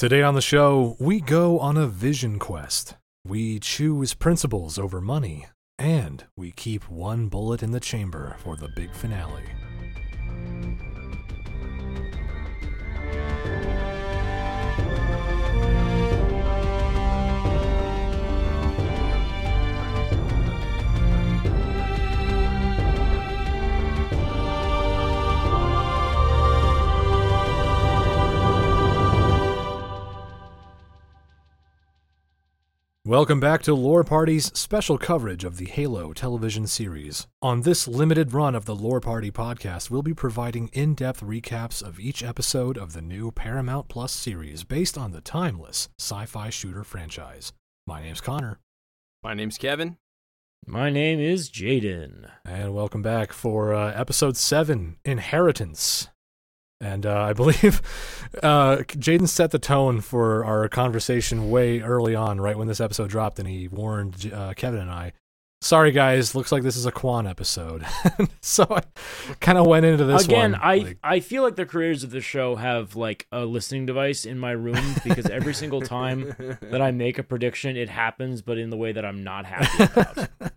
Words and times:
Today 0.00 0.22
on 0.22 0.32
the 0.32 0.40
show, 0.40 0.96
we 0.98 1.20
go 1.20 1.58
on 1.58 1.76
a 1.76 1.86
vision 1.86 2.38
quest. 2.38 2.96
We 3.28 3.58
choose 3.58 4.14
principles 4.14 4.78
over 4.78 4.98
money, 4.98 5.48
and 5.78 6.24
we 6.38 6.52
keep 6.52 6.88
one 6.88 7.28
bullet 7.28 7.62
in 7.62 7.72
the 7.72 7.80
chamber 7.80 8.38
for 8.38 8.56
the 8.56 8.70
big 8.74 8.94
finale. 8.94 9.42
Welcome 33.10 33.40
back 33.40 33.62
to 33.62 33.74
Lore 33.74 34.04
Party's 34.04 34.56
special 34.56 34.96
coverage 34.96 35.42
of 35.42 35.56
the 35.56 35.64
Halo 35.64 36.12
television 36.12 36.68
series. 36.68 37.26
On 37.42 37.62
this 37.62 37.88
limited 37.88 38.32
run 38.32 38.54
of 38.54 38.66
the 38.66 38.74
Lore 38.76 39.00
Party 39.00 39.32
podcast, 39.32 39.90
we'll 39.90 40.04
be 40.04 40.14
providing 40.14 40.68
in 40.68 40.94
depth 40.94 41.20
recaps 41.20 41.82
of 41.82 41.98
each 41.98 42.22
episode 42.22 42.78
of 42.78 42.92
the 42.92 43.02
new 43.02 43.32
Paramount 43.32 43.88
Plus 43.88 44.12
series 44.12 44.62
based 44.62 44.96
on 44.96 45.10
the 45.10 45.20
timeless 45.20 45.88
sci 45.98 46.24
fi 46.24 46.50
shooter 46.50 46.84
franchise. 46.84 47.52
My 47.84 48.00
name's 48.00 48.20
Connor, 48.20 48.60
My 49.24 49.34
name's 49.34 49.58
Kevin. 49.58 49.96
My 50.64 50.88
name 50.88 51.18
is 51.18 51.50
Jaden. 51.50 52.30
and 52.44 52.72
welcome 52.76 53.02
back 53.02 53.32
for 53.32 53.74
uh, 53.74 53.92
episode 53.92 54.36
7 54.36 54.98
Inheritance. 55.04 56.06
And 56.80 57.04
uh, 57.04 57.22
I 57.22 57.32
believe 57.34 57.82
uh, 58.42 58.78
Jaden 58.78 59.28
set 59.28 59.50
the 59.50 59.58
tone 59.58 60.00
for 60.00 60.44
our 60.44 60.68
conversation 60.68 61.50
way 61.50 61.80
early 61.80 62.14
on, 62.14 62.40
right 62.40 62.56
when 62.56 62.68
this 62.68 62.80
episode 62.80 63.10
dropped, 63.10 63.38
and 63.38 63.46
he 63.46 63.68
warned 63.68 64.30
uh, 64.34 64.54
Kevin 64.54 64.80
and 64.80 64.90
I, 64.90 65.12
"Sorry 65.60 65.92
guys, 65.92 66.34
looks 66.34 66.50
like 66.50 66.62
this 66.62 66.76
is 66.76 66.86
a 66.86 66.90
Kwan 66.92 67.26
episode." 67.26 67.84
so 68.40 68.66
I 68.70 68.82
kind 69.40 69.58
of 69.58 69.66
went 69.66 69.84
into 69.84 70.06
this 70.06 70.24
Again, 70.24 70.52
one, 70.52 70.60
I 70.62 70.76
like, 70.76 70.98
I 71.04 71.20
feel 71.20 71.42
like 71.42 71.56
the 71.56 71.66
creators 71.66 72.02
of 72.02 72.12
the 72.12 72.22
show 72.22 72.56
have 72.56 72.96
like 72.96 73.26
a 73.30 73.44
listening 73.44 73.84
device 73.84 74.24
in 74.24 74.38
my 74.38 74.52
room 74.52 74.94
because 75.04 75.26
every 75.26 75.52
single 75.52 75.82
time 75.82 76.34
that 76.62 76.80
I 76.80 76.92
make 76.92 77.18
a 77.18 77.22
prediction, 77.22 77.76
it 77.76 77.90
happens, 77.90 78.40
but 78.40 78.56
in 78.56 78.70
the 78.70 78.78
way 78.78 78.92
that 78.92 79.04
I'm 79.04 79.22
not 79.22 79.44
happy 79.44 79.84
about. 79.84 80.28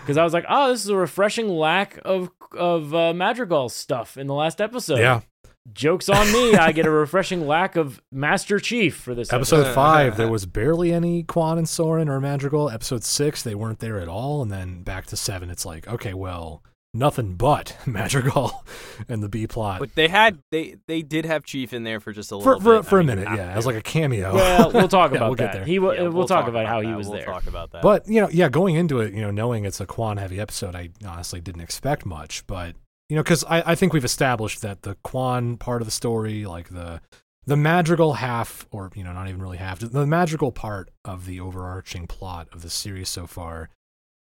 Because 0.00 0.16
I 0.16 0.22
was 0.22 0.32
like, 0.32 0.44
oh, 0.48 0.70
this 0.70 0.84
is 0.84 0.88
a 0.88 0.96
refreshing 0.96 1.48
lack 1.48 1.98
of 2.04 2.30
of 2.56 2.94
uh, 2.94 3.12
Madrigal 3.12 3.68
stuff 3.68 4.16
in 4.16 4.28
the 4.28 4.34
last 4.34 4.60
episode. 4.60 5.00
yeah, 5.00 5.22
Jokes 5.72 6.08
on 6.08 6.30
me. 6.32 6.54
I 6.54 6.72
get 6.72 6.86
a 6.86 6.90
refreshing 7.04 7.46
lack 7.46 7.76
of 7.76 8.00
Master 8.12 8.58
Chief 8.58 8.96
for 8.96 9.14
this 9.14 9.32
episode. 9.32 9.56
episode 9.60 9.74
five 9.74 10.16
there 10.16 10.28
was 10.30 10.46
barely 10.46 10.92
any 10.92 11.22
Kwan 11.22 11.58
and 11.58 11.68
Soren 11.68 12.08
or 12.08 12.20
Madrigal. 12.20 12.70
Episode 12.70 13.02
six 13.04 13.42
they 13.42 13.54
weren't 13.54 13.80
there 13.80 13.98
at 14.00 14.08
all, 14.08 14.42
and 14.42 14.50
then 14.50 14.82
back 14.82 15.06
to 15.06 15.16
seven, 15.16 15.50
it's 15.50 15.66
like 15.66 15.86
okay, 15.88 16.14
well, 16.14 16.62
nothing 16.94 17.34
but 17.34 17.76
Madrigal 17.86 18.64
and 19.08 19.22
the 19.22 19.28
B 19.28 19.46
plot 19.46 19.80
But 19.80 19.94
they 19.96 20.08
had 20.08 20.38
they 20.50 20.76
they 20.86 21.02
did 21.02 21.26
have 21.26 21.44
Chief 21.44 21.72
in 21.74 21.84
there 21.84 22.00
for 22.00 22.12
just 22.12 22.32
a 22.32 22.36
little 22.36 22.58
for, 22.60 22.76
bit. 22.78 22.86
for 22.88 22.98
I 22.98 23.00
a 23.00 23.04
mean, 23.04 23.16
minute, 23.18 23.36
yeah, 23.36 23.48
have 23.48 23.56
as 23.58 23.66
like 23.66 23.76
a 23.76 23.82
cameo. 23.82 24.34
Well, 24.34 24.72
we'll 24.72 24.88
talk 24.88 25.10
Yeah, 25.12 25.16
about 25.18 25.28
we'll 25.28 25.34
get 25.36 25.52
there. 25.52 25.64
He 25.64 25.76
w- 25.76 25.94
Yeah, 26.00 26.08
we'll, 26.08 26.26
talk, 26.26 26.48
about, 26.48 26.66
how 26.66 26.80
he 26.80 26.92
was 26.94 27.06
we'll 27.08 27.16
there. 27.18 27.26
talk 27.26 27.46
about 27.46 27.72
that. 27.72 27.82
But 27.82 28.08
you 28.08 28.20
know, 28.20 28.28
yeah, 28.30 28.48
going 28.48 28.76
into 28.76 29.00
it, 29.00 29.12
you 29.12 29.20
know, 29.20 29.30
knowing 29.30 29.64
it's 29.64 29.80
a 29.80 29.86
Kwan 29.86 30.16
heavy 30.16 30.40
episode, 30.40 30.74
I 30.74 30.90
honestly 31.06 31.40
didn't 31.40 31.60
expect 31.62 32.06
much. 32.06 32.46
But 32.46 32.76
you 33.08 33.16
know, 33.16 33.22
because 33.22 33.44
I, 33.44 33.72
I 33.72 33.74
think 33.74 33.92
we've 33.92 34.04
established 34.04 34.62
that 34.62 34.82
the 34.82 34.96
Kwan 35.02 35.56
part 35.56 35.82
of 35.82 35.86
the 35.86 35.92
story, 35.92 36.44
like 36.44 36.70
the 36.70 37.00
the 37.46 37.56
Madrigal 37.56 38.14
half, 38.14 38.66
or 38.70 38.90
you 38.94 39.04
know, 39.04 39.12
not 39.12 39.28
even 39.28 39.40
really 39.40 39.58
half, 39.58 39.78
the 39.78 40.06
Madrigal 40.06 40.50
part 40.50 40.90
of 41.04 41.26
the 41.26 41.38
overarching 41.40 42.06
plot 42.06 42.48
of 42.52 42.62
the 42.62 42.70
series 42.70 43.08
so 43.08 43.26
far, 43.26 43.70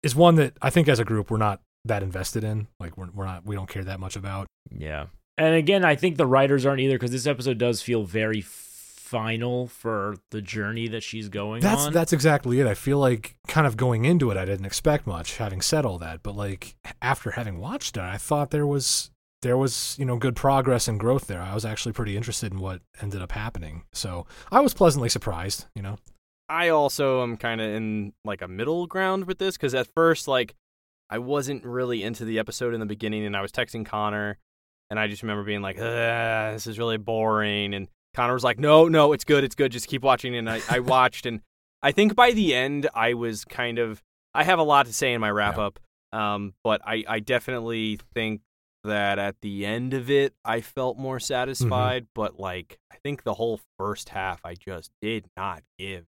is 0.01 0.15
one 0.15 0.35
that 0.35 0.57
I 0.61 0.69
think 0.69 0.87
as 0.87 0.99
a 0.99 1.05
group 1.05 1.29
we're 1.29 1.37
not 1.37 1.61
that 1.85 2.01
invested 2.01 2.43
in. 2.43 2.67
Like 2.79 2.97
we're 2.97 3.09
we're 3.13 3.25
not 3.25 3.45
we 3.45 3.55
don't 3.55 3.69
care 3.69 3.83
that 3.83 3.99
much 3.99 4.15
about. 4.15 4.47
Yeah. 4.71 5.07
And 5.37 5.55
again, 5.55 5.83
I 5.83 5.95
think 5.95 6.17
the 6.17 6.27
writers 6.27 6.65
aren't 6.65 6.79
either 6.79 6.95
because 6.95 7.11
this 7.11 7.27
episode 7.27 7.57
does 7.57 7.81
feel 7.81 8.03
very 8.03 8.41
final 9.13 9.67
for 9.67 10.15
the 10.31 10.41
journey 10.41 10.87
that 10.87 11.03
she's 11.03 11.29
going 11.29 11.61
That's 11.61 11.85
on. 11.85 11.93
that's 11.93 12.11
exactly 12.11 12.59
it. 12.59 12.65
I 12.65 12.73
feel 12.73 12.97
like 12.97 13.35
kind 13.47 13.67
of 13.67 13.77
going 13.77 14.05
into 14.05 14.31
it, 14.31 14.37
I 14.37 14.45
didn't 14.45 14.65
expect 14.65 15.05
much. 15.05 15.37
Having 15.37 15.61
said 15.61 15.85
all 15.85 15.99
that, 15.99 16.23
but 16.23 16.35
like 16.35 16.75
after 16.99 17.29
having 17.31 17.59
watched 17.59 17.95
it, 17.95 18.01
I 18.01 18.17
thought 18.17 18.49
there 18.49 18.65
was 18.65 19.11
there 19.43 19.55
was 19.55 19.95
you 19.99 20.05
know 20.05 20.17
good 20.17 20.35
progress 20.35 20.87
and 20.87 20.99
growth 20.99 21.27
there. 21.27 21.43
I 21.43 21.53
was 21.53 21.63
actually 21.63 21.91
pretty 21.93 22.17
interested 22.17 22.51
in 22.51 22.59
what 22.59 22.81
ended 23.03 23.21
up 23.21 23.33
happening, 23.33 23.83
so 23.93 24.25
I 24.51 24.61
was 24.61 24.73
pleasantly 24.73 25.09
surprised. 25.09 25.65
You 25.75 25.83
know, 25.83 25.97
I 26.49 26.69
also 26.69 27.21
am 27.21 27.37
kind 27.37 27.61
of 27.61 27.67
in 27.69 28.13
like 28.25 28.41
a 28.41 28.47
middle 28.47 28.87
ground 28.87 29.25
with 29.27 29.37
this 29.37 29.57
because 29.57 29.75
at 29.75 29.85
first, 29.93 30.27
like, 30.27 30.55
I 31.11 31.19
wasn't 31.19 31.63
really 31.63 32.01
into 32.01 32.25
the 32.25 32.39
episode 32.39 32.73
in 32.73 32.79
the 32.79 32.87
beginning, 32.87 33.25
and 33.27 33.37
I 33.37 33.41
was 33.41 33.51
texting 33.51 33.85
Connor, 33.85 34.39
and 34.89 34.99
I 34.99 35.05
just 35.05 35.21
remember 35.21 35.43
being 35.43 35.61
like, 35.61 35.77
"This 35.77 36.65
is 36.65 36.79
really 36.79 36.97
boring," 36.97 37.75
and 37.75 37.87
Connor 38.15 38.33
was 38.33 38.43
like, 38.43 38.59
"No, 38.59 38.87
no, 38.87 39.13
it's 39.13 39.23
good, 39.23 39.43
it's 39.43 39.55
good. 39.55 39.71
Just 39.71 39.87
keep 39.87 40.03
watching." 40.03 40.35
And 40.35 40.49
I, 40.49 40.61
I 40.69 40.79
watched, 40.95 41.25
and 41.25 41.41
I 41.81 41.91
think 41.91 42.15
by 42.15 42.31
the 42.31 42.53
end, 42.53 42.87
I 42.93 43.13
was 43.13 43.45
kind 43.45 43.79
of. 43.79 44.01
I 44.33 44.43
have 44.43 44.57
a 44.59 44.63
lot 44.63 44.85
to 44.87 44.93
say 44.93 45.13
in 45.13 45.21
my 45.21 45.29
wrap 45.29 45.57
Yeah. 45.57 45.63
up, 45.65 45.79
um, 46.11 46.53
but 46.63 46.81
I, 46.85 47.03
I 47.07 47.19
definitely 47.19 47.99
think 48.15 48.41
that 48.83 49.19
at 49.19 49.35
the 49.41 49.65
end 49.65 49.93
of 49.93 50.09
it, 50.09 50.33
I 50.43 50.61
felt 50.61 50.97
more 50.97 51.19
satisfied. 51.19 52.07
But 52.15 52.39
like, 52.39 52.79
I 52.91 52.95
think 53.03 53.23
the 53.23 53.35
whole 53.35 53.59
first 53.77 54.09
half, 54.09 54.41
I 54.43 54.55
just 54.55 54.91
did 55.01 55.25
not 55.37 55.61
give 55.77 56.05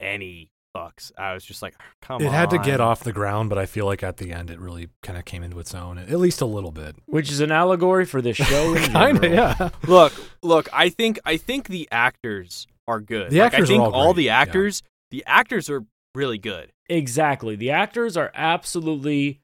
any 0.00 0.50
fucks. 0.76 1.12
I 1.18 1.34
was 1.34 1.44
just 1.44 1.62
like, 1.62 1.74
come 2.00 2.20
it 2.22 2.26
on. 2.28 2.32
had 2.32 2.50
to 2.50 2.58
get 2.58 2.80
off 2.80 3.00
the 3.00 3.12
ground, 3.12 3.48
but 3.48 3.58
I 3.58 3.66
feel 3.66 3.86
like 3.86 4.02
at 4.02 4.16
the 4.16 4.32
end 4.32 4.50
it 4.50 4.58
really 4.58 4.88
kind 5.02 5.18
of 5.18 5.24
came 5.24 5.42
into 5.42 5.58
its 5.58 5.74
own, 5.74 5.98
at 5.98 6.10
least 6.18 6.40
a 6.40 6.46
little 6.46 6.72
bit. 6.72 6.96
which 7.06 7.30
is 7.30 7.40
an 7.40 7.52
allegory 7.52 8.04
for 8.04 8.22
this 8.22 8.36
show 8.36 8.74
Kind 8.92 9.24
of, 9.24 9.32
yeah. 9.32 9.70
Look, 9.86 10.12
look. 10.42 10.68
I 10.72 10.88
think 10.88 11.18
I 11.24 11.36
think 11.36 11.68
the 11.68 11.88
actors 11.92 12.66
are 12.88 13.00
good. 13.00 13.30
The 13.30 13.40
Like, 13.40 13.52
actors 13.54 13.70
are 13.70 13.72
I 13.72 13.76
think 13.76 13.82
all 13.82 13.94
all 13.94 14.12
great, 14.14 14.16
the 14.22 14.26
yeah. 14.26 14.38
actors, 14.40 14.82
the 15.10 15.24
actors 15.26 15.68
are 15.70 15.84
really 16.14 16.38
good. 16.38 16.72
Exactly. 16.88 17.56
The 17.56 17.70
actors 17.70 18.16
are 18.16 18.30
absolutely 18.34 19.40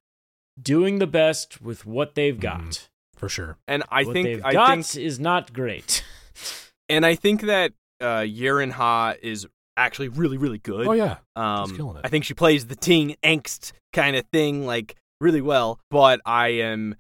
doing 0.61 0.99
the 0.99 1.07
best 1.07 1.61
with 1.63 1.87
what 1.87 2.15
they've 2.15 2.39
got. 2.39 2.61
Mhm. 2.61 2.89
For 3.17 3.29
sure. 3.29 3.57
And 3.67 3.83
I 3.91 4.05
what 4.05 4.13
think 4.13 4.27
they've 4.27 4.45
I 4.45 4.53
got 4.53 4.71
think 4.85 4.97
is 5.05 5.19
not 5.21 5.53
great. 5.53 6.05
and 6.89 7.05
I 7.07 7.15
think 7.15 7.43
that 7.43 7.73
uh 8.01 8.21
Yerin 8.21 8.73
Ha 8.73 9.15
is 9.23 9.47
actually 9.79 10.09
really 10.09 10.37
really 10.37 10.59
good. 10.59 10.87
Oh 10.87 10.93
yeah, 10.93 11.17
Um, 11.37 11.75
killing 11.77 11.97
it. 11.97 12.03
I 12.05 12.09
think 12.09 12.25
she 12.25 12.35
plays 12.35 12.67
the 12.67 12.77
teen 12.77 13.17
angst 13.25 13.73
kind 13.93 14.17
of 14.17 14.25
thing 14.33 14.67
like 14.67 14.97
really 15.21 15.41
well. 15.41 15.81
But 15.91 16.21
I 16.27 16.49
am 16.49 16.97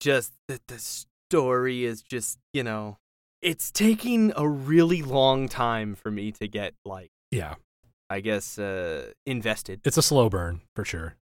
just 0.00 0.32
the, 0.48 0.60
the 0.66 0.78
story 0.78 1.84
is 1.84 2.02
just 2.02 2.38
you 2.52 2.62
know 2.62 2.98
it's 3.40 3.70
taking 3.70 4.32
a 4.36 4.48
really 4.48 5.02
long 5.02 5.48
time 5.48 5.94
for 5.94 6.10
me 6.10 6.32
to 6.32 6.48
get 6.48 6.74
like 6.84 7.10
yeah. 7.30 7.54
I 8.10 8.20
guess 8.20 8.58
uh 8.58 9.12
invested. 9.26 9.80
It's 9.84 9.96
a 9.96 10.02
slow 10.02 10.28
burn 10.28 10.60
for 10.74 10.84
sure. 10.84 11.16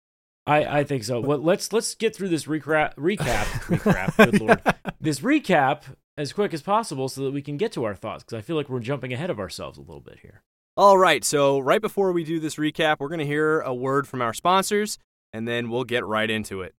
I, 0.46 0.80
I 0.80 0.84
think 0.84 1.04
so. 1.04 1.20
Well, 1.20 1.38
let's 1.38 1.72
let's 1.72 1.94
get 1.94 2.16
through 2.16 2.30
this 2.30 2.46
recap 2.46 2.94
recap 2.96 3.44
recap. 3.68 4.16
Good 4.16 4.40
lord. 4.40 4.60
This 5.00 5.20
recap 5.20 5.82
as 6.16 6.32
quick 6.32 6.52
as 6.52 6.62
possible 6.62 7.08
so 7.08 7.22
that 7.22 7.30
we 7.30 7.42
can 7.42 7.56
get 7.56 7.72
to 7.72 7.84
our 7.84 7.94
thoughts 7.94 8.24
because 8.24 8.36
I 8.36 8.42
feel 8.42 8.56
like 8.56 8.68
we're 8.68 8.80
jumping 8.80 9.12
ahead 9.12 9.30
of 9.30 9.38
ourselves 9.38 9.78
a 9.78 9.82
little 9.82 10.00
bit 10.00 10.18
here. 10.22 10.42
All 10.76 10.96
right, 10.96 11.24
so 11.24 11.58
right 11.58 11.80
before 11.80 12.12
we 12.12 12.24
do 12.24 12.40
this 12.40 12.56
recap, 12.56 13.00
we're 13.00 13.08
going 13.08 13.18
to 13.20 13.26
hear 13.26 13.60
a 13.60 13.74
word 13.74 14.08
from 14.08 14.22
our 14.22 14.32
sponsors 14.32 14.98
and 15.32 15.46
then 15.46 15.70
we'll 15.70 15.84
get 15.84 16.04
right 16.04 16.30
into 16.30 16.62
it. 16.62 16.74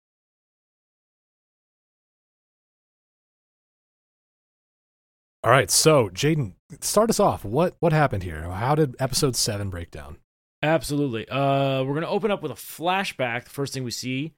All 5.44 5.52
right, 5.52 5.72
so 5.72 6.10
Jaden, 6.10 6.54
start 6.82 7.10
us 7.10 7.20
off. 7.20 7.44
What 7.44 7.76
what 7.80 7.94
happened 7.94 8.22
here? 8.22 8.44
How 8.44 8.76
did 8.76 8.96
episode 9.00 9.36
seven 9.36 9.72
break 9.72 9.90
down? 9.90 10.18
Absolutely. 10.62 11.28
Uh, 11.28 11.84
we're 11.84 11.96
gonna 11.96 12.08
open 12.08 12.30
up 12.30 12.44
with 12.44 12.52
a 12.52 12.56
flashback. 12.56 13.46
The 13.46 13.50
first 13.50 13.74
thing 13.74 13.84
we 13.84 13.90
see 13.90 14.34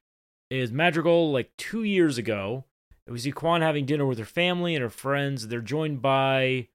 is 0.49 0.71
Madrigal, 0.71 1.31
like 1.31 1.51
two 1.57 1.83
years 1.83 2.17
ago. 2.17 2.63
We 3.05 3.19
see 3.19 3.33
Kwan 3.33 3.61
having 3.61 3.85
dinner 3.85 4.05
with 4.05 4.17
her 4.17 4.23
family 4.23 4.75
and 4.75 4.81
her 4.81 4.89
friends. 4.89 5.49
They're 5.49 5.59
joined 5.59 6.01
by 6.01 6.69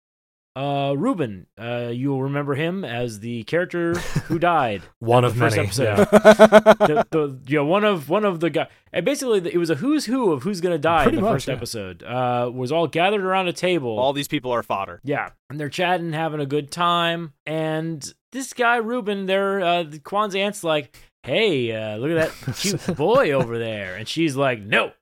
uh, 0.58 0.94
Ruben. 0.94 1.46
Uh, 1.56 1.90
you'll 1.93 2.22
remember 2.22 2.55
him 2.55 2.84
as 2.84 3.20
the 3.20 3.44
character 3.44 3.94
who 4.28 4.38
died. 4.56 4.82
One 4.99 5.22
the 5.22 5.28
of 5.28 5.37
first 5.37 5.56
many. 5.56 5.66
episode. 5.69 5.99
yeah. 5.99 6.05
the, 6.05 7.06
the 7.10 7.40
yeah 7.46 7.60
one 7.60 7.84
of 7.84 8.08
one 8.08 8.25
of 8.25 8.40
the 8.40 8.50
guy 8.50 8.66
and 8.93 9.05
basically 9.05 9.38
it 9.52 9.56
was 9.58 9.70
a 9.70 9.75
who's 9.76 10.06
who 10.06 10.32
of 10.32 10.43
who's 10.43 10.60
gonna 10.60 10.78
die 10.78 11.05
Pretty 11.05 11.19
in 11.19 11.22
the 11.25 11.28
much, 11.31 11.37
first 11.37 11.49
yeah. 11.49 11.55
episode 11.55 12.02
uh 12.02 12.50
was 12.52 12.72
all 12.72 12.87
gathered 12.87 13.22
around 13.22 13.49
a 13.49 13.52
table 13.52 13.99
All 13.99 14.12
these 14.12 14.28
people 14.28 14.50
are 14.50 14.62
fodder. 14.62 15.00
yeah 15.05 15.31
and 15.50 15.60
they're 15.60 15.69
chatting 15.69 16.12
having 16.12 16.40
a 16.40 16.46
good 16.46 16.70
time 16.70 17.32
and 17.46 18.12
this 18.32 18.52
guy 18.52 18.76
ruben 18.76 19.26
there, 19.26 19.60
uh 19.60 19.84
Kwan's 20.05 20.34
aunt's 20.34 20.64
like 20.64 20.96
hey 21.22 21.72
uh 21.72 21.96
look 21.99 22.10
at 22.10 22.32
that 22.43 22.56
cute 22.56 22.96
boy 22.96 23.32
over 23.32 23.58
there 23.58 23.94
and 23.96 24.08
she's 24.08 24.34
like 24.37 24.60
no 24.60 24.93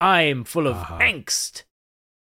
i'm 0.00 0.44
full 0.44 0.66
of 0.66 0.76
Uh-huh. 0.76 0.98
angst 0.98 1.64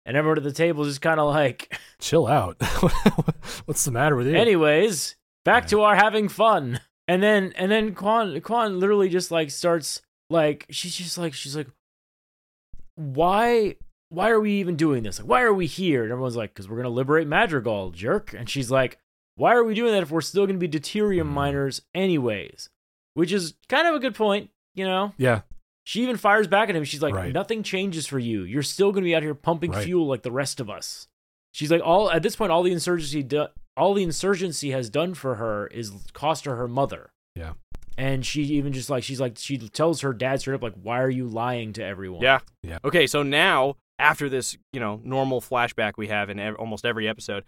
and 0.10 0.18
everyone 0.18 0.38
at 0.40 0.44
the 0.44 0.52
table 0.52 0.84
is 0.84 0.90
just 0.90 1.02
kind 1.02 1.20
of 1.20 1.34
like, 1.34 1.80
Chill 2.00 2.28
out. 2.28 2.62
What's 3.66 3.86
the 3.86 3.92
matter 3.92 4.16
with 4.18 4.28
you? 4.28 4.36
anyways, 4.36 5.16
back 5.46 5.68
to 5.68 5.82
our 5.84 5.96
having 5.96 6.28
fun. 6.28 6.82
And 7.08 7.24
then 7.24 7.54
and 7.56 7.72
then 7.72 7.96
Kwan 7.96 8.40
Kwan 8.42 8.80
literally 8.80 9.08
just 9.10 9.32
like 9.32 9.50
starts 9.52 10.02
like 10.30 10.66
she's 10.70 10.96
just 10.96 11.18
like 11.18 11.34
she's 11.34 11.56
like, 11.56 11.68
why 12.96 13.76
why 14.10 14.30
are 14.30 14.40
we 14.40 14.54
even 14.54 14.76
doing 14.76 15.04
this? 15.04 15.20
Like, 15.20 15.28
why 15.30 15.42
are 15.44 15.54
we 15.54 15.68
here? 15.68 16.04
And 16.04 16.12
everyone's 16.12 16.36
like, 16.36 16.52
because 16.54 16.68
we're 16.68 16.78
gonna 16.78 16.90
liberate 16.90 17.28
Madrigal, 17.28 17.92
jerk. 17.92 18.34
And 18.34 18.50
she's 18.50 18.72
like, 18.72 18.98
why 19.36 19.54
are 19.54 19.64
we 19.64 19.74
doing 19.76 19.92
that 19.94 20.02
if 20.04 20.12
we're 20.12 20.22
still 20.22 20.46
gonna 20.48 20.58
be 20.60 20.68
deuterium 20.68 21.24
Mhm. 21.28 21.34
miners 21.34 21.82
anyways? 21.94 22.70
Which 23.14 23.32
is 23.32 23.54
kind 23.68 23.88
of 23.88 23.96
a 23.96 24.00
good 24.00 24.16
point, 24.16 24.50
you 24.76 24.86
know. 24.86 25.14
yeah, 25.18 25.42
She 25.90 26.04
even 26.04 26.18
fires 26.18 26.48
back 26.48 26.70
at 26.70 26.76
him. 26.76 26.84
She's 26.84 27.02
like, 27.02 27.16
Right. 27.16 27.34
nothing 27.34 27.64
changes 27.64 28.06
for 28.06 28.20
you. 28.20 28.44
You're 28.44 28.62
still 28.62 28.92
going 28.92 29.04
to 29.04 29.08
be 29.08 29.16
out 29.16 29.24
here 29.24 29.34
pumping 29.34 29.72
Right. 29.72 29.84
fuel 29.84 30.06
like 30.06 30.22
the 30.22 30.32
rest 30.32 30.60
of 30.60 30.70
us. 30.70 31.08
She's 31.52 31.72
like, 31.72 31.82
all 31.84 32.12
at 32.12 32.22
this 32.22 32.36
point, 32.36 32.52
all 32.52 32.62
the 32.62 32.72
insurgency, 32.72 33.24
do, 33.24 33.48
all 33.76 33.96
the 33.96 34.04
insurgency 34.04 34.70
has 34.70 34.92
done 34.92 35.16
for 35.16 35.36
her 35.36 35.66
is 35.66 35.92
cost 36.14 36.46
her 36.46 36.58
her 36.58 36.68
mother. 36.68 37.10
Yeah. 37.36 37.54
And 37.98 38.24
she 38.24 38.44
even 38.44 38.72
just 38.72 38.92
like 38.92 39.04
she's 39.04 39.20
like 39.20 39.40
she 39.40 39.58
tells 39.58 40.02
her 40.02 40.14
dad 40.14 40.42
straight 40.42 40.54
up 40.54 40.62
like, 40.62 40.76
why 40.80 41.02
are 41.02 41.10
you 41.10 41.26
lying 41.28 41.74
to 41.74 41.84
everyone? 41.84 42.22
Yeah. 42.22 42.42
Yeah. 42.62 42.78
Okay, 42.86 43.08
so 43.08 43.24
now 43.24 43.78
after 43.98 44.30
this, 44.30 44.56
you 44.72 44.80
know, 44.80 45.02
normal 45.04 45.42
flashback 45.42 45.94
we 45.98 46.10
have 46.10 46.30
in 46.30 46.38
ev- 46.40 46.56
almost 46.58 46.86
every 46.86 47.08
episode, 47.10 47.46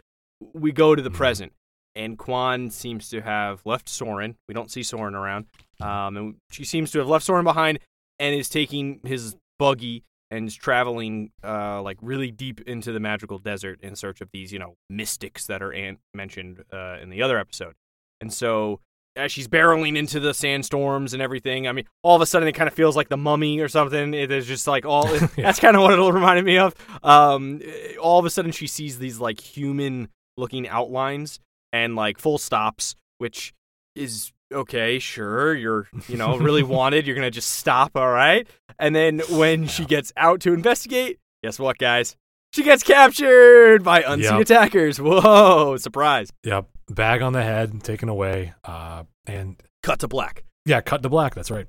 we 0.53 0.71
go 0.71 0.95
to 0.95 1.01
the 1.03 1.11
Mhm. 1.11 1.15
present, 1.15 1.53
and 1.95 2.17
Kwan 2.17 2.71
seems 2.71 3.07
to 3.09 3.21
have 3.21 3.61
left 3.65 3.87
Soren. 3.87 4.35
We 4.47 4.55
don't 4.55 4.71
see 4.71 4.81
Soren 4.81 5.13
around, 5.13 5.45
um, 5.79 6.17
and 6.17 6.35
she 6.49 6.63
seems 6.65 6.89
to 6.93 6.97
have 6.97 7.07
left 7.07 7.23
Soren 7.23 7.43
behind 7.43 7.77
and 8.21 8.35
is 8.35 8.47
taking 8.47 8.99
his 9.03 9.35
buggy 9.57 10.03
and 10.29 10.47
is 10.47 10.55
traveling 10.55 11.31
uh, 11.43 11.81
like 11.81 11.97
really 12.01 12.29
deep 12.29 12.61
into 12.61 12.91
the 12.91 12.99
magical 12.99 13.39
desert 13.39 13.79
in 13.81 13.95
search 13.95 14.21
of 14.21 14.29
these, 14.31 14.53
you 14.53 14.59
know, 14.59 14.75
mystics 14.89 15.47
that 15.47 15.61
are 15.61 15.71
an- 15.73 15.97
mentioned 16.13 16.63
uh, 16.71 16.97
in 17.01 17.09
the 17.09 17.23
other 17.23 17.39
episode. 17.39 17.73
And 18.21 18.31
so 18.31 18.79
as 19.15 19.31
she's 19.31 19.47
barreling 19.47 19.97
into 19.97 20.19
the 20.19 20.35
sandstorms 20.35 21.13
and 21.13 21.21
everything, 21.21 21.67
I 21.67 21.71
mean, 21.71 21.85
all 22.03 22.15
of 22.15 22.21
a 22.21 22.27
sudden 22.27 22.47
it 22.47 22.53
kind 22.53 22.67
of 22.67 22.75
feels 22.75 22.95
like 22.95 23.09
the 23.09 23.17
mummy 23.17 23.59
or 23.59 23.67
something. 23.67 24.13
It 24.13 24.31
is 24.31 24.45
just 24.45 24.67
like 24.67 24.85
all. 24.85 25.09
Yeah. 25.11 25.27
That's 25.37 25.59
kind 25.59 25.75
of 25.75 25.81
what 25.81 25.97
it 25.97 26.13
reminded 26.13 26.45
me 26.45 26.59
of. 26.59 26.75
Um, 27.03 27.59
all 27.99 28.19
of 28.19 28.25
a 28.25 28.29
sudden 28.29 28.51
she 28.51 28.67
sees 28.67 28.99
these 28.99 29.19
like 29.19 29.41
human-looking 29.41 30.67
outlines 30.67 31.39
and 31.73 31.95
like 31.95 32.19
full 32.19 32.37
stops, 32.37 32.95
which 33.17 33.53
is 33.95 34.31
okay. 34.51 34.99
Sure, 34.99 35.53
you're 35.55 35.87
you 36.07 36.17
know 36.17 36.37
really 36.39 36.63
wanted. 36.63 37.05
You're 37.07 37.15
gonna 37.15 37.31
just 37.31 37.51
stop, 37.51 37.91
all 37.95 38.09
right. 38.11 38.47
And 38.79 38.95
then 38.95 39.19
when 39.29 39.67
she 39.67 39.85
gets 39.85 40.11
out 40.17 40.39
to 40.41 40.53
investigate, 40.53 41.19
guess 41.43 41.59
what, 41.59 41.77
guys? 41.77 42.15
She 42.53 42.63
gets 42.63 42.83
captured 42.83 43.83
by 43.83 44.01
unseen 44.01 44.33
Yep. 44.33 44.41
attackers. 44.41 44.99
Whoa! 44.99 45.77
Surprise! 45.77 46.29
yep. 46.43 46.67
Bag 46.89 47.21
on 47.21 47.31
the 47.31 47.43
head, 47.43 47.81
taken 47.83 48.09
away, 48.09 48.53
uh, 48.65 49.03
and 49.25 49.55
Cut 49.83 49.99
to 50.01 50.07
black. 50.07 50.43
Yeah, 50.65 50.81
cut 50.81 51.01
to 51.03 51.09
black. 51.09 51.33
That's 51.33 51.49
right. 51.49 51.65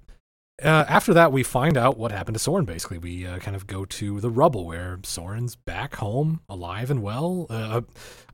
Uh, 0.63 0.85
after 0.89 1.15
that, 1.15 1.33
we 1.33 1.43
find 1.43 1.77
out 1.79 1.97
what 1.97 2.13
happened 2.13 2.35
to 2.35 2.39
Soren. 2.39 2.65
Basically, 2.65 2.99
we 2.99 3.27
uh, 3.27 3.39
kind 3.39 3.57
of 3.57 3.67
go 3.67 3.85
to 3.87 4.21
the 4.21 4.29
rubble 4.31 4.67
where 4.67 4.99
Soren's 5.03 5.57
back 5.57 5.97
home, 5.97 6.41
alive 6.49 6.91
and 6.91 7.03
well. 7.03 7.47
Uh, 7.49 7.81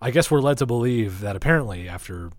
I 0.03 0.11
guess 0.11 0.31
we're 0.31 0.41
led 0.41 0.59
to 0.59 0.67
believe 0.67 1.21
that 1.21 1.37
apparently, 1.37 1.89
after 1.89 2.31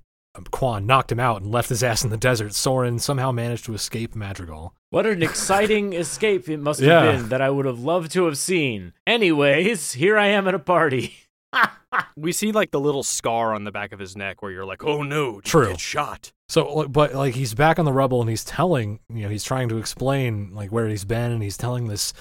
Uh, 0.45 0.49
Kwan 0.51 0.85
knocked 0.85 1.11
him 1.11 1.19
out 1.19 1.41
and 1.41 1.51
left 1.51 1.69
his 1.69 1.83
ass 1.83 2.03
in 2.03 2.09
the 2.09 2.17
desert, 2.17 2.53
Soren 2.53 2.99
somehow 2.99 3.31
managed 3.31 3.65
to 3.65 3.73
escape 3.73 4.15
Madrigal. 4.15 4.73
What 4.89 5.05
an 5.05 5.21
exciting 5.29 5.93
escape 5.93 6.47
it 6.49 6.57
must 6.59 6.79
have 6.79 6.87
Yeah. 6.87 7.11
been 7.17 7.29
that 7.29 7.41
I 7.41 7.49
would 7.49 7.65
have 7.65 7.79
loved 7.79 8.11
to 8.13 8.25
have 8.25 8.37
seen. 8.37 8.93
Anyways, 9.07 9.93
here 9.93 10.17
I 10.17 10.27
am 10.27 10.47
at 10.47 10.53
a 10.55 10.59
party. 10.59 11.15
We 12.15 12.33
see 12.33 12.51
like 12.51 12.69
the 12.69 12.79
little 12.79 13.01
scar 13.01 13.55
on 13.55 13.63
the 13.63 13.71
back 13.71 13.93
of 13.93 13.99
his 13.99 14.15
neck 14.15 14.43
where 14.43 14.51
you're 14.51 14.65
like, 14.65 14.83
oh 14.83 15.01
no, 15.01 15.41
True. 15.41 15.69
get 15.69 15.79
shot. 15.79 16.31
So, 16.47 16.81
uh, 16.81 16.87
but 16.87 17.15
like 17.15 17.33
he's 17.33 17.55
back 17.55 17.79
on 17.79 17.85
the 17.85 17.93
rubble 17.93 18.21
and 18.21 18.29
he's 18.29 18.43
telling, 18.43 18.99
you 19.11 19.23
know, 19.23 19.29
he's 19.29 19.43
trying 19.43 19.69
to 19.69 19.77
explain 19.77 20.53
like 20.53 20.71
where 20.71 20.87
he's 20.87 21.05
been 21.05 21.31
and 21.31 21.41
he's 21.41 21.57
telling 21.57 21.87
this, 21.87 22.13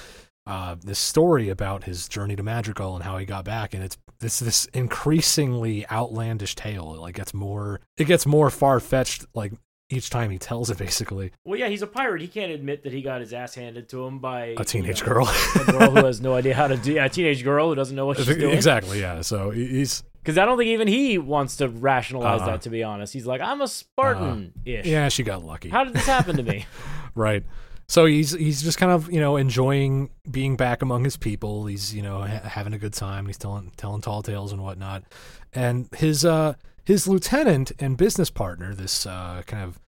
uh, 0.48 0.74
this 0.82 0.98
story 0.98 1.48
about 1.50 1.84
his 1.84 2.08
journey 2.08 2.34
to 2.34 2.42
Madrigal 2.42 2.94
and 2.96 3.04
how 3.04 3.18
he 3.18 3.24
got 3.26 3.44
back, 3.44 3.74
and 3.74 3.84
it's 3.84 3.96
this 4.18 4.40
this 4.40 4.64
increasingly 4.74 5.86
outlandish 5.90 6.54
tale. 6.56 6.94
It 6.94 7.00
like 7.00 7.14
gets 7.14 7.32
more, 7.34 7.80
it 7.96 8.04
gets 8.06 8.26
more 8.26 8.50
far 8.50 8.80
fetched 8.80 9.26
like 9.34 9.52
each 9.90 10.10
time 10.10 10.30
he 10.30 10.38
tells 10.38 10.70
it. 10.70 10.78
Basically, 10.78 11.32
Well, 11.44 11.58
yeah, 11.58 11.68
he's 11.68 11.82
a 11.82 11.86
pirate. 11.86 12.20
He 12.20 12.28
can't 12.28 12.50
admit 12.52 12.82
that 12.84 12.92
he 12.92 13.02
got 13.02 13.20
his 13.20 13.32
ass 13.32 13.54
handed 13.54 13.88
to 13.90 14.04
him 14.06 14.18
by 14.18 14.54
a 14.58 14.64
teenage 14.64 15.00
you 15.00 15.06
know, 15.06 15.12
girl. 15.14 15.28
a 15.28 15.64
girl 15.72 15.90
who 15.90 16.04
has 16.06 16.20
no 16.20 16.34
idea 16.34 16.54
how 16.54 16.66
to 16.66 16.76
do. 16.76 16.92
Yeah, 16.94 17.04
a 17.04 17.08
teenage 17.08 17.44
girl 17.44 17.68
who 17.68 17.74
doesn't 17.74 17.94
know 17.94 18.06
what 18.06 18.16
she's 18.16 18.26
doing. 18.26 18.54
exactly, 18.54 19.00
yeah. 19.00 19.20
So 19.22 19.50
he's 19.50 20.02
Because 20.22 20.36
I 20.38 20.44
don't 20.46 20.58
think 20.58 20.68
even 20.68 20.88
he 20.88 21.18
wants 21.18 21.56
to 21.56 21.68
rationalize 21.68 22.40
Uh-uh. 22.40 22.46
that. 22.52 22.62
To 22.62 22.70
be 22.70 22.82
honest, 22.82 23.12
he's 23.12 23.26
like, 23.26 23.40
I'm 23.40 23.60
a 23.60 23.68
Spartan-ish. 23.68 24.86
yeah, 24.86 25.08
she 25.08 25.22
got 25.22 25.44
lucky. 25.44 25.68
How 25.68 25.84
did 25.84 25.94
this 25.94 26.06
happen 26.06 26.36
to 26.36 26.42
me? 26.42 26.66
Right. 27.14 27.42
So 27.88 28.04
he's 28.04 28.32
he's 28.32 28.62
just 28.62 28.78
kind 28.78 28.92
of 28.92 29.10
you 29.10 29.20
know 29.20 29.36
enjoying 29.36 30.10
being 30.30 30.56
back 30.56 30.82
among 30.82 31.04
his 31.04 31.16
people. 31.16 31.66
He's 31.66 31.94
you 31.94 32.02
know 32.02 32.22
ha- 32.22 32.40
having 32.44 32.74
a 32.74 32.78
good 32.78 32.92
time. 32.92 33.26
He's 33.26 33.38
telling 33.38 33.72
telling 33.76 34.02
tall 34.02 34.22
tales 34.22 34.52
and 34.52 34.62
whatnot. 34.62 35.04
And 35.52 35.88
his 35.96 36.24
uh 36.24 36.54
his 36.84 37.08
lieutenant 37.08 37.72
and 37.78 37.96
business 37.96 38.30
partner, 38.30 38.74
this 38.74 39.06
uh 39.06 39.42
kind 39.46 39.64
of 39.64 39.80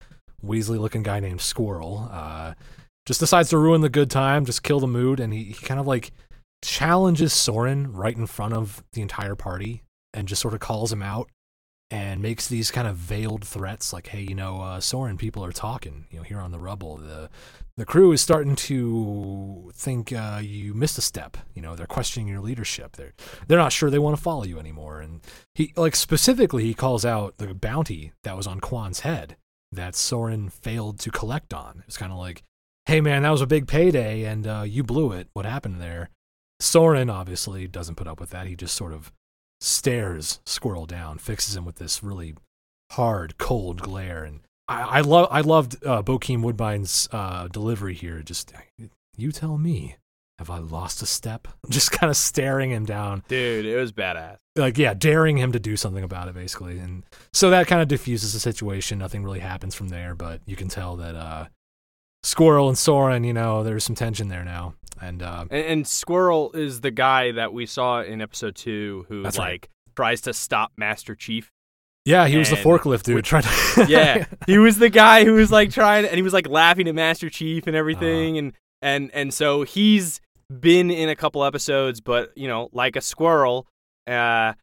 Weasley 0.44 0.78
looking 0.78 1.02
guy 1.02 1.20
named 1.20 1.40
Squirrel, 1.40 2.08
uh, 2.12 2.54
just 3.06 3.20
decides 3.20 3.50
to 3.50 3.58
ruin 3.58 3.80
the 3.80 3.88
good 3.88 4.10
time, 4.10 4.44
just 4.44 4.62
kill 4.62 4.80
the 4.80 4.86
mood, 4.86 5.18
and 5.18 5.32
he, 5.32 5.44
he 5.44 5.54
kind 5.54 5.80
of 5.80 5.86
like 5.86 6.12
challenges 6.62 7.32
Soren 7.32 7.92
right 7.92 8.16
in 8.16 8.26
front 8.26 8.54
of 8.54 8.84
the 8.92 9.02
entire 9.02 9.34
party 9.34 9.82
and 10.12 10.28
just 10.28 10.42
sort 10.42 10.54
of 10.54 10.60
calls 10.60 10.92
him 10.92 11.02
out 11.02 11.28
and 11.90 12.20
makes 12.20 12.48
these 12.48 12.70
kind 12.70 12.86
of 12.86 12.96
veiled 12.96 13.44
threats 13.44 13.92
like, 13.92 14.08
hey, 14.08 14.20
you 14.20 14.34
know, 14.34 14.60
uh, 14.60 14.80
Soren, 14.80 15.16
people 15.16 15.44
are 15.44 15.52
talking, 15.52 16.06
you 16.10 16.18
know, 16.18 16.22
here 16.22 16.38
on 16.38 16.52
the 16.52 16.58
rubble. 16.58 16.96
The 16.96 17.30
the 17.78 17.86
crew 17.86 18.10
is 18.10 18.20
starting 18.20 18.56
to 18.56 19.70
think 19.72 20.12
uh, 20.12 20.40
you 20.42 20.74
missed 20.74 20.98
a 20.98 21.00
step. 21.00 21.36
You 21.54 21.62
know, 21.62 21.76
they're 21.76 21.86
questioning 21.86 22.26
your 22.26 22.40
leadership. 22.40 22.96
They're 22.96 23.14
they're 23.46 23.56
not 23.56 23.72
sure 23.72 23.88
they 23.88 24.00
want 24.00 24.16
to 24.16 24.22
follow 24.22 24.42
you 24.42 24.58
anymore. 24.58 25.00
And 25.00 25.20
he 25.54 25.72
like 25.76 25.94
specifically 25.94 26.64
he 26.64 26.74
calls 26.74 27.04
out 27.04 27.38
the 27.38 27.54
bounty 27.54 28.12
that 28.24 28.36
was 28.36 28.48
on 28.48 28.58
Kwan's 28.58 29.00
head 29.00 29.36
that 29.70 29.94
Soren 29.94 30.48
failed 30.48 30.98
to 31.00 31.12
collect 31.12 31.54
on. 31.54 31.84
It's 31.86 31.96
kind 31.96 32.10
of 32.10 32.18
like, 32.18 32.42
hey 32.86 33.00
man, 33.00 33.22
that 33.22 33.30
was 33.30 33.42
a 33.42 33.46
big 33.46 33.68
payday 33.68 34.24
and 34.24 34.44
uh, 34.44 34.64
you 34.66 34.82
blew 34.82 35.12
it. 35.12 35.28
What 35.32 35.46
happened 35.46 35.80
there? 35.80 36.10
Soren 36.58 37.08
obviously 37.08 37.68
doesn't 37.68 37.94
put 37.94 38.08
up 38.08 38.18
with 38.18 38.30
that. 38.30 38.48
He 38.48 38.56
just 38.56 38.74
sort 38.74 38.92
of 38.92 39.12
stares 39.60 40.40
Squirrel 40.44 40.86
down, 40.86 41.18
fixes 41.18 41.56
him 41.56 41.64
with 41.64 41.76
this 41.76 42.02
really 42.02 42.34
hard, 42.90 43.38
cold 43.38 43.80
glare, 43.82 44.24
and 44.24 44.40
I, 44.68 44.82
I 44.82 45.00
love 45.00 45.28
I 45.30 45.40
loved 45.40 45.84
uh, 45.84 46.02
Bokeem 46.02 46.42
Woodbine's 46.42 47.08
uh, 47.12 47.48
delivery 47.48 47.94
here. 47.94 48.20
Just 48.22 48.52
you 49.16 49.32
tell 49.32 49.58
me, 49.58 49.96
have 50.38 50.50
I 50.50 50.58
lost 50.58 51.02
a 51.02 51.06
step? 51.06 51.48
Just 51.68 51.90
kind 51.90 52.10
of 52.10 52.16
staring 52.16 52.70
him 52.70 52.84
down, 52.84 53.22
Dude, 53.28 53.64
it 53.64 53.76
was 53.76 53.92
badass. 53.92 54.36
like 54.56 54.78
yeah, 54.78 54.94
daring 54.94 55.38
him 55.38 55.52
to 55.52 55.58
do 55.58 55.76
something 55.76 56.04
about 56.04 56.28
it, 56.28 56.34
basically. 56.34 56.78
And 56.78 57.04
so 57.32 57.50
that 57.50 57.66
kind 57.66 57.80
of 57.82 57.88
diffuses 57.88 58.32
the 58.32 58.40
situation. 58.40 58.98
Nothing 58.98 59.24
really 59.24 59.40
happens 59.40 59.74
from 59.74 59.88
there, 59.88 60.14
but 60.14 60.40
you 60.46 60.56
can 60.56 60.68
tell 60.68 60.96
that 60.96 61.14
uh, 61.14 61.46
Squirrel 62.22 62.68
and 62.68 62.76
Soren, 62.76 63.24
you 63.24 63.32
know, 63.32 63.62
there's 63.62 63.84
some 63.84 63.96
tension 63.96 64.28
there 64.28 64.44
now, 64.44 64.74
and 65.00 65.22
uh, 65.22 65.46
And, 65.50 65.64
and 65.64 65.86
Squirrel 65.86 66.52
is 66.52 66.82
the 66.82 66.90
guy 66.90 67.32
that 67.32 67.52
we 67.52 67.64
saw 67.66 68.02
in 68.02 68.20
episode 68.20 68.54
two 68.54 69.06
who 69.08 69.22
like 69.22 69.38
right. 69.38 69.68
tries 69.96 70.20
to 70.22 70.34
stop 70.34 70.72
Master 70.76 71.14
Chief. 71.14 71.50
Yeah, 72.08 72.26
he 72.26 72.36
was 72.36 72.50
the 72.50 72.56
forklift 72.56 73.02
dude 73.02 73.24
trying 73.24 73.42
to 73.42 73.86
Yeah, 73.88 74.24
he 74.46 74.58
was 74.58 74.78
the 74.78 74.88
guy 74.88 75.24
who 75.24 75.34
was 75.34 75.52
like 75.52 75.70
trying, 75.70 76.06
and 76.06 76.14
he 76.16 76.22
was 76.22 76.32
like 76.32 76.48
laughing 76.48 76.88
at 76.88 76.94
Master 76.94 77.28
Chief 77.28 77.66
and 77.66 77.76
everything, 77.76 78.38
and 78.38 78.52
and 78.82 79.10
and 79.12 79.32
so 79.32 79.62
he's 79.62 80.20
been 80.48 80.90
in 80.90 81.08
a 81.08 81.16
couple 81.16 81.44
episodes, 81.44 82.00
but 82.00 82.32
you 82.36 82.48
know, 82.48 82.68
like 82.72 82.96
a 82.96 83.00
squirrel. 83.00 83.66
Uh, 84.06 84.54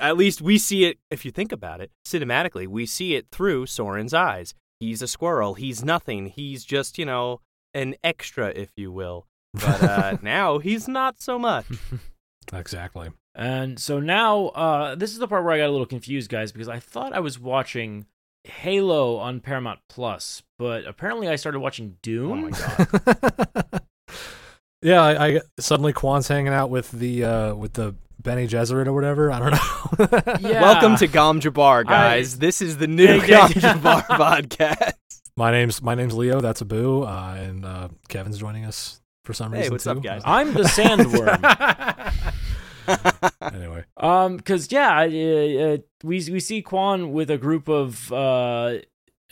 at 0.00 0.16
least 0.16 0.42
we 0.42 0.58
see 0.58 0.86
it. 0.86 0.98
If 1.08 1.24
you 1.24 1.30
think 1.30 1.52
about 1.52 1.80
it, 1.80 1.92
cinematically, 2.04 2.66
we 2.66 2.84
see 2.84 3.14
it 3.14 3.26
through 3.30 3.66
Soren's 3.66 4.12
eyes. 4.12 4.54
He's 4.80 5.02
a 5.02 5.06
squirrel. 5.06 5.54
He's 5.54 5.84
nothing. 5.84 6.26
He's 6.26 6.64
just 6.64 6.98
you 6.98 7.04
know 7.04 7.40
an 7.74 7.94
extra, 8.02 8.48
if 8.48 8.70
you 8.76 8.90
will. 8.90 9.26
But 9.54 9.82
uh, 9.82 10.16
now 10.22 10.58
he's 10.58 10.88
not 10.88 11.20
so 11.20 11.38
much. 11.38 11.66
exactly. 12.52 13.10
And 13.38 13.78
so 13.78 14.00
now, 14.00 14.46
uh, 14.48 14.94
this 14.94 15.12
is 15.12 15.18
the 15.18 15.28
part 15.28 15.44
where 15.44 15.52
I 15.52 15.58
got 15.58 15.68
a 15.68 15.70
little 15.70 15.86
confused, 15.86 16.30
guys, 16.30 16.52
because 16.52 16.68
I 16.68 16.78
thought 16.80 17.12
I 17.12 17.20
was 17.20 17.38
watching 17.38 18.06
Halo 18.44 19.16
on 19.16 19.40
Paramount 19.40 19.80
Plus, 19.90 20.42
but 20.58 20.86
apparently 20.86 21.28
I 21.28 21.36
started 21.36 21.60
watching 21.60 21.98
Dune. 22.00 22.30
Oh 22.32 22.36
my 22.36 22.50
god. 23.70 23.82
yeah, 24.80 25.02
I, 25.02 25.26
I 25.36 25.40
suddenly 25.60 25.92
Kwan's 25.92 26.28
hanging 26.28 26.52
out 26.52 26.70
with 26.70 26.90
the 26.92 27.24
uh 27.24 27.54
with 27.54 27.74
the 27.74 27.94
Bene 28.22 28.46
Gesserit 28.48 28.86
or 28.86 28.92
whatever. 28.94 29.30
I 29.30 29.38
don't 29.38 29.50
know. 29.52 30.48
Yeah. 30.48 30.62
Welcome 30.62 30.96
to 30.96 31.06
Gom 31.06 31.40
Jabbar, 31.40 31.84
guys. 31.86 32.38
this 32.38 32.62
is 32.62 32.78
the 32.78 32.86
new 32.86 33.04
Yeah, 33.04 33.14
yeah, 33.16 33.26
Gom 33.26 33.52
yeah. 33.54 33.74
Jabbar 33.74 34.02
podcast. 34.48 34.92
my 35.36 35.50
name's 35.50 35.82
my 35.82 35.94
name's 35.94 36.14
Leo. 36.14 36.40
That's 36.40 36.62
Abu, 36.62 37.02
uh, 37.02 37.36
and 37.38 37.64
uh, 37.66 37.88
Kevin's 38.08 38.38
joining 38.38 38.64
us 38.64 39.00
for 39.24 39.34
some 39.34 39.52
Hey, 39.52 39.58
reason 39.58 39.72
what's 39.74 39.84
too. 39.84 39.90
up, 39.90 40.02
guys? 40.02 40.22
I'm 40.24 40.54
the 40.54 40.62
sandworm. 40.62 42.32
anyway, 43.54 43.84
Um, 43.96 44.36
because 44.36 44.70
yeah, 44.70 45.00
uh, 45.00 45.02
uh, 45.04 45.76
we 46.02 46.16
we 46.30 46.40
see 46.40 46.62
Kwan 46.62 47.12
with 47.12 47.30
a 47.30 47.38
group 47.38 47.68
of 47.68 48.12
uh, 48.12 48.78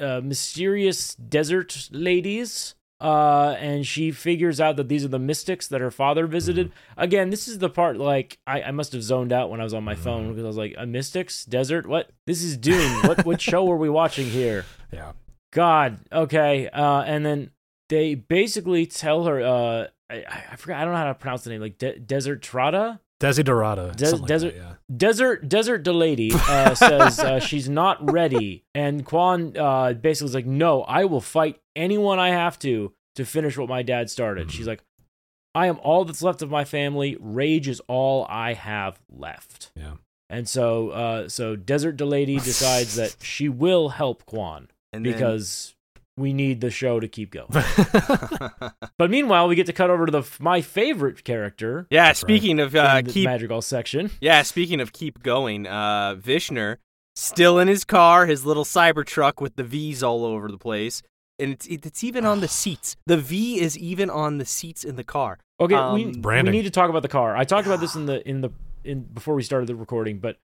uh, 0.01 0.21
mysterious 0.23 1.15
desert 1.15 1.89
ladies. 1.91 2.75
Uh, 3.01 3.55
and 3.59 3.87
she 3.87 4.11
figures 4.13 4.61
out 4.61 4.77
that 4.77 4.89
these 4.89 5.05
are 5.05 5.09
the 5.09 5.19
mystics 5.19 5.67
that 5.69 5.81
her 5.83 5.91
father 5.91 6.27
visited. 6.27 6.73
Again, 6.97 7.29
this 7.29 7.49
is 7.49 7.59
the 7.59 7.69
part 7.69 7.99
like 7.99 8.39
I, 8.47 8.63
I 8.63 8.71
must 8.71 8.93
have 8.93 9.03
zoned 9.03 9.31
out 9.33 9.51
when 9.51 9.61
I 9.61 9.65
was 9.65 9.75
on 9.75 9.85
my 9.85 9.95
phone 9.97 10.29
because 10.31 10.45
I 10.45 10.47
was 10.47 10.57
like, 10.57 10.75
"A 10.79 10.87
mystics 10.87 11.45
desert? 11.45 11.87
What? 11.87 12.11
This 12.27 12.43
is 12.43 12.57
Dune. 12.57 13.03
what 13.07 13.27
what 13.27 13.41
show 13.51 13.69
are 13.71 13.77
we 13.77 13.91
watching 13.91 14.27
here?" 14.27 14.65
yeah. 14.93 15.13
God. 15.53 15.99
Okay. 16.13 16.69
Uh, 16.69 17.03
and 17.03 17.27
then 17.27 17.51
they 17.91 18.15
basically 18.15 18.87
tell 18.87 19.25
her. 19.25 19.41
Uh, 19.43 19.87
I, 20.09 20.25
I 20.53 20.57
forgot. 20.57 20.81
I 20.81 20.85
don't 20.85 20.93
know 20.95 20.99
how 21.01 21.05
to 21.09 21.15
pronounce 21.15 21.45
the 21.45 21.51
name. 21.51 21.61
Like 21.61 21.77
De- 21.79 21.99
Desert 21.99 22.43
Trada. 22.43 23.01
Desiderata. 23.21 23.95
Des- 23.97 24.07
something 24.07 24.21
like 24.23 24.29
desert- 24.29 24.55
that, 24.55 24.61
yeah. 24.61 24.71
Desert 24.97 25.49
Desert 25.49 25.83
Delady 25.83 26.33
uh, 26.35 26.75
says 26.75 27.19
uh, 27.19 27.41
she's 27.41 27.69
not 27.69 28.11
ready, 28.13 28.65
and 28.75 29.05
Kwan 29.05 29.57
uh, 29.57 29.93
basically 29.95 30.29
is 30.29 30.35
like, 30.35 30.47
"No, 30.47 30.83
I 30.83 31.05
will 31.07 31.21
fight 31.23 31.61
anyone 31.75 32.19
I 32.19 32.31
have 32.31 32.59
to 32.61 32.93
to 33.17 33.25
finish 33.25 33.57
what 33.57 33.69
my 33.69 33.83
dad 33.83 34.11
started." 34.11 34.49
Mhm. 34.49 34.51
She's 34.51 34.67
like, 34.67 34.83
"I 35.55 35.69
am 35.69 35.79
all 35.83 36.05
that's 36.05 36.23
left 36.23 36.43
of 36.43 36.51
my 36.51 36.65
family. 36.65 37.17
Rage 37.19 37.67
is 37.69 37.81
all 37.89 38.27
I 38.29 38.53
have 38.53 38.99
left." 39.11 39.71
Yeah. 39.75 39.95
And 40.29 40.49
so, 40.49 40.91
uh, 40.91 41.29
so 41.29 41.55
Desert 41.57 41.97
Delady 41.97 42.39
decides 42.43 42.97
that 42.97 43.17
she 43.23 43.49
will 43.49 43.91
help 43.91 44.27
Kwan 44.27 44.69
And 44.93 45.05
then- 45.07 45.13
because 45.13 45.74
we 46.17 46.33
need 46.33 46.61
the 46.61 46.71
show 46.71 47.01
to 47.01 47.09
keep 47.09 47.31
going. 47.33 47.49
But 48.97 49.11
meanwhile, 49.11 49.49
we 49.49 49.57
get 49.57 49.67
to 49.67 49.73
cut 49.73 49.91
over 49.91 50.07
to 50.07 50.13
the 50.13 50.23
my 50.39 50.61
favorite 50.61 51.25
character 51.25 51.87
yeah, 51.91 52.13
speaking 52.13 52.61
of 52.61 52.75
uh, 52.77 52.97
in 52.99 53.05
the 53.07 53.13
keep 53.13 53.25
Madrigal 53.25 53.63
section. 53.63 54.11
Yeah, 54.21 54.43
speaking 54.43 54.81
of 54.81 54.93
keep 54.93 55.23
going, 55.23 55.67
uh, 55.67 56.15
Vinsher 56.15 56.77
still 57.17 57.59
in 57.59 57.69
his 57.69 57.85
car, 57.85 58.27
his 58.27 58.47
little 58.47 58.65
Cybertruck 58.65 59.41
with 59.41 59.57
the 59.57 59.65
V's 59.65 60.03
all 60.03 60.25
over 60.25 60.49
the 60.49 60.59
place, 60.59 61.03
and 61.39 61.51
it's 61.53 61.67
it's 61.67 62.05
even 62.05 62.25
on 62.25 62.41
the 62.41 62.49
seats. 62.63 62.97
The 63.07 63.17
V 63.17 63.61
is 63.61 63.77
even 63.77 64.09
on 64.11 64.39
the 64.39 64.45
seats 64.45 64.85
in 64.85 64.97
the 64.97 65.05
car. 65.05 65.39
Okay, 65.61 65.75
Um, 65.75 65.95
we, 65.95 66.05
we 66.07 66.43
need 66.51 66.63
to 66.63 66.71
talk 66.71 66.89
about 66.91 67.03
the 67.03 67.09
car. 67.09 67.37
I 67.37 67.45
talked 67.45 67.67
about 67.67 67.81
this 67.81 67.97
in 67.97 68.07
the 68.11 68.27
in 68.29 68.41
the 68.41 68.51
in 68.85 69.03
before 69.03 69.35
we 69.35 69.43
started 69.43 69.67
the 69.67 69.75
recording, 69.75 70.19
but 70.19 70.37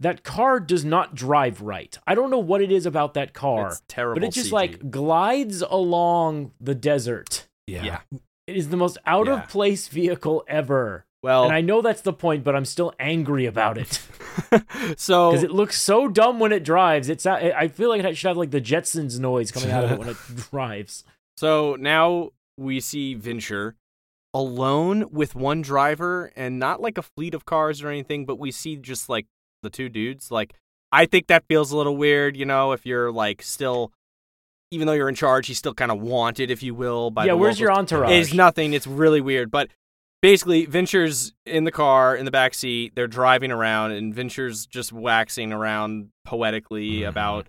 that 0.00 0.22
car 0.22 0.60
does 0.60 0.84
not 0.84 1.14
drive 1.14 1.60
right. 1.60 1.96
I 2.06 2.14
don't 2.14 2.30
know 2.30 2.38
what 2.38 2.62
it 2.62 2.70
is 2.70 2.86
about 2.86 3.14
that 3.14 3.32
car, 3.34 3.68
It's 3.68 3.82
terrible. 3.88 4.20
but 4.20 4.28
it 4.28 4.32
just 4.32 4.50
CG. 4.50 4.52
like 4.52 4.90
glides 4.90 5.62
along 5.62 6.52
the 6.60 6.74
desert. 6.74 7.48
yeah. 7.66 7.82
Yeah. 7.84 8.00
It 8.46 8.56
is 8.56 8.70
the 8.70 8.76
most 8.78 8.96
out 9.04 9.26
Yeah. 9.26 9.42
of 9.42 9.48
place 9.50 9.88
vehicle 9.88 10.44
ever. 10.48 11.04
well, 11.22 11.44
And 11.44 11.52
I 11.52 11.60
know 11.60 11.82
that's 11.82 12.00
the 12.00 12.12
point, 12.12 12.44
but 12.44 12.54
I'm 12.56 12.64
still 12.64 12.94
angry 12.98 13.44
about 13.46 13.76
it 13.76 14.00
so 14.96 15.30
because 15.32 15.42
it 15.42 15.50
looks 15.50 15.80
so 15.80 16.08
dumb 16.08 16.38
when 16.38 16.52
it 16.52 16.64
drives. 16.64 17.08
It's 17.08 17.26
I 17.26 17.52
I 17.56 17.68
feel 17.68 17.88
like 17.88 18.02
it 18.04 18.16
should 18.16 18.28
have 18.28 18.36
like 18.36 18.52
the 18.52 18.60
Jetsons 18.60 19.18
noise 19.18 19.50
coming 19.50 19.70
out 19.70 19.84
of 19.84 19.90
it 19.92 19.98
when 19.98 20.08
it 20.08 20.16
drives. 20.50 21.04
So 21.36 21.76
now 21.78 22.30
we 22.56 22.80
see 22.80 23.14
Venture 23.14 23.74
alone 24.34 25.06
with 25.10 25.34
one 25.34 25.62
driver 25.62 26.32
and 26.36 26.58
not 26.58 26.80
like 26.80 26.98
a 26.98 27.02
fleet 27.02 27.34
of 27.34 27.44
cars 27.44 27.82
or 27.82 27.88
anything, 27.88 28.24
but 28.26 28.38
we 28.38 28.50
see 28.50 28.76
just 28.76 29.08
like 29.08 29.26
the 29.62 29.70
two 29.70 29.88
dudes. 29.88 30.30
Like, 30.30 30.54
I 30.92 31.06
think 31.06 31.26
that 31.28 31.44
feels 31.48 31.70
a 31.72 31.76
little 31.76 31.96
weird, 31.96 32.36
you 32.36 32.44
know, 32.44 32.72
if 32.72 32.86
you're 32.86 33.10
like 33.12 33.42
still, 33.42 33.92
even 34.70 34.86
though 34.86 34.92
you're 34.92 35.08
in 35.08 35.14
charge, 35.14 35.46
he's 35.46 35.58
still 35.58 35.74
kind 35.74 35.90
of 35.90 36.00
wanted, 36.00 36.50
if 36.50 36.62
you 36.62 36.74
will. 36.74 37.10
By 37.10 37.26
yeah, 37.26 37.32
the 37.32 37.36
where's 37.38 37.60
your 37.60 37.72
entourage? 37.72 38.10
It's 38.12 38.34
nothing. 38.34 38.72
It's 38.72 38.86
really 38.86 39.20
weird. 39.20 39.50
But 39.50 39.68
basically, 40.22 40.66
Venture's 40.66 41.32
in 41.46 41.64
the 41.64 41.72
car 41.72 42.14
in 42.16 42.24
the 42.24 42.30
back 42.30 42.54
seat. 42.54 42.92
They're 42.94 43.06
driving 43.06 43.50
around, 43.50 43.92
and 43.92 44.14
Venture's 44.14 44.66
just 44.66 44.92
waxing 44.92 45.52
around 45.52 46.10
poetically 46.24 47.00
Mhm. 47.00 47.08
about 47.08 47.48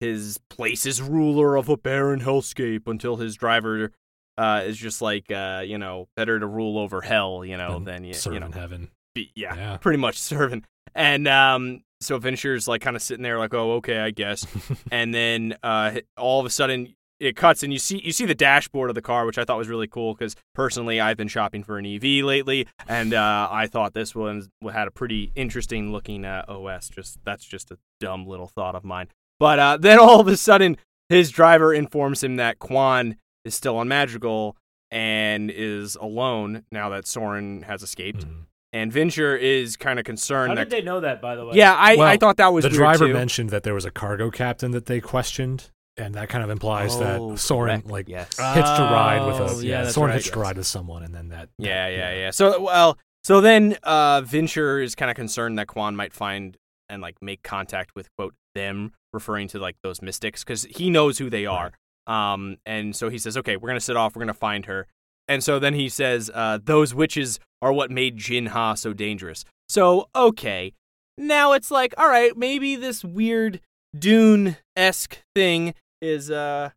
his 0.00 0.38
place 0.48 0.86
as 0.86 1.02
ruler 1.02 1.56
of 1.56 1.68
a 1.68 1.76
barren 1.76 2.20
hellscape 2.20 2.86
until 2.86 3.16
his 3.16 3.34
driver 3.36 3.90
uh, 4.38 4.62
is 4.64 4.78
just 4.78 5.02
like, 5.02 5.30
uh, 5.30 5.62
you 5.66 5.76
know, 5.76 6.08
better 6.16 6.38
to 6.40 6.46
rule 6.46 6.78
over 6.78 7.02
hell, 7.02 7.44
you 7.44 7.58
know, 7.58 7.74
Than 7.74 7.84
than 7.84 8.04
you, 8.04 8.14
Serve 8.14 8.32
you 8.34 8.40
know, 8.40 8.46
in 8.46 8.52
heaven. 8.52 8.90
Be, 9.14 9.32
yeah, 9.34 9.54
Yeah. 9.56 9.76
pretty 9.78 9.98
much 9.98 10.16
serving. 10.18 10.64
And 10.94 11.26
um, 11.28 11.82
so 12.00 12.18
Venture's 12.18 12.66
like 12.68 12.80
kind 12.80 12.96
of 12.96 13.02
sitting 13.02 13.22
there, 13.22 13.38
like, 13.38 13.54
oh, 13.54 13.72
okay, 13.74 13.98
I 13.98 14.10
guess. 14.10 14.46
and 14.90 15.14
then 15.14 15.56
uh, 15.62 16.00
all 16.16 16.40
of 16.40 16.46
a 16.46 16.50
sudden 16.50 16.94
it 17.18 17.36
cuts, 17.36 17.62
and 17.62 17.70
you 17.72 17.78
see 17.78 18.00
you 18.02 18.12
see 18.12 18.24
the 18.24 18.34
dashboard 18.34 18.88
of 18.90 18.94
the 18.94 19.02
car, 19.02 19.26
which 19.26 19.36
I 19.36 19.44
thought 19.44 19.58
was 19.58 19.68
really 19.68 19.86
cool 19.86 20.14
because 20.14 20.36
personally 20.54 21.00
I've 21.00 21.16
been 21.18 21.28
shopping 21.28 21.62
for 21.62 21.76
an 21.76 21.84
EV 21.84 22.24
lately, 22.24 22.66
and 22.88 23.12
uh, 23.12 23.46
I 23.50 23.66
thought 23.66 23.92
this 23.92 24.14
one 24.14 24.48
had 24.72 24.88
a 24.88 24.90
pretty 24.90 25.30
interesting 25.34 25.92
looking 25.92 26.24
uh, 26.24 26.44
OS. 26.48 26.88
Just 26.88 27.18
that's 27.24 27.44
just 27.44 27.70
a 27.70 27.78
dumb 28.00 28.26
little 28.26 28.48
thought 28.48 28.74
of 28.74 28.84
mine. 28.84 29.08
But 29.38 29.58
uh, 29.58 29.76
then 29.80 29.98
all 29.98 30.20
of 30.20 30.28
a 30.28 30.36
sudden, 30.36 30.78
his 31.10 31.30
driver 31.30 31.74
informs 31.74 32.24
him 32.24 32.36
that 32.36 32.58
Kwan 32.58 33.16
is 33.44 33.54
still 33.54 33.76
on 33.76 33.86
Madrigal 33.88 34.56
and 34.90 35.50
is 35.50 35.96
alone 35.96 36.64
now 36.72 36.88
that 36.88 37.06
Soren 37.06 37.62
has 37.62 37.82
escaped. 37.82 38.26
Mhm. 38.26 38.46
And 38.72 38.92
Venture 38.92 39.36
is 39.36 39.76
kind 39.76 39.98
of 39.98 40.04
concerned. 40.04 40.50
How 40.50 40.54
concerned 40.54 40.70
did 40.70 40.70
that. 40.70 40.76
they 40.82 40.82
know 40.84 41.00
that, 41.00 41.20
by 41.20 41.34
the 41.34 41.44
way? 41.44 41.56
yeah, 41.56 41.74
I, 41.76 41.96
Well, 41.96 42.06
I 42.06 42.16
thought 42.16 42.36
that 42.36 42.52
was 42.52 42.62
the 42.64 42.68
weird, 42.70 42.76
driver 42.78 43.06
too. 43.08 43.12
mentioned 43.14 43.50
that 43.50 43.64
there 43.64 43.74
was 43.74 43.84
a 43.84 43.90
cargo 43.90 44.30
captain 44.30 44.70
that 44.70 44.86
they 44.86 45.00
questioned, 45.00 45.70
and 45.96 46.14
that 46.14 46.28
kind 46.28 46.44
of 46.44 46.50
implies 46.50 46.94
Oh, 46.96 47.32
that 47.32 47.38
Soren 47.40 47.80
correct, 47.82 47.90
like 47.90 48.08
yes. 48.08 48.28
hitched 48.36 48.38
a 48.78 48.82
ride 48.82 49.26
with 49.26 49.40
Oh, 49.40 49.58
a 49.58 49.62
yeah, 49.64 49.88
Soren 49.88 50.10
right. 50.10 50.22
hitched 50.22 50.36
a 50.36 50.38
ride 50.38 50.56
with 50.56 50.66
someone, 50.68 51.02
and 51.02 51.12
then 51.14 51.30
that. 51.30 51.48
Yeah, 51.58 51.88
that- 51.90 51.96
yeah, 51.96 52.14
yeah. 52.14 52.30
So, 52.30 52.62
well, 52.62 52.96
so 53.24 53.40
then 53.40 53.76
uh, 53.82 54.20
Venture 54.22 54.80
is 54.80 54.94
kind 54.94 55.10
of 55.10 55.16
concerned 55.16 55.58
that 55.58 55.66
Kwan 55.66 55.96
might 55.96 56.12
find 56.12 56.56
and 56.88 57.02
like 57.02 57.16
make 57.20 57.42
contact 57.42 57.96
with 57.96 58.08
quote 58.16 58.34
them, 58.54 58.92
referring 59.12 59.48
to 59.48 59.58
like 59.58 59.76
those 59.82 60.00
mystics, 60.00 60.44
because 60.44 60.62
he 60.64 60.90
knows 60.90 61.18
who 61.18 61.28
they 61.28 61.44
are. 61.44 61.72
Um, 62.06 62.56
and 62.64 62.94
so 62.96 63.08
he 63.08 63.18
says, 63.18 63.36
okay, 63.36 63.56
we're 63.56 63.68
gonna 63.68 63.80
sit 63.80 63.96
off, 63.96 64.14
we're 64.14 64.20
gonna 64.20 64.32
find 64.34 64.66
her. 64.66 64.86
And 65.30 65.42
so 65.44 65.58
then 65.60 65.74
he 65.74 65.88
says, 65.88 66.30
uh, 66.34 66.58
those 66.62 66.92
witches 66.94 67.38
are 67.62 67.72
what 67.72 67.90
made 67.90 68.16
Jin 68.16 68.46
Ha 68.46 68.74
so 68.74 68.92
dangerous. 68.92 69.44
So 69.68 70.08
okay, 70.14 70.72
now 71.16 71.52
it's 71.52 71.70
like, 71.70 71.94
all 71.96 72.08
right, 72.08 72.36
maybe 72.36 72.74
this 72.76 73.04
weird 73.04 73.60
Dune 73.98 74.56
esque 74.76 75.18
thing 75.34 75.74
is 76.02 76.30
uh 76.30 76.70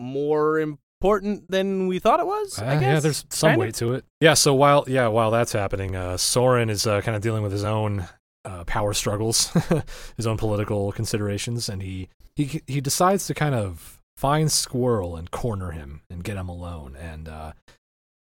more 0.00 0.58
important 0.60 1.50
than 1.50 1.86
we 1.86 1.98
thought 1.98 2.20
it 2.20 2.26
was. 2.26 2.58
I 2.58 2.66
Uh, 2.66 2.72
guess. 2.74 2.82
yeah, 2.82 3.00
there's 3.00 3.24
some 3.30 3.50
Kinda. 3.58 3.72
to 3.72 3.94
it. 3.94 4.04
Yeah, 4.20 4.34
so 4.34 4.54
while 4.54 4.84
yeah 4.86 5.08
while 5.08 5.30
that's 5.30 5.52
happening, 5.52 5.96
uh, 5.96 6.16
Soren 6.16 6.70
is 6.70 6.86
uh, 6.86 7.00
kind 7.00 7.16
of 7.16 7.22
dealing 7.22 7.42
with 7.42 7.52
his 7.52 7.64
own 7.64 8.06
uh, 8.44 8.64
power 8.64 8.92
struggles, 8.94 9.48
his 10.16 10.26
own 10.26 10.36
political 10.36 10.92
considerations, 10.92 11.68
and 11.68 11.82
he 11.82 12.08
he 12.36 12.60
he 12.66 12.80
decides 12.80 13.26
to 13.26 13.34
kind 13.34 13.54
of 13.54 14.00
find 14.16 14.50
Squirrel 14.50 15.16
and 15.16 15.30
corner 15.30 15.72
him 15.72 16.02
and 16.10 16.24
get 16.24 16.36
him 16.36 16.48
alone. 16.48 16.96
And 16.96 17.28
uh, 17.28 17.52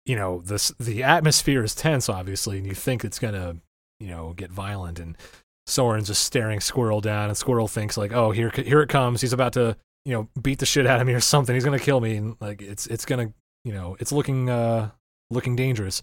you 0.07 0.17
know 0.17 0.41
this 0.41 0.73
the 0.79 1.03
atmosphere 1.03 1.65
is 1.65 1.75
tense, 1.75 2.09
obviously, 2.09 2.59
and 2.59 2.67
you 2.67 2.75
think 2.75 3.05
it's 3.05 3.19
gonna 3.19 3.57
you 4.01 4.09
know 4.09 4.33
get 4.35 4.51
violent. 4.51 4.99
And 4.99 5.17
Soren's 5.67 6.09
just 6.09 6.25
staring 6.25 6.61
Squirrel 6.61 7.01
down, 7.01 7.29
and 7.29 7.37
Squirrel 7.37 7.69
thinks 7.69 7.97
like, 7.97 8.13
oh 8.13 8.31
here 8.31 8.51
here 8.51 8.83
it 8.83 8.89
comes. 8.89 9.21
He's 9.21 9.33
about 9.33 9.55
to 9.55 9.77
you 10.05 10.13
know 10.13 10.29
beat 10.41 10.59
the 10.59 10.67
shit 10.67 10.87
out 10.87 11.01
of 11.01 11.07
me 11.07 11.15
or 11.15 11.21
something. 11.21 11.55
He's 11.55 11.65
gonna 11.65 11.79
kill 11.79 12.01
me, 12.01 12.17
and 12.17 12.37
like 12.41 12.63
it's 12.63 12.87
it's 12.87 13.05
gonna 13.05 13.33
you 13.65 13.73
know 13.73 13.97
it's 14.01 14.13
looking 14.13 14.51
uh 14.51 14.91
looking 15.31 15.57
dangerous 15.57 16.03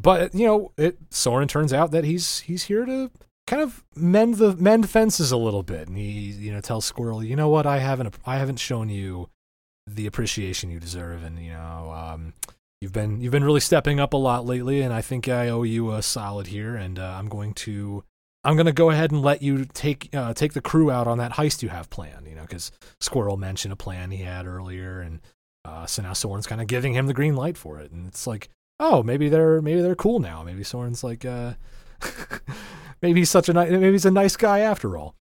but 0.00 0.34
you 0.34 0.46
know 0.46 0.72
it 0.76 0.96
soren 1.10 1.48
turns 1.48 1.72
out 1.72 1.90
that 1.90 2.04
he's 2.04 2.40
he's 2.40 2.64
here 2.64 2.84
to 2.84 3.10
kind 3.46 3.62
of 3.62 3.84
mend 3.96 4.36
the 4.36 4.56
mend 4.56 4.88
fences 4.88 5.32
a 5.32 5.36
little 5.36 5.62
bit. 5.62 5.88
And 5.88 5.96
he 5.96 6.30
you 6.30 6.52
know 6.52 6.60
tells 6.60 6.84
squirrel 6.84 7.22
you 7.22 7.36
know 7.36 7.48
what? 7.48 7.66
I 7.66 7.78
haven't 7.78 8.14
i 8.26 8.38
haven't 8.38 8.58
shown 8.58 8.88
you 8.88 9.28
the 9.86 10.06
appreciation 10.06 10.70
you 10.70 10.80
deserve. 10.80 11.22
And 11.22 11.38
you 11.38 11.52
know 11.52 11.92
um 11.92 12.34
you've 12.80 12.92
been 12.92 13.20
you've 13.20 13.32
been 13.32 13.44
really 13.44 13.60
stepping 13.60 14.00
up 14.00 14.12
a 14.12 14.16
lot 14.16 14.46
lately 14.46 14.80
and 14.80 14.92
i 14.94 15.02
think 15.02 15.28
i 15.28 15.48
owe 15.48 15.62
you 15.62 15.92
a 15.92 16.02
solid 16.02 16.48
here. 16.48 16.76
And 16.76 16.98
uh, 16.98 17.16
i'm 17.18 17.28
going 17.28 17.54
to 17.54 18.04
i'm 18.44 18.54
going 18.56 18.66
to 18.66 18.72
go 18.72 18.90
ahead 18.90 19.10
and 19.10 19.22
let 19.22 19.42
you 19.42 19.64
take 19.64 20.14
uh, 20.14 20.32
take 20.34 20.54
the 20.54 20.60
crew 20.60 20.90
out 20.90 21.06
on 21.06 21.18
that 21.18 21.32
heist 21.32 21.62
you 21.62 21.68
have 21.68 21.90
planned 21.90 22.26
you 22.26 22.34
know 22.34 22.42
because 22.42 22.72
squirrel 23.00 23.36
mentioned 23.36 23.72
a 23.72 23.76
plan 23.76 24.10
he 24.10 24.22
had 24.22 24.46
earlier 24.46 25.00
and 25.00 25.20
uh, 25.64 25.86
so 25.86 26.02
now 26.02 26.12
Soren's 26.12 26.46
kind 26.46 26.60
of 26.60 26.66
giving 26.66 26.94
him 26.94 27.06
the 27.06 27.14
green 27.14 27.36
light 27.36 27.56
for 27.56 27.78
it, 27.80 27.90
and 27.92 28.06
it's 28.06 28.26
like, 28.26 28.48
oh, 28.78 29.02
maybe 29.02 29.28
they're 29.28 29.60
maybe 29.60 29.82
they're 29.82 29.94
cool 29.94 30.18
now. 30.18 30.42
Maybe 30.42 30.64
Soren's 30.64 31.04
like, 31.04 31.24
uh, 31.24 31.54
maybe 33.02 33.20
he's 33.20 33.30
such 33.30 33.48
a 33.48 33.52
ni- 33.52 33.70
maybe 33.70 33.92
he's 33.92 34.06
a 34.06 34.10
nice 34.10 34.36
guy 34.36 34.60
after 34.60 34.96
all. 34.96 35.14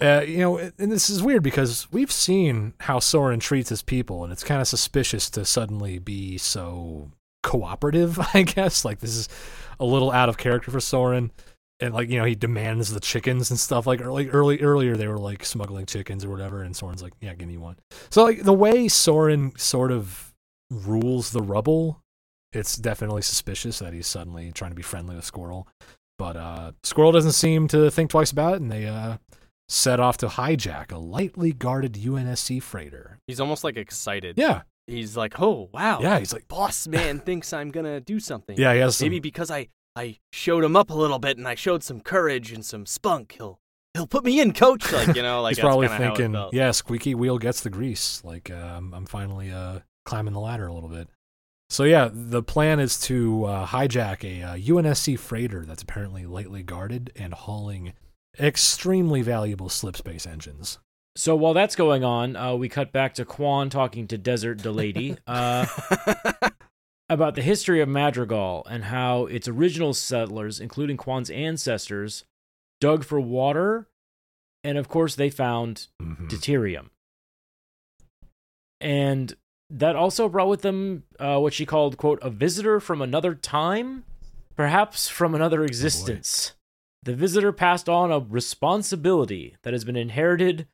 Uh, 0.00 0.22
you 0.26 0.38
know, 0.38 0.58
and 0.58 0.90
this 0.90 1.08
is 1.08 1.22
weird 1.22 1.42
because 1.42 1.90
we've 1.92 2.10
seen 2.10 2.74
how 2.80 2.98
Soren 2.98 3.40
treats 3.40 3.68
his 3.68 3.82
people, 3.82 4.24
and 4.24 4.32
it's 4.32 4.44
kind 4.44 4.60
of 4.60 4.66
suspicious 4.66 5.30
to 5.30 5.44
suddenly 5.44 5.98
be 5.98 6.36
so 6.36 7.10
cooperative. 7.42 8.18
I 8.34 8.42
guess 8.42 8.84
like 8.84 9.00
this 9.00 9.14
is 9.14 9.28
a 9.78 9.84
little 9.84 10.10
out 10.10 10.28
of 10.28 10.36
character 10.36 10.70
for 10.70 10.80
Soren. 10.80 11.30
And 11.80 11.92
like 11.92 12.08
you 12.08 12.18
know, 12.18 12.24
he 12.24 12.34
demands 12.34 12.92
the 12.92 13.00
chickens 13.00 13.50
and 13.50 13.58
stuff. 13.58 13.86
Like 13.86 14.00
early, 14.00 14.30
early, 14.30 14.60
earlier, 14.60 14.96
they 14.96 15.08
were 15.08 15.18
like 15.18 15.44
smuggling 15.44 15.86
chickens 15.86 16.24
or 16.24 16.30
whatever, 16.30 16.62
and 16.62 16.74
Soren's 16.74 17.02
like, 17.02 17.14
"Yeah, 17.20 17.34
give 17.34 17.48
me 17.48 17.56
one." 17.56 17.76
So 18.10 18.22
like 18.22 18.42
the 18.42 18.52
way 18.52 18.86
Soren 18.88 19.52
sort 19.56 19.90
of 19.90 20.32
rules 20.70 21.30
the 21.30 21.42
rubble 21.42 22.00
it's 22.54 22.76
definitely 22.76 23.22
suspicious 23.22 23.80
that 23.80 23.92
he's 23.92 24.06
suddenly 24.06 24.52
trying 24.52 24.70
to 24.70 24.76
be 24.76 24.82
friendly 24.82 25.16
with 25.16 25.24
Squirrel. 25.24 25.68
But 26.18 26.36
uh, 26.36 26.72
Squirrel 26.82 27.12
doesn't 27.12 27.32
seem 27.32 27.68
to 27.68 27.90
think 27.90 28.10
twice 28.10 28.30
about 28.30 28.54
it, 28.54 28.60
and 28.60 28.70
they 28.70 28.86
uh, 28.86 29.16
set 29.68 30.00
off 30.00 30.16
to 30.18 30.28
hijack 30.28 30.92
a 30.92 30.98
lightly 30.98 31.52
guarded 31.52 31.94
UNSC 31.94 32.62
freighter. 32.62 33.18
He's 33.26 33.40
almost 33.40 33.64
like 33.64 33.76
excited. 33.76 34.38
Yeah, 34.38 34.62
He's 34.86 35.16
like, 35.16 35.40
oh 35.40 35.70
wow. 35.72 36.00
yeah, 36.00 36.18
he's 36.18 36.32
like, 36.32 36.46
Boss 36.46 36.86
man 36.86 37.18
thinks 37.18 37.52
I'm 37.52 37.70
gonna 37.70 38.00
do 38.00 38.20
something. 38.20 38.56
yeah, 38.58 38.74
he 38.74 38.80
has 38.80 38.96
some, 38.96 39.06
Maybe 39.06 39.20
because 39.20 39.50
I 39.50 39.68
I 39.96 40.18
showed 40.32 40.64
him 40.64 40.76
up 40.76 40.90
a 40.90 40.94
little 40.94 41.18
bit 41.18 41.38
and 41.38 41.48
I 41.48 41.54
showed 41.54 41.82
some 41.82 42.00
courage 42.00 42.52
and 42.52 42.64
some 42.64 42.84
spunk, 42.84 43.32
he'll 43.38 43.58
he'll 43.94 44.06
put 44.06 44.24
me 44.24 44.40
in, 44.40 44.52
coach. 44.52 44.92
Like 44.92 45.16
you 45.16 45.22
know, 45.22 45.40
like 45.42 45.56
he's 45.56 45.60
probably 45.60 45.88
kinda 45.88 46.04
how 46.04 46.12
it 46.12 46.16
thinking, 46.16 46.48
yeah, 46.52 46.70
squeaky 46.72 47.14
wheel 47.14 47.38
gets 47.38 47.62
the 47.62 47.70
grease. 47.70 48.22
Like 48.24 48.50
um, 48.50 48.92
I'm 48.92 49.06
finally 49.06 49.50
uh, 49.50 49.80
climbing 50.04 50.34
the 50.34 50.40
ladder 50.40 50.66
a 50.66 50.74
little 50.74 50.90
bit. 50.90 51.08
So 51.70 51.84
yeah, 51.84 52.08
the 52.12 52.42
plan 52.42 52.78
is 52.78 52.98
to 53.02 53.44
uh, 53.44 53.66
hijack 53.66 54.22
a 54.24 54.42
uh, 54.42 54.56
UNSC 54.56 55.18
freighter 55.18 55.64
that's 55.64 55.82
apparently 55.82 56.26
lightly 56.26 56.62
guarded 56.62 57.10
and 57.16 57.34
hauling 57.34 57.94
extremely 58.38 59.22
valuable 59.22 59.68
slip 59.68 59.96
space 59.96 60.26
engines. 60.26 60.78
So 61.16 61.36
while 61.36 61.54
that's 61.54 61.76
going 61.76 62.02
on, 62.04 62.34
uh, 62.36 62.54
we 62.54 62.68
cut 62.68 62.92
back 62.92 63.14
to 63.14 63.24
Kwan 63.24 63.70
talking 63.70 64.06
to 64.08 64.18
Desert 64.18 64.58
Delady 64.58 65.16
uh, 65.26 65.66
about 67.08 67.36
the 67.36 67.42
history 67.42 67.80
of 67.80 67.88
Madrigal 67.88 68.66
and 68.68 68.84
how 68.84 69.26
its 69.26 69.46
original 69.46 69.94
settlers, 69.94 70.58
including 70.60 70.96
Kwan's 70.96 71.30
ancestors, 71.30 72.24
dug 72.80 73.04
for 73.04 73.20
water, 73.20 73.86
and 74.64 74.76
of 74.76 74.88
course 74.88 75.14
they 75.14 75.30
found 75.30 75.86
Mhm. 76.02 76.28
deuterium. 76.28 76.90
And 78.80 79.34
that 79.70 79.96
also 79.96 80.28
brought 80.28 80.48
with 80.48 80.62
them 80.62 81.04
uh, 81.18 81.38
what 81.38 81.54
she 81.54 81.66
called, 81.66 81.96
quote, 81.96 82.18
a 82.22 82.30
visitor 82.30 82.80
from 82.80 83.00
another 83.02 83.34
time, 83.34 84.04
perhaps 84.56 85.08
from 85.08 85.34
another 85.34 85.64
existence. 85.64 86.54
the 87.02 87.14
visitor 87.14 87.52
passed 87.52 87.88
on 87.88 88.10
a 88.10 88.18
responsibility 88.20 89.56
that 89.62 89.72
has 89.72 89.84
been 89.84 89.96
inherited 89.96 90.66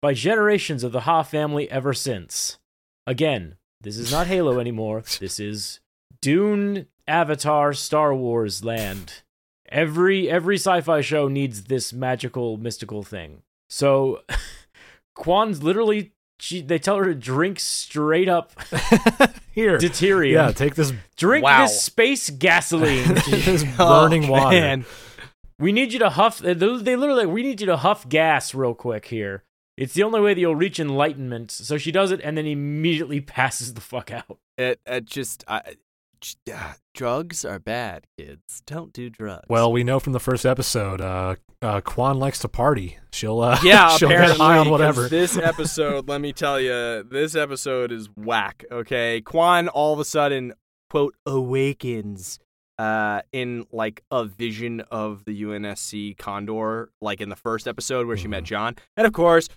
by 0.00 0.14
generations 0.14 0.84
of 0.84 0.92
the 0.92 1.00
Ha 1.00 1.22
family 1.22 1.70
ever 1.70 1.92
since. 1.94 2.58
Again, 3.06 3.56
this 3.80 3.98
is 3.98 4.10
not 4.10 4.26
Halo 4.26 4.58
anymore. 4.58 5.02
This 5.20 5.38
is 5.38 5.80
Dune, 6.20 6.86
Avatar, 7.06 7.72
Star 7.74 8.14
Wars 8.14 8.64
land. 8.64 9.22
Every 9.68 10.30
every 10.30 10.56
sci-fi 10.56 11.00
show 11.00 11.28
needs 11.28 11.64
this 11.64 11.92
magical 11.92 12.56
mystical 12.56 13.02
thing. 13.02 13.42
So 13.68 14.22
Kwan's 15.14 15.62
literally 15.62 16.12
she 16.40 16.60
they 16.62 16.78
tell 16.78 16.96
her 16.96 17.04
to 17.04 17.14
drink 17.14 17.60
straight 17.60 18.28
up 18.28 18.52
Here, 19.52 19.78
deuterium. 19.78 20.32
yeah, 20.32 20.52
take 20.52 20.74
this 20.74 20.92
Drink 21.16 21.44
Wow. 21.44 21.62
this 21.62 21.80
space 21.82 22.28
gasoline. 22.30 23.14
this 23.30 23.64
Oh, 23.78 24.02
burning 24.08 24.28
water. 24.28 24.50
man. 24.58 24.84
we 25.58 25.70
need 25.72 25.92
you 25.92 25.98
to 26.00 26.10
huff. 26.10 26.38
They 26.38 26.54
they 26.54 26.96
literally, 26.96 27.26
we 27.26 27.42
need 27.42 27.60
you 27.60 27.66
to 27.68 27.76
huff 27.76 28.08
gas 28.08 28.54
real 28.54 28.74
quick 28.74 29.06
here. 29.06 29.44
It's 29.76 29.94
the 29.94 30.02
only 30.04 30.20
way 30.20 30.34
that 30.34 30.40
you'll 30.40 30.54
reach 30.56 30.78
enlightenment. 30.78 31.50
So 31.50 31.78
she 31.78 31.90
does 31.92 32.12
it 32.12 32.20
and 32.22 32.36
then 32.38 32.46
immediately 32.46 33.20
passes 33.20 33.74
the 33.74 33.80
fuck 33.80 34.12
out. 34.12 34.38
It, 34.56 34.78
it 34.86 35.04
just 35.04 35.44
I, 35.48 35.62
j- 35.66 35.76
drugs 36.94 37.44
are 37.44 37.58
bad, 37.58 38.06
kids. 38.18 38.62
Don't 38.66 38.92
do 38.92 39.10
drugs. 39.10 39.44
Well, 39.48 39.70
we 39.72 39.84
know 39.84 40.00
from 40.00 40.12
the 40.12 40.20
first 40.20 40.44
episode, 40.46 41.00
uh, 41.00 41.36
uh, 41.62 41.80
Kwan 41.80 42.18
likes 42.18 42.38
to 42.40 42.48
party. 42.48 42.98
She'll, 43.12 43.40
uh, 43.40 43.58
yeah, 43.62 43.88
she'll 43.96 44.08
apparently 44.08 44.36
get 44.38 44.42
high 44.42 44.58
on 44.58 44.64
'cause 44.66 44.70
whatever. 44.70 45.08
This 45.08 45.36
episode, 45.42 46.08
let 46.08 46.20
me 46.20 46.32
tell 46.32 46.60
you, 46.60 47.02
this 47.08 47.34
episode 47.34 47.92
is 47.92 48.08
whack. 48.16 48.64
Okay, 48.70 49.20
Kwan 49.22 49.68
all 49.68 49.92
of 49.92 50.00
a 50.00 50.04
sudden 50.04 50.52
quote 50.90 51.14
awakens 51.26 52.38
uh 52.78 53.20
in 53.32 53.64
like 53.70 54.02
a 54.10 54.24
vision 54.24 54.80
of 54.90 55.24
the 55.26 55.42
UNSC 55.42 56.16
Condor, 56.18 56.90
like 57.00 57.20
in 57.20 57.28
the 57.28 57.36
first 57.36 57.68
episode 57.68 58.06
where 58.06 58.16
she 58.16 58.26
met 58.28 58.42
Mhm. 58.42 58.46
John, 58.46 58.76
and 58.96 59.06
of 59.06 59.12
course. 59.12 59.48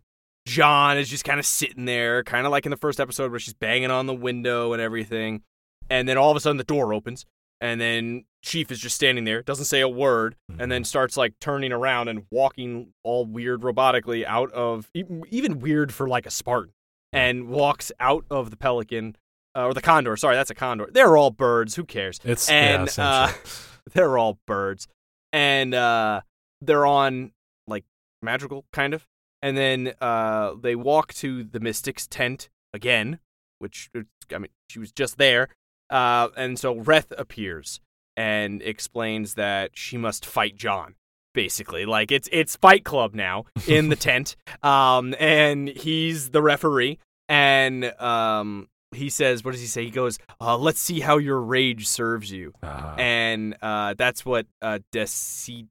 John 0.47 0.97
is 0.97 1.09
just 1.09 1.25
kind 1.25 1.41
of 1.41 1.45
sitting 1.45 1.83
there, 1.83 2.23
kind 2.23 2.45
of 2.45 2.51
like 2.53 2.65
in 2.65 2.69
the 2.69 2.77
first 2.77 3.01
episode 3.01 3.31
where 3.31 3.39
she's 3.39 3.53
banging 3.53 3.91
on 3.91 4.05
the 4.05 4.13
window 4.13 4.71
and 4.71 4.81
everything. 4.81 5.41
And 5.89 6.07
then 6.07 6.17
all 6.17 6.31
of 6.31 6.37
a 6.37 6.39
sudden 6.39 6.57
the 6.57 6.63
door 6.63 6.93
opens, 6.93 7.25
and 7.59 7.81
then 7.81 8.25
Chief 8.43 8.71
is 8.71 8.79
just 8.79 8.95
standing 8.95 9.25
there, 9.25 9.41
doesn't 9.41 9.65
say 9.65 9.81
a 9.81 9.89
word, 9.89 10.35
and 10.59 10.71
then 10.71 10.83
starts 10.83 11.17
like 11.17 11.33
turning 11.39 11.71
around 11.71 12.07
and 12.07 12.25
walking 12.31 12.93
all 13.03 13.25
weird 13.25 13.61
robotically 13.61 14.23
out 14.25 14.51
of 14.51 14.89
even 14.93 15.59
weird 15.59 15.93
for 15.93 16.07
like 16.07 16.25
a 16.25 16.31
Spartan, 16.31 16.73
and 17.11 17.47
walks 17.47 17.91
out 17.99 18.25
of 18.29 18.51
the 18.51 18.57
Pelican 18.57 19.15
uh, 19.55 19.65
or 19.65 19.73
the 19.73 19.81
Condor. 19.81 20.15
Sorry, 20.15 20.35
that's 20.35 20.51
a 20.51 20.55
Condor. 20.55 20.87
They're 20.91 21.17
all 21.17 21.31
birds. 21.31 21.75
Who 21.75 21.83
cares? 21.83 22.19
It's 22.23 22.49
and, 22.49 22.89
yeah, 22.97 23.03
uh. 23.03 23.31
They're 23.93 24.17
all 24.17 24.37
birds, 24.45 24.87
and 25.31 25.73
uh, 25.73 26.21
they're 26.61 26.85
on 26.85 27.31
like 27.67 27.85
magical 28.21 28.65
kind 28.73 28.93
of, 28.93 29.07
and 29.41 29.57
then 29.57 29.93
uh, 30.01 30.55
they 30.59 30.75
walk 30.75 31.13
to 31.15 31.43
the 31.43 31.61
Mystic's 31.61 32.05
tent 32.05 32.49
again, 32.73 33.19
which 33.59 33.89
I 34.33 34.37
mean 34.39 34.51
she 34.69 34.79
was 34.79 34.91
just 34.91 35.17
there, 35.17 35.47
uh, 35.89 36.29
and 36.37 36.57
so 36.59 36.75
Reth 36.75 37.11
appears 37.17 37.79
and 38.15 38.61
explains 38.61 39.35
that 39.35 39.71
she 39.73 39.97
must 39.97 40.25
fight 40.25 40.55
John. 40.55 40.95
Basically, 41.33 41.85
like 41.85 42.11
it's 42.11 42.27
it's 42.31 42.55
Fight 42.55 42.83
Club 42.83 43.13
now 43.13 43.45
in 43.67 43.89
the 43.89 43.95
tent, 44.07 44.35
um, 44.63 45.13
and 45.19 45.67
he's 45.67 46.31
the 46.31 46.41
referee, 46.41 46.97
and 47.29 47.85
um, 48.01 48.69
he 48.91 49.09
says, 49.09 49.43
"What 49.43 49.51
does 49.51 49.61
he 49.61 49.67
say?" 49.67 49.83
He 49.85 49.91
goes, 49.91 50.17
uh, 50.41 50.57
"Let's 50.57 50.79
see 50.79 50.99
how 50.99 51.19
your 51.19 51.39
rage 51.39 51.87
serves 51.87 52.31
you." 52.31 52.53
Uh, 52.63 52.95
and 52.97 53.55
uh, 53.61 53.93
that's 53.95 54.25
what 54.25 54.47
uh, 54.63 54.79
Desi- 54.91 55.67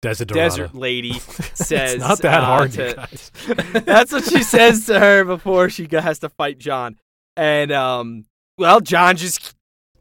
Desert, 0.00 0.28
Desert 0.28 0.74
Lady 0.74 1.12
says. 1.54 1.94
it's 1.94 2.00
not 2.00 2.20
that 2.22 2.40
uh, 2.42 2.46
hard, 2.46 2.72
to- 2.72 2.88
you 2.88 2.94
guys. 2.94 3.30
that's 3.84 4.10
what 4.10 4.24
she 4.24 4.42
says 4.42 4.86
to 4.86 4.98
her 4.98 5.22
before 5.24 5.68
she 5.68 5.86
has 5.90 6.18
to 6.20 6.30
fight 6.30 6.58
John. 6.58 6.96
And 7.36 7.70
um, 7.72 8.24
well, 8.58 8.80
John 8.80 9.16
just 9.16 9.54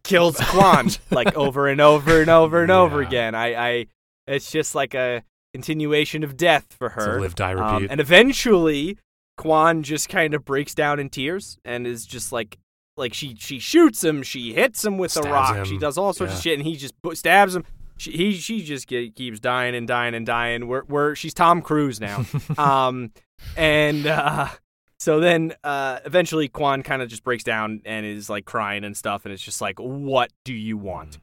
kills 0.03 0.37
Kwan 0.41 0.89
like 1.09 1.35
over 1.35 1.67
and 1.67 1.79
over 1.81 2.21
and 2.21 2.29
over 2.29 2.61
and 2.61 2.71
over 2.71 3.01
again. 3.01 3.35
I, 3.35 3.53
I, 3.55 3.85
it's 4.27 4.51
just 4.51 4.75
like 4.75 4.93
a 4.93 5.23
continuation 5.53 6.23
of 6.23 6.37
death 6.37 6.67
for 6.77 6.89
her. 6.89 7.19
live, 7.19 7.35
die, 7.35 7.53
Um, 7.53 7.73
repeat. 7.75 7.91
and 7.91 7.99
eventually, 8.01 8.97
Kwan 9.37 9.83
just 9.83 10.09
kind 10.09 10.33
of 10.33 10.45
breaks 10.45 10.73
down 10.73 10.99
in 10.99 11.09
tears 11.09 11.57
and 11.65 11.85
is 11.87 12.05
just 12.05 12.31
like, 12.31 12.57
like 12.97 13.13
she 13.13 13.35
she 13.35 13.57
shoots 13.59 14.03
him, 14.03 14.21
she 14.21 14.53
hits 14.53 14.83
him 14.83 14.97
with 14.97 15.15
a 15.17 15.21
rock, 15.21 15.55
him, 15.55 15.65
she 15.65 15.77
does 15.77 15.97
all 15.97 16.13
sorts 16.13 16.35
of 16.35 16.41
shit, 16.41 16.57
and 16.59 16.67
he 16.67 16.75
just 16.75 16.93
stabs 17.13 17.55
him. 17.55 17.63
She 17.97 18.11
he 18.11 18.33
she 18.33 18.61
just 18.63 18.87
ge- 18.89 19.13
keeps 19.15 19.39
dying 19.39 19.75
and 19.75 19.87
dying 19.87 20.13
and 20.13 20.25
dying. 20.25 20.67
We're 20.67 20.83
we're 20.85 21.15
she's 21.15 21.33
Tom 21.33 21.61
Cruise 21.61 21.99
now. 22.01 22.25
um, 22.57 23.11
and 23.55 24.05
uh, 24.07 24.47
so 25.01 25.19
then 25.19 25.55
uh, 25.63 25.97
eventually 26.05 26.47
Kwan 26.47 26.83
kind 26.83 27.01
of 27.01 27.09
just 27.09 27.23
breaks 27.23 27.43
down 27.43 27.81
and 27.85 28.05
is 28.05 28.29
like 28.29 28.45
crying 28.45 28.83
and 28.83 28.95
stuff, 28.95 29.25
and 29.25 29.33
it's 29.33 29.41
just 29.41 29.59
like, 29.59 29.79
what 29.79 30.31
do 30.45 30.53
you 30.53 30.77
want? 30.77 31.17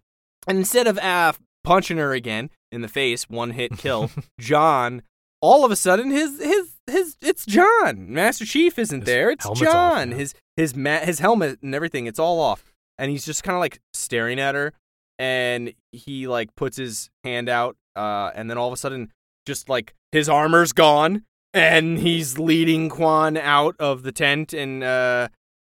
And 0.48 0.58
instead 0.58 0.88
of 0.88 0.98
uh, 0.98 1.32
punching 1.62 1.96
her 1.96 2.12
again 2.12 2.50
in 2.72 2.80
the 2.80 2.88
face, 2.88 3.30
one 3.30 3.52
hit 3.52 3.78
kill, 3.78 4.10
John, 4.40 5.02
all 5.40 5.64
of 5.64 5.70
a 5.70 5.76
sudden 5.76 6.10
his 6.10 6.40
his 6.42 6.70
his 6.90 7.16
it's 7.22 7.46
John. 7.46 8.12
Master 8.12 8.44
Chief 8.44 8.80
isn't 8.80 9.02
His 9.02 9.06
there. 9.06 9.30
It's 9.30 9.46
off, 9.46 9.56
John. 9.56 10.10
yeah. 10.10 10.16
His 10.16 10.34
his 10.56 10.74
ma- 10.74 10.98
his 10.98 11.20
helmet 11.20 11.60
and 11.62 11.72
everything. 11.72 12.06
It's 12.06 12.18
all 12.18 12.40
off, 12.40 12.74
and 12.98 13.12
he's 13.12 13.24
just 13.24 13.44
kind 13.44 13.54
of 13.54 13.60
like 13.60 13.78
staring 13.94 14.40
at 14.40 14.56
her, 14.56 14.72
and 15.20 15.72
he 15.92 16.26
like 16.26 16.56
puts 16.56 16.76
his 16.76 17.10
hand 17.22 17.48
out, 17.48 17.76
uh, 17.94 18.32
and 18.34 18.50
then 18.50 18.58
all 18.58 18.66
of 18.66 18.72
a 18.72 18.76
sudden, 18.76 19.12
just 19.46 19.68
like 19.68 19.94
his 20.10 20.28
armor's 20.28 20.72
gone, 20.72 21.22
and 21.54 21.98
he's 21.98 22.38
leading 22.38 22.88
Kwan 22.88 23.36
out 23.36 23.74
of 23.78 24.02
the 24.02 24.12
tent, 24.12 24.52
and 24.52 24.82
uh, 24.84 25.28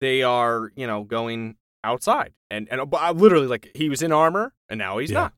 they 0.01 0.23
are 0.23 0.71
you 0.75 0.87
know 0.87 1.03
going 1.03 1.55
outside, 1.83 2.33
and 2.49 2.67
and 2.71 2.81
uh, 2.93 3.11
literally 3.11 3.47
like 3.47 3.71
he 3.75 3.89
was 3.89 4.01
in 4.01 4.11
armor, 4.11 4.53
and 4.69 4.77
now 4.77 4.97
he's 4.97 5.11
Yeah. 5.11 5.19
not. 5.21 5.33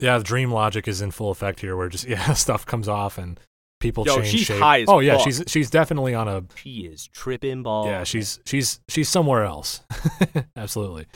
yeah, 0.00 0.18
the 0.18 0.24
dream 0.24 0.50
logic 0.52 0.86
is 0.88 1.00
in 1.00 1.10
full 1.10 1.30
effect 1.30 1.60
here, 1.60 1.76
where 1.76 1.88
just 1.88 2.04
yeah, 2.08 2.32
stuff 2.34 2.64
comes 2.66 2.88
off 2.88 3.18
and 3.18 3.38
people 3.80 4.04
Yo, 4.06 4.16
change 4.16 4.28
she's 4.28 4.46
shape. 4.46 4.60
high 4.60 4.80
as 4.82 4.88
oh 4.88 5.00
yeah, 5.00 5.16
fuck. 5.16 5.24
she's 5.24 5.42
she's 5.46 5.70
definitely 5.70 6.14
on 6.14 6.26
a 6.28 6.42
She 6.56 6.80
is 6.86 7.08
tripping 7.08 7.62
balls. 7.62 7.86
yeah, 7.88 8.04
she's 8.04 8.40
she's 8.46 8.80
she's 8.88 9.08
somewhere 9.08 9.44
else. 9.44 9.82
Absolutely. 10.56 11.06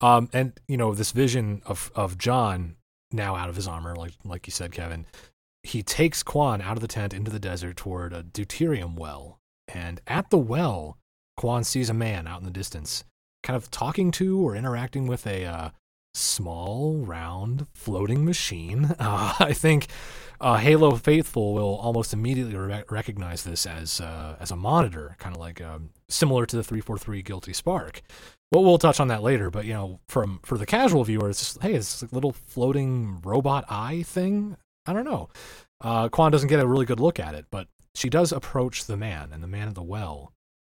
Um, 0.00 0.28
and 0.32 0.52
you 0.68 0.76
know 0.76 0.94
this 0.94 1.12
vision 1.12 1.62
of 1.66 1.90
of 1.94 2.18
John 2.18 2.76
now 3.12 3.36
out 3.36 3.48
of 3.48 3.56
his 3.56 3.66
armor, 3.68 3.94
like 3.96 4.12
like 4.24 4.46
you 4.46 4.50
said, 4.52 4.72
Kevin. 4.72 5.06
He 5.64 5.82
takes 5.82 6.22
Kwan 6.22 6.60
out 6.60 6.76
of 6.76 6.82
the 6.82 6.88
tent 6.88 7.14
into 7.14 7.30
the 7.30 7.40
desert 7.40 7.76
toward 7.76 8.12
a 8.12 8.22
deuterium 8.22 8.96
well, 8.96 9.40
and 9.66 10.00
at 10.06 10.28
the 10.28 10.38
well, 10.38 10.98
Kwan 11.38 11.64
sees 11.64 11.88
a 11.88 11.94
man 11.94 12.28
out 12.28 12.40
in 12.40 12.44
the 12.44 12.50
distance, 12.50 13.02
kind 13.42 13.56
of 13.56 13.70
talking 13.70 14.10
to 14.12 14.38
or 14.40 14.54
interacting 14.54 15.06
with 15.06 15.26
a 15.26 15.46
uh, 15.46 15.70
small, 16.12 16.98
round, 16.98 17.66
floating 17.74 18.26
machine. 18.26 18.94
Uh, 18.98 19.34
I 19.40 19.54
think 19.54 19.86
uh, 20.38 20.56
Halo 20.56 20.96
faithful 20.96 21.54
will 21.54 21.76
almost 21.76 22.12
immediately 22.12 22.56
re- 22.56 22.84
recognize 22.90 23.42
this 23.42 23.64
as 23.64 24.02
uh, 24.02 24.36
as 24.38 24.50
a 24.50 24.56
monitor, 24.56 25.16
kind 25.18 25.34
of 25.34 25.40
like 25.40 25.62
um, 25.62 25.90
similar 26.10 26.44
to 26.46 26.56
the 26.56 26.62
343 26.62 27.22
Guilty 27.22 27.52
Spark. 27.54 28.02
Well, 28.52 28.62
we'll 28.62 28.78
touch 28.78 29.00
on 29.00 29.08
that 29.08 29.22
later, 29.22 29.50
but 29.50 29.64
you 29.64 29.72
know, 29.72 30.00
from 30.08 30.40
for 30.44 30.58
the 30.58 30.66
casual 30.66 31.04
viewer, 31.04 31.30
it's 31.30 31.38
just 31.40 31.62
hey, 31.62 31.74
it's 31.74 32.02
a 32.02 32.08
little 32.12 32.32
floating 32.32 33.20
robot 33.22 33.64
eye 33.68 34.02
thing. 34.02 34.56
I 34.86 34.92
don't 34.92 35.04
know. 35.04 35.28
Uh, 35.80 36.08
Kwan 36.08 36.32
doesn't 36.32 36.48
get 36.48 36.60
a 36.60 36.66
really 36.66 36.86
good 36.86 37.00
look 37.00 37.18
at 37.18 37.34
it, 37.34 37.46
but 37.50 37.68
she 37.94 38.08
does 38.08 38.32
approach 38.32 38.84
the 38.84 38.96
man, 38.96 39.30
and 39.32 39.42
the 39.42 39.48
man 39.48 39.68
at 39.68 39.74
the 39.74 39.82
well, 39.82 40.32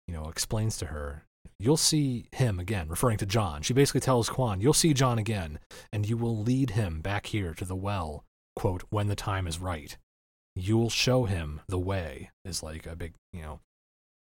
you 0.06 0.14
know, 0.14 0.28
explains 0.28 0.76
to 0.78 0.86
her, 0.86 1.24
"You'll 1.58 1.76
see 1.76 2.28
him 2.32 2.58
again," 2.58 2.88
referring 2.88 3.18
to 3.18 3.26
John. 3.26 3.62
She 3.62 3.72
basically 3.72 4.00
tells 4.00 4.28
Kwan, 4.28 4.60
"You'll 4.60 4.72
see 4.72 4.94
John 4.94 5.18
again, 5.18 5.58
and 5.92 6.08
you 6.08 6.16
will 6.16 6.36
lead 6.36 6.70
him 6.70 7.00
back 7.00 7.26
here 7.26 7.54
to 7.54 7.64
the 7.64 7.76
well." 7.76 8.24
Quote, 8.56 8.84
when 8.90 9.08
the 9.08 9.16
time 9.16 9.46
is 9.46 9.58
right. 9.58 9.96
You 10.54 10.76
will 10.76 10.90
show 10.90 11.24
him 11.24 11.60
the 11.66 11.78
way, 11.78 12.30
is 12.44 12.62
like 12.62 12.86
a 12.86 12.94
big, 12.94 13.14
you 13.32 13.42
know, 13.42 13.60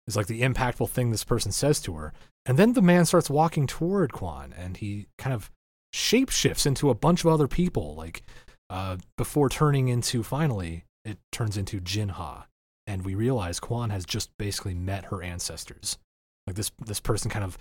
is 0.08 0.16
like 0.16 0.26
the 0.26 0.42
impactful 0.42 0.90
thing 0.90 1.10
this 1.10 1.22
person 1.24 1.52
says 1.52 1.80
to 1.82 1.94
her. 1.94 2.12
And 2.44 2.58
then 2.58 2.72
the 2.72 2.82
man 2.82 3.04
starts 3.04 3.30
walking 3.30 3.66
toward 3.66 4.12
Kwan, 4.12 4.52
and 4.52 4.76
he 4.76 5.06
kind 5.18 5.34
of 5.34 5.50
shapeshifts 5.94 6.66
into 6.66 6.90
a 6.90 6.94
bunch 6.94 7.24
of 7.24 7.30
other 7.30 7.46
people, 7.46 7.94
like 7.94 8.22
uh, 8.70 8.96
before 9.16 9.48
turning 9.48 9.88
into 9.88 10.22
finally, 10.22 10.85
it 11.05 11.18
turns 11.33 11.57
into 11.57 11.81
Jinha. 11.81 12.44
And 12.87 13.05
we 13.05 13.14
realize 13.14 13.59
Kwan 13.59 13.90
has 13.90 14.05
just 14.05 14.31
basically 14.38 14.74
met 14.74 15.07
her 15.07 15.22
ancestors. 15.22 15.98
Like 16.46 16.57
this, 16.57 16.70
this 16.85 17.00
person 17.00 17.31
kind 17.31 17.44
of 17.44 17.59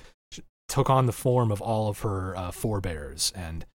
took 0.68 0.90
on 0.90 1.06
the 1.06 1.12
form 1.12 1.52
of 1.52 1.62
all 1.62 1.90
of 1.90 2.00
her 2.00 2.36
uh, 2.36 2.52
forebears, 2.52 3.32
and 3.36 3.66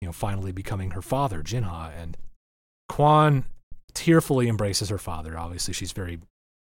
you 0.00 0.08
know, 0.08 0.12
finally 0.12 0.52
becoming 0.52 0.92
her 0.92 1.02
father, 1.02 1.42
Jinha. 1.42 1.92
And 1.96 2.16
Kwan 2.88 3.44
tearfully 3.94 4.48
embraces 4.48 4.88
her 4.88 4.98
father. 4.98 5.38
Obviously, 5.38 5.74
she's 5.74 5.92
very, 5.92 6.20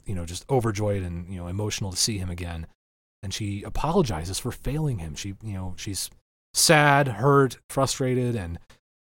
you 0.05 0.15
know, 0.15 0.27
just 0.27 0.49
overjoyed 0.51 1.03
and 1.03 1.29
you 1.33 1.41
know 1.41 1.47
emotional 1.47 1.91
to 1.91 1.97
see 1.97 2.19
him 2.19 2.31
again. 2.31 2.67
And 3.23 3.33
she 3.33 3.63
apologizes 3.63 4.39
for 4.39 4.53
failing 4.53 4.99
him. 4.99 5.15
She, 5.15 5.35
you 5.43 5.55
know, 5.55 5.75
she's 5.77 6.11
sad, 6.53 7.09
hurt, 7.09 7.59
frustrated, 7.71 8.37
and 8.37 8.59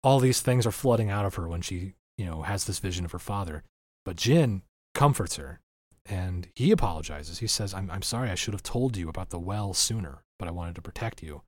all 0.07 0.21
these 0.21 0.39
things 0.39 0.65
are 0.65 0.71
flooding 0.71 1.09
out 1.09 1.25
of 1.25 1.35
her 1.35 1.49
when 1.49 1.59
she, 1.59 1.93
you 2.17 2.25
know, 2.25 2.43
has 2.43 2.63
this 2.63 2.79
vision 2.79 3.03
of 3.03 3.11
her 3.11 3.19
father. 3.19 3.61
But 4.05 4.15
Jin 4.15 4.61
comforts 4.93 5.35
her 5.35 5.59
and 6.05 6.47
he 6.55 6.71
apologizes. 6.71 7.39
He 7.39 7.47
says, 7.47 7.73
I'm, 7.73 7.91
I'm 7.91 8.01
sorry, 8.01 8.29
I 8.29 8.35
should 8.35 8.53
have 8.53 8.63
told 8.63 8.95
you 8.95 9.09
about 9.09 9.31
the 9.31 9.37
well 9.37 9.73
sooner, 9.73 10.23
but 10.39 10.47
I 10.47 10.51
wanted 10.51 10.75
to 10.75 10.81
protect 10.81 11.21
you. 11.21 11.41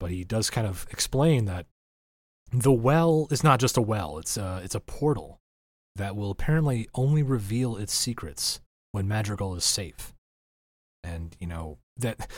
But 0.00 0.10
he 0.10 0.24
does 0.24 0.48
kind 0.48 0.66
of 0.66 0.86
explain 0.90 1.44
that 1.44 1.66
the 2.50 2.72
well 2.72 3.28
is 3.30 3.44
not 3.44 3.60
just 3.60 3.76
a 3.76 3.82
well, 3.82 4.16
it's 4.16 4.38
a, 4.38 4.62
it's 4.64 4.74
a 4.74 4.80
portal 4.80 5.40
that 5.94 6.16
will 6.16 6.30
apparently 6.30 6.88
only 6.94 7.22
reveal 7.22 7.76
its 7.76 7.92
secrets 7.92 8.62
when 8.92 9.06
Madrigal 9.06 9.56
is 9.56 9.64
safe. 9.64 10.14
And, 11.02 11.36
you 11.38 11.46
know, 11.46 11.76
that 11.98 12.28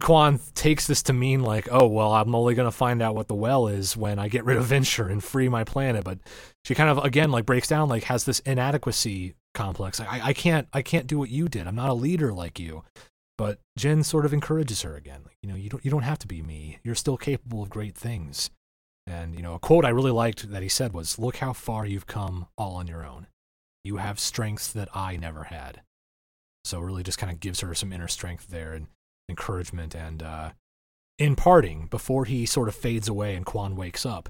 Kwan 0.00 0.38
takes 0.54 0.86
this 0.86 1.02
to 1.04 1.12
mean 1.12 1.42
like, 1.42 1.68
oh, 1.70 1.86
well, 1.86 2.12
I'm 2.12 2.34
only 2.34 2.54
to 2.54 2.70
find 2.70 3.00
out 3.00 3.14
what 3.14 3.28
the 3.28 3.34
well 3.34 3.66
is 3.66 3.96
when 3.96 4.18
I 4.18 4.28
get 4.28 4.44
rid 4.44 4.56
of 4.56 4.64
Venture 4.66 5.08
and 5.08 5.22
free 5.22 5.48
my 5.48 5.64
planet. 5.64 6.04
But 6.04 6.18
she 6.64 6.74
kind 6.74 6.90
of, 6.90 6.98
again, 7.04 7.30
like 7.30 7.46
breaks 7.46 7.68
down, 7.68 7.88
like 7.88 8.04
has 8.04 8.24
this 8.24 8.40
inadequacy 8.40 9.34
complex. 9.54 10.00
I, 10.00 10.20
I 10.22 10.32
can't, 10.32 10.68
I 10.72 10.82
can't 10.82 11.06
do 11.06 11.18
what 11.18 11.30
you 11.30 11.48
did. 11.48 11.66
I'm 11.66 11.76
not 11.76 11.90
a 11.90 11.94
leader 11.94 12.32
like 12.32 12.58
you. 12.58 12.84
But 13.38 13.60
Jen 13.78 14.02
sort 14.02 14.26
of 14.26 14.34
encourages 14.34 14.82
her 14.82 14.96
again. 14.96 15.20
Like, 15.24 15.36
you 15.42 15.48
know, 15.48 15.54
you 15.54 15.70
don't, 15.70 15.84
you 15.84 15.90
don't 15.92 16.02
have 16.02 16.18
to 16.18 16.26
be 16.26 16.42
me. 16.42 16.78
You're 16.82 16.96
still 16.96 17.16
capable 17.16 17.62
of 17.62 17.70
great 17.70 17.96
things. 17.96 18.50
And, 19.06 19.34
you 19.34 19.42
know, 19.42 19.54
a 19.54 19.58
quote 19.58 19.84
I 19.84 19.90
really 19.90 20.10
liked 20.10 20.50
that 20.50 20.62
he 20.62 20.68
said 20.68 20.92
was, 20.92 21.18
Look 21.18 21.36
how 21.36 21.52
far 21.52 21.86
you've 21.86 22.06
come 22.06 22.48
all 22.58 22.74
on 22.74 22.88
your 22.88 23.06
own. 23.06 23.28
You 23.84 23.96
have 23.98 24.18
strengths 24.18 24.70
that 24.72 24.88
I 24.94 25.16
never 25.16 25.44
had. 25.44 25.82
So, 26.64 26.80
really 26.80 27.04
just 27.04 27.16
kind 27.16 27.32
of 27.32 27.40
gives 27.40 27.60
her 27.60 27.74
some 27.74 27.92
inner 27.92 28.08
strength 28.08 28.48
there 28.48 28.74
and 28.74 28.88
encouragement. 29.28 29.94
And 29.94 30.22
uh, 30.22 30.50
in 31.18 31.36
parting, 31.36 31.86
before 31.86 32.24
he 32.24 32.46
sort 32.46 32.68
of 32.68 32.74
fades 32.74 33.08
away 33.08 33.34
and 33.34 33.44
Kwan 33.44 33.76
wakes 33.76 34.06
up, 34.06 34.28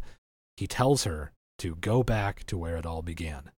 he 0.56 0.66
tells 0.66 1.04
her 1.04 1.32
to 1.58 1.76
go 1.76 2.02
back 2.02 2.44
to 2.46 2.56
where 2.56 2.76
it 2.76 2.87
all 2.87 3.02
began. 3.02 3.50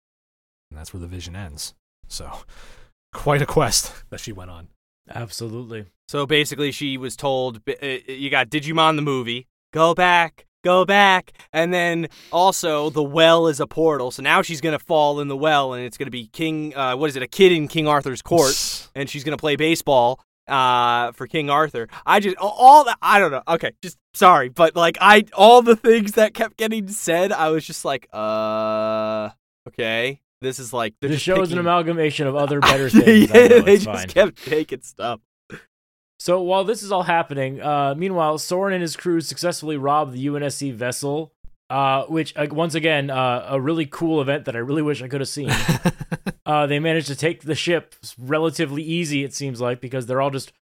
And 0.71 0.79
that's 0.79 0.93
where 0.93 1.01
the 1.01 1.07
vision 1.07 1.35
ends. 1.35 1.75
So, 2.09 2.31
quite 3.13 3.43
a 3.43 3.47
quest 3.47 3.93
that 4.11 4.21
she 4.21 4.33
went 4.33 4.51
on. 4.51 4.69
Absolutely. 5.13 5.87
So 6.09 6.27
basically, 6.27 6.73
she 6.73 6.97
was 6.97 7.17
told, 7.17 7.61
uh, 7.69 7.87
"You 8.07 8.31
got 8.31 8.51
Digimon 8.51 8.97
the 8.97 9.03
movie. 9.03 9.49
Go 9.73 9.95
back, 9.95 10.47
go 10.63 10.85
back. 10.85 11.33
And 11.53 11.73
then 11.73 12.09
also 12.33 12.91
the 12.91 13.03
well 13.03 13.47
is 13.47 13.61
a 13.61 13.67
portal. 13.67 14.11
So 14.11 14.23
now 14.23 14.43
she's 14.43 14.61
going 14.61 14.77
to 14.77 14.85
fall 14.85 15.21
in 15.21 15.29
the 15.29 15.37
well 15.37 15.73
and 15.73 15.85
it's 15.85 15.97
going 15.97 16.07
to 16.07 16.11
be 16.11 16.27
King, 16.29 16.75
uh, 16.77 16.97
what 16.97 17.11
is 17.11 17.17
it, 17.17 17.23
a 17.23 17.29
kid 17.29 17.53
in 17.53 17.69
King 17.69 17.87
Arthur's 17.87 18.23
court. 18.23 18.89
and 18.95 19.09
she's 19.09 19.25
going 19.25 19.37
to 19.37 19.41
play 19.41 19.57
baseball 19.57 20.21
uh, 20.51 21.13
for 21.13 21.27
King 21.27 21.49
Arthur. 21.51 21.89
I 22.05 22.21
just, 22.21 22.37
all 22.39 22.85
that, 22.85 22.99
I 23.01 23.19
don't 23.19 23.31
know. 23.31 23.43
Okay, 23.49 23.73
just 23.83 23.99
sorry. 24.15 24.49
But 24.49 24.77
like, 24.77 24.99
I, 25.01 25.25
all 25.35 25.63
the 25.63 25.77
things 25.77 26.13
that 26.13 26.35
kept 26.35 26.57
getting 26.57 26.89
said, 26.89 27.33
I 27.33 27.51
was 27.51 27.65
just 27.65 27.85
like, 27.85 28.09
uh, 28.13 29.31
okay. 29.69 30.21
This 30.43 30.59
is 30.59 30.73
like, 30.73 30.95
the 31.01 31.19
show 31.19 31.43
is 31.43 31.53
an 31.53 31.59
amalgamation 31.59 32.27
of 32.27 32.35
other 32.35 32.61
better 32.61 32.89
things. 32.89 33.31
yeah, 33.31 33.61
they 33.61 33.77
just 33.77 33.85
fine. 33.85 34.09
kept 34.09 34.45
taking 34.45 34.81
stuff. 34.81 35.21
So 36.19 36.43
while 36.43 36.65
this 36.65 36.83
is 36.83 36.93
all 36.93 37.03
happening, 37.03 37.63
uh, 37.63 37.95
meanwhile, 37.97 38.37
Soren 38.37 38.75
and 38.75 38.83
his 38.83 38.95
crew 38.95 39.23
successfully 39.23 39.79
rob 39.79 40.13
the 40.13 40.27
UNSC 40.27 40.75
vessel, 40.75 41.33
uh, 41.71 42.05
which 42.05 42.37
uh, 42.37 42.47
once 42.51 42.75
again, 42.75 43.09
uh, 43.09 43.47
a 43.49 43.61
really 43.61 43.87
cool 43.87 44.21
event 44.21 44.45
that 44.45 44.55
I 44.55 44.59
really 44.59 44.83
wish 44.83 45.03
I 45.03 45.09
could 45.09 45.23
have 45.23 45.29
seen. 45.29 45.49
Uh, 46.51 46.67
they 46.67 46.81
managed 46.81 47.07
to 47.07 47.15
take 47.15 47.43
the 47.43 47.55
ship 47.55 47.95
relatively 48.19 48.83
easy, 48.83 49.23
it 49.23 49.33
seems 49.33 49.61
like, 49.61 49.81
because 49.81 50.07
they're 50.07 50.21
all 50.21 50.31
just 50.31 50.53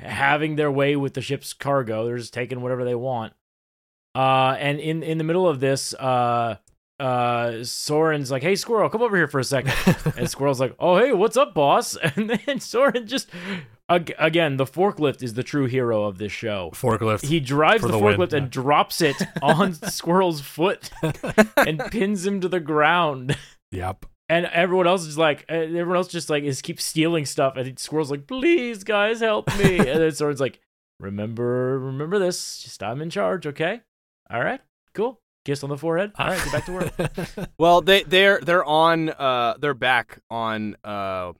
having 0.00 0.56
their 0.56 0.72
way 0.72 0.96
with 0.96 1.14
the 1.14 1.20
ship's 1.20 1.52
cargo. 1.52 2.04
They're 2.04 2.18
just 2.18 2.34
taking 2.34 2.62
whatever 2.62 2.84
they 2.84 2.96
want. 2.96 3.32
Uh, 4.16 4.56
and 4.58 4.80
in 4.80 5.04
in 5.04 5.18
the 5.18 5.24
middle 5.24 5.46
of 5.46 5.60
this, 5.60 5.94
uh, 5.94 6.56
Soren's 7.62 8.28
like, 8.32 8.42
"Hey, 8.42 8.56
Squirrel, 8.56 8.90
come 8.90 9.02
over 9.02 9.16
here 9.16 9.28
for 9.28 9.38
a 9.38 9.44
second. 9.44 9.72
and 10.16 10.28
Squirrel's 10.28 10.58
like, 10.58 10.74
"Oh, 10.80 10.98
hey, 10.98 11.12
what's 11.12 11.36
up, 11.36 11.54
boss?" 11.54 11.96
And 12.16 12.28
then 12.28 12.58
Soren 12.58 13.06
just 13.06 13.30
again, 13.88 14.56
the 14.56 14.66
forklift 14.66 15.22
is 15.22 15.34
the 15.34 15.44
true 15.44 15.66
hero 15.66 16.06
of 16.06 16.18
this 16.18 16.32
show. 16.32 16.72
Forklift. 16.74 17.24
He 17.24 17.38
drives 17.38 17.82
the, 17.82 17.92
the, 17.92 17.98
forklift 17.98 18.32
and 18.32 18.50
drops 18.50 19.00
it 19.00 19.16
on 19.42 19.74
Squirrel's 19.74 20.40
foot 20.40 20.90
and 21.56 21.78
pins 21.92 22.26
him 22.26 22.40
to 22.40 22.48
the 22.48 22.58
ground. 22.58 23.36
Yep. 23.70 24.06
And 24.28 24.46
everyone 24.46 24.86
else 24.86 25.06
is 25.06 25.16
like, 25.16 25.44
uh, 25.48 25.54
everyone 25.54 25.96
else 25.96 26.08
just 26.08 26.28
like 26.28 26.42
is 26.42 26.60
keeps 26.60 26.84
stealing 26.84 27.26
stuff, 27.26 27.56
and 27.56 27.78
Squirrel's 27.78 28.10
like, 28.10 28.26
"Please, 28.26 28.82
guys, 28.82 29.20
help 29.20 29.46
me!" 29.58 29.78
and 29.78 30.00
then 30.00 30.12
Soren's 30.12 30.40
like, 30.40 30.60
"Remember, 30.98 31.78
remember 31.78 32.18
this. 32.18 32.58
Just 32.62 32.82
I'm 32.82 33.00
in 33.02 33.10
charge, 33.10 33.46
okay? 33.46 33.82
All 34.30 34.42
right, 34.42 34.60
cool." 34.94 35.20
Kiss 35.44 35.62
on 35.62 35.70
the 35.70 35.78
forehead. 35.78 36.10
All 36.18 36.26
right, 36.26 36.42
get 36.42 36.52
back 36.52 36.64
to 36.66 36.72
work. 36.72 37.48
well, 37.58 37.80
they 37.80 38.02
they're 38.02 38.40
they're 38.40 38.64
on 38.64 39.10
uh 39.10 39.54
they're 39.60 39.74
back 39.74 40.18
on 40.28 40.76
uh 40.82 41.32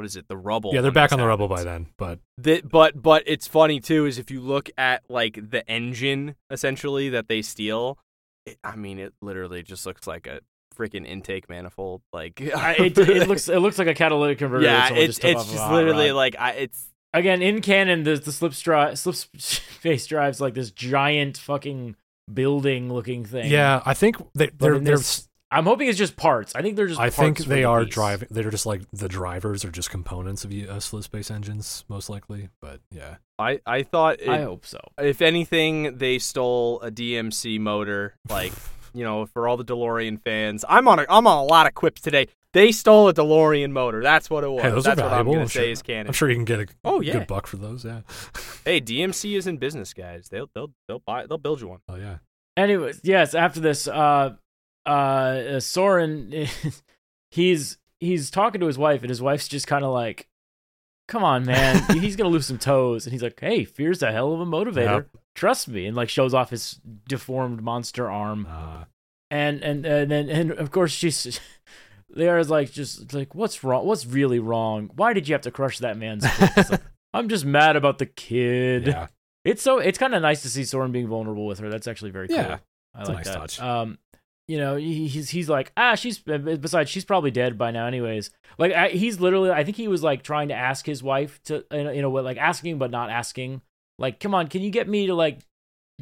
what 0.00 0.06
is 0.06 0.16
it 0.16 0.26
the 0.28 0.36
rubble 0.36 0.70
yeah 0.72 0.80
they're 0.80 0.90
back 0.90 1.12
on 1.12 1.18
the 1.18 1.26
rubble 1.26 1.46
by 1.46 1.62
then 1.62 1.86
but 1.98 2.20
the, 2.38 2.62
but 2.62 3.02
but 3.02 3.22
it's 3.26 3.46
funny 3.46 3.80
too 3.80 4.06
is 4.06 4.18
if 4.18 4.30
you 4.30 4.40
look 4.40 4.70
at 4.78 5.02
like 5.10 5.50
the 5.50 5.68
engine 5.70 6.36
essentially 6.50 7.10
that 7.10 7.28
they 7.28 7.42
steal 7.42 7.98
it, 8.46 8.56
i 8.64 8.74
mean 8.76 8.98
it 8.98 9.12
literally 9.20 9.62
just 9.62 9.84
looks 9.84 10.06
like 10.06 10.26
a 10.26 10.40
freaking 10.76 11.06
intake 11.06 11.48
manifold 11.48 12.02
like 12.12 12.40
it, 12.40 12.96
it, 12.96 13.28
looks 13.28 13.48
it 13.48 13.58
looks 13.58 13.78
like 13.78 13.88
a 13.88 13.94
catalytic 13.94 14.38
converter 14.38 14.64
yeah 14.64 14.92
it's, 14.92 15.18
just 15.18 15.24
it's 15.24 15.52
just 15.52 15.70
literally 15.70 16.12
like 16.12 16.36
I, 16.38 16.52
it's 16.52 16.88
again 17.12 17.42
in 17.42 17.60
canon 17.60 18.04
the 18.04 18.16
the 18.16 18.32
slip 18.32 18.52
stri- 18.52 18.96
slip 18.96 19.16
space 19.16 20.06
drives 20.08 20.40
like 20.40 20.54
this 20.54 20.70
giant 20.70 21.36
fucking 21.36 21.96
building 22.32 22.92
looking 22.92 23.24
thing 23.24 23.50
yeah 23.50 23.82
i 23.84 23.94
think 23.94 24.16
they, 24.34 24.50
they're 24.58 24.78
they're 24.78 24.96
this, 24.96 25.28
I'm 25.52 25.64
hoping 25.64 25.88
it's 25.88 25.98
just 25.98 26.16
parts. 26.16 26.54
I 26.54 26.62
think 26.62 26.76
they're 26.76 26.86
just. 26.86 27.00
I 27.00 27.10
think 27.10 27.38
they 27.38 27.62
the 27.62 27.64
are 27.64 27.84
driving. 27.84 28.28
They're 28.30 28.50
just 28.50 28.66
like 28.66 28.82
the 28.92 29.08
drivers 29.08 29.64
are 29.64 29.70
just 29.70 29.90
components 29.90 30.44
of 30.44 30.52
uh, 30.52 30.78
slow 30.78 31.00
space 31.00 31.30
engines, 31.30 31.84
most 31.88 32.08
likely. 32.08 32.50
But 32.60 32.80
yeah, 32.92 33.16
I 33.38 33.60
I 33.66 33.82
thought. 33.82 34.20
It, 34.20 34.28
I 34.28 34.42
hope 34.42 34.64
so. 34.64 34.78
If 34.96 35.20
anything, 35.20 35.98
they 35.98 36.20
stole 36.20 36.80
a 36.82 36.90
DMC 36.92 37.58
motor, 37.58 38.14
like 38.28 38.52
you 38.94 39.04
know, 39.04 39.26
for 39.26 39.48
all 39.48 39.56
the 39.56 39.64
DeLorean 39.64 40.20
fans. 40.22 40.64
I'm 40.68 40.88
on 40.88 40.98
a 40.98 41.06
I'm 41.08 41.26
on 41.26 41.38
a 41.38 41.44
lot 41.44 41.66
of 41.66 41.74
quips 41.74 42.00
today. 42.00 42.28
They 42.52 42.72
stole 42.72 43.08
a 43.08 43.14
DeLorean 43.14 43.70
motor. 43.70 44.02
That's 44.02 44.28
what 44.28 44.42
it 44.42 44.50
was. 44.50 44.62
Hey, 44.62 44.70
those 44.70 44.84
That's 44.84 45.00
are 45.00 45.08
valuable. 45.08 45.32
what 45.32 45.36
I'm 45.36 45.40
gonna 45.42 45.48
sure, 45.50 45.62
is 45.62 45.82
canon. 45.82 46.08
I'm 46.08 46.12
sure 46.12 46.28
you 46.28 46.36
can 46.36 46.44
get 46.44 46.60
a 46.60 46.66
oh, 46.84 47.00
yeah. 47.00 47.12
good 47.12 47.26
buck 47.28 47.46
for 47.46 47.56
those. 47.56 47.84
Yeah. 47.84 48.00
hey, 48.64 48.80
DMC 48.80 49.36
is 49.36 49.46
in 49.46 49.58
business, 49.58 49.94
guys. 49.94 50.28
They'll 50.30 50.50
they'll 50.54 50.72
they'll 50.88 51.00
buy 51.00 51.26
they'll 51.26 51.38
build 51.38 51.60
you 51.60 51.68
one. 51.68 51.80
Oh 51.88 51.96
yeah. 51.96 52.18
Anyways, 52.56 53.00
yes. 53.04 53.34
After 53.34 53.60
this, 53.60 53.86
uh, 53.86 54.34
uh 54.86 55.60
Soren 55.60 56.48
he's 57.30 57.78
he's 57.98 58.30
talking 58.30 58.60
to 58.60 58.66
his 58.66 58.78
wife 58.78 59.02
and 59.02 59.10
his 59.10 59.22
wife's 59.22 59.48
just 59.48 59.66
kind 59.66 59.84
of 59.84 59.92
like 59.92 60.26
come 61.06 61.24
on 61.24 61.44
man 61.44 61.82
he's 62.00 62.16
gonna 62.16 62.30
lose 62.30 62.46
some 62.46 62.58
toes 62.58 63.04
and 63.04 63.12
he's 63.12 63.22
like 63.22 63.38
hey 63.40 63.64
fear's 63.64 64.02
a 64.02 64.12
hell 64.12 64.32
of 64.32 64.40
a 64.40 64.46
motivator 64.46 64.96
yep. 64.96 65.08
Trust 65.34 65.68
me, 65.68 65.86
and 65.86 65.96
like 65.96 66.08
shows 66.08 66.34
off 66.34 66.50
his 66.50 66.80
deformed 67.08 67.62
monster 67.62 68.10
arm. 68.10 68.46
Uh, 68.50 68.84
and 69.30 69.62
and 69.62 69.86
and 69.86 70.10
then 70.10 70.28
and, 70.28 70.50
of 70.52 70.70
course 70.70 70.90
she's 70.90 71.40
Liara's 72.10 72.50
like 72.50 72.72
just 72.72 73.12
like 73.14 73.34
what's 73.34 73.62
wrong? 73.62 73.86
What's 73.86 74.06
really 74.06 74.38
wrong? 74.38 74.90
Why 74.94 75.12
did 75.12 75.28
you 75.28 75.34
have 75.34 75.42
to 75.42 75.50
crush 75.50 75.78
that 75.78 75.96
man's 75.96 76.24
like, 76.24 76.80
i'm 77.14 77.28
just 77.28 77.44
mad 77.44 77.76
about 77.76 77.98
the 77.98 78.06
kid. 78.06 78.86
Yeah. 78.88 79.06
it's 79.44 79.62
so 79.62 79.78
it's 79.78 79.98
kind 79.98 80.14
of 80.14 80.22
nice 80.22 80.42
to 80.42 80.48
see 80.48 80.64
soren 80.64 80.92
being 80.92 81.08
vulnerable 81.08 81.46
with 81.46 81.58
her. 81.60 81.70
That's 81.70 81.86
actually 81.86 82.10
very 82.10 82.28
cool. 82.28 82.36
Yeah, 82.36 82.58
i 82.94 83.00
it's 83.00 83.08
a 83.08 83.12
like 83.12 83.24
nice 83.24 83.34
that. 83.34 83.40
touch. 83.40 83.60
um 83.60 83.98
you 84.48 84.58
know 84.58 84.74
he's 84.74 85.30
he's 85.30 85.48
like 85.48 85.70
ah 85.76 85.94
she's 85.94 86.18
besides 86.18 86.90
she's 86.90 87.04
probably 87.04 87.30
dead 87.30 87.56
by 87.56 87.70
now 87.70 87.86
anyways. 87.86 88.30
Like 88.58 88.72
I, 88.72 88.88
he's 88.88 89.20
literally 89.20 89.50
i 89.50 89.62
think 89.62 89.76
he 89.76 89.86
was 89.86 90.02
like 90.02 90.24
trying 90.24 90.48
to 90.48 90.54
ask 90.54 90.84
his 90.84 91.04
wife 91.04 91.40
to 91.44 91.64
you 91.70 91.84
know, 91.84 91.92
you 91.92 92.02
know 92.02 92.10
what 92.10 92.24
like 92.24 92.36
asking 92.36 92.78
but 92.78 92.90
not 92.90 93.10
asking 93.10 93.62
like 94.00 94.18
come 94.18 94.34
on 94.34 94.48
can 94.48 94.62
you 94.62 94.70
get 94.70 94.88
me 94.88 95.06
to 95.06 95.14
like 95.14 95.38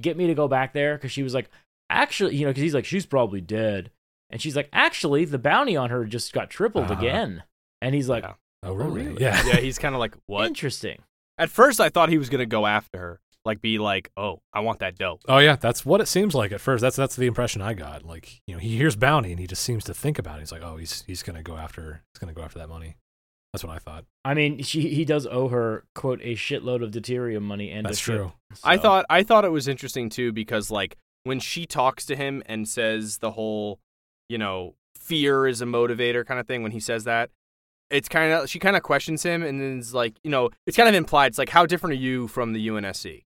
get 0.00 0.16
me 0.16 0.26
to 0.28 0.34
go 0.34 0.48
back 0.48 0.72
there 0.72 0.96
because 0.96 1.12
she 1.12 1.22
was 1.22 1.34
like 1.34 1.50
actually 1.90 2.36
you 2.36 2.44
know 2.46 2.50
because 2.50 2.62
he's 2.62 2.74
like 2.74 2.84
she's 2.86 3.04
probably 3.04 3.40
dead 3.42 3.90
and 4.30 4.40
she's 4.40 4.56
like 4.56 4.68
actually 4.72 5.24
the 5.26 5.38
bounty 5.38 5.76
on 5.76 5.90
her 5.90 6.04
just 6.06 6.32
got 6.32 6.48
tripled 6.48 6.84
Uh-huh. 6.90 6.94
again 7.00 7.42
and 7.82 7.94
he's 7.94 8.08
like 8.08 8.22
Yeah. 8.24 8.34
Oh, 8.64 8.72
really? 8.74 9.02
really? 9.06 9.22
Yeah. 9.22 9.40
yeah, 9.46 9.56
he's 9.60 9.78
kind 9.78 9.94
of 9.94 10.00
like, 10.00 10.14
what? 10.26 10.46
interesting 10.46 10.98
At 11.38 11.48
first, 11.48 11.80
I 11.80 11.90
thought 11.90 12.08
he 12.08 12.18
was 12.18 12.28
gonna 12.28 12.44
go 12.46 12.66
after 12.66 12.98
her, 12.98 13.20
like 13.44 13.60
be 13.60 13.78
like, 13.78 14.10
oh, 14.16 14.40
I 14.52 14.60
want 14.60 14.80
that 14.80 14.98
dope. 14.98 15.20
Oh 15.28 15.38
yeah, 15.38 15.54
that's 15.54 15.86
what 15.86 16.00
it 16.00 16.08
seems 16.08 16.34
like 16.34 16.50
at 16.50 16.60
first. 16.60 16.80
That's 16.82 16.96
that's 16.96 17.14
the 17.14 17.26
impression 17.28 17.62
I 17.62 17.74
got. 17.74 18.04
Like 18.04 18.40
you 18.48 18.54
know, 18.54 18.58
he 18.60 18.76
hears 18.76 18.96
bounty 18.96 19.30
and 19.30 19.38
he 19.38 19.46
just 19.46 19.62
seems 19.62 19.84
to 19.84 19.94
think 19.94 20.18
about 20.18 20.38
it. 20.38 20.40
He's 20.40 20.50
like, 20.52 20.62
oh, 20.64 20.76
he's 20.76 21.02
he's 21.06 21.22
gonna 21.22 21.42
go 21.44 21.56
after 21.56 22.02
he's 22.12 22.18
gonna 22.18 22.32
go 22.34 22.42
after 22.42 22.58
that 22.58 22.68
money. 22.68 22.96
That's 23.62 23.64
what 23.64 23.74
I 23.74 23.78
thought. 23.78 24.04
i 24.24 24.34
mean 24.34 24.62
she 24.62 24.88
he 24.88 25.04
does 25.04 25.26
owe 25.26 25.48
her 25.48 25.84
quote 25.94 26.20
a 26.22 26.34
shitload 26.34 26.82
of 26.84 26.90
deuterium 26.92 27.42
money 27.42 27.70
and 27.70 27.86
a 27.86 27.90
That's 27.90 27.98
ship, 27.98 28.16
true. 28.16 28.32
I 28.64 28.76
thought 28.76 29.04
I 29.10 29.22
thought 29.22 29.44
it 29.44 29.50
was 29.50 29.66
interesting 29.66 30.08
too 30.08 30.32
because 30.32 30.70
like 30.70 30.96
when 31.24 31.40
she 31.40 31.66
talks 31.66 32.06
to 32.06 32.16
him 32.16 32.42
and 32.46 32.68
says 32.68 33.18
the 33.18 33.32
whole, 33.32 33.80
you 34.28 34.38
know, 34.38 34.74
fear 34.96 35.46
is 35.46 35.60
a 35.60 35.66
motivator 35.66 36.24
kind 36.24 36.38
of 36.38 36.46
thing. 36.46 36.62
When 36.62 36.72
he 36.72 36.80
says 36.80 37.04
that, 37.04 37.30
it's 37.90 38.08
kind 38.08 38.32
of 38.32 38.48
she 38.48 38.58
kind 38.58 38.76
of 38.76 38.82
questions 38.82 39.24
him 39.24 39.42
and 39.42 39.60
then 39.60 39.78
is 39.80 39.92
like, 39.92 40.14
you 40.22 40.30
know, 40.30 40.50
it's 40.66 40.76
kind 40.76 40.88
of 40.88 40.94
implied. 40.94 41.28
It's 41.28 41.38
like, 41.38 41.48
how 41.48 41.66
different 41.66 41.94
are 41.94 42.02
you 42.02 42.28
from 42.28 42.52
the 42.52 42.68
UNSC? 42.68 43.24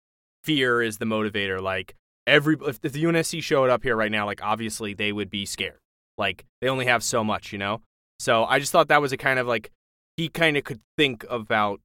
Fear 0.43 0.83
is 0.83 0.99
the 0.99 1.05
motivator. 1.05 1.61
Like 1.61 1.95
every 2.27 2.57
if, 2.67 2.81
if 2.83 2.93
the 2.93 3.05
UNSC 3.05 3.43
showed 3.43 3.69
up 3.69 3.83
here 3.83 3.97
right 3.97 4.11
now, 4.11 4.25
like 4.27 4.43
obviously 4.43 4.95
they 4.95 5.13
would 5.13 5.29
be 5.31 5.45
scared. 5.45 5.81
Like 6.17 6.45
they 6.63 6.69
only 6.69 6.87
have 6.87 7.03
so 7.03 7.23
much, 7.23 7.53
you 7.53 7.59
know. 7.59 7.83
So 8.21 8.45
I 8.45 8.59
just 8.59 8.73
thought 8.73 8.89
that 8.89 9.03
was 9.03 9.13
a 9.13 9.17
kind 9.17 9.39
of 9.39 9.47
like 9.47 9.71
he 10.17 10.29
kind 10.29 10.57
of 10.57 10.65
could 10.65 10.81
think 10.97 11.25
about 11.29 11.81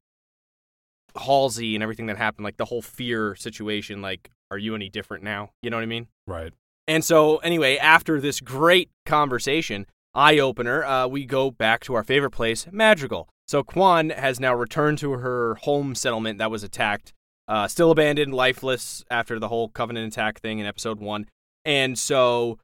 Halsey 1.15 1.75
and 1.75 1.83
everything 1.83 2.05
that 2.07 2.17
happened, 2.17 2.43
like 2.43 2.57
the 2.57 2.65
whole 2.65 2.81
fear 2.81 3.35
situation. 3.35 4.01
Like, 4.01 4.29
are 4.51 4.57
you 4.57 4.75
any 4.75 4.89
different 4.89 5.23
now? 5.23 5.51
You 5.61 5.69
know 5.69 5.77
what 5.77 5.83
I 5.83 5.87
mean? 5.87 6.07
Right. 6.27 6.53
And 6.87 7.03
so, 7.03 7.37
anyway, 7.37 7.77
after 7.77 8.19
this 8.19 8.39
great 8.39 8.89
conversation, 9.05 9.85
eye 10.13 10.39
opener, 10.39 10.83
uh, 10.83 11.07
we 11.07 11.25
go 11.25 11.51
back 11.51 11.81
to 11.81 11.93
our 11.93 12.03
favorite 12.03 12.31
place, 12.31 12.67
Madrigal. 12.71 13.29
So 13.47 13.63
Kwan 13.63 14.11
has 14.11 14.39
now 14.39 14.53
returned 14.53 14.99
to 14.99 15.13
her 15.13 15.55
home 15.55 15.95
settlement 15.95 16.37
that 16.37 16.51
was 16.51 16.63
attacked, 16.63 17.13
uh, 17.47 17.67
still 17.67 17.89
abandoned, 17.91 18.33
lifeless 18.33 19.03
after 19.09 19.39
the 19.39 19.47
whole 19.47 19.69
Covenant 19.69 20.13
attack 20.13 20.39
thing 20.39 20.59
in 20.59 20.65
episode 20.65 20.99
one. 20.99 21.27
And 21.65 21.97
so 21.97 22.59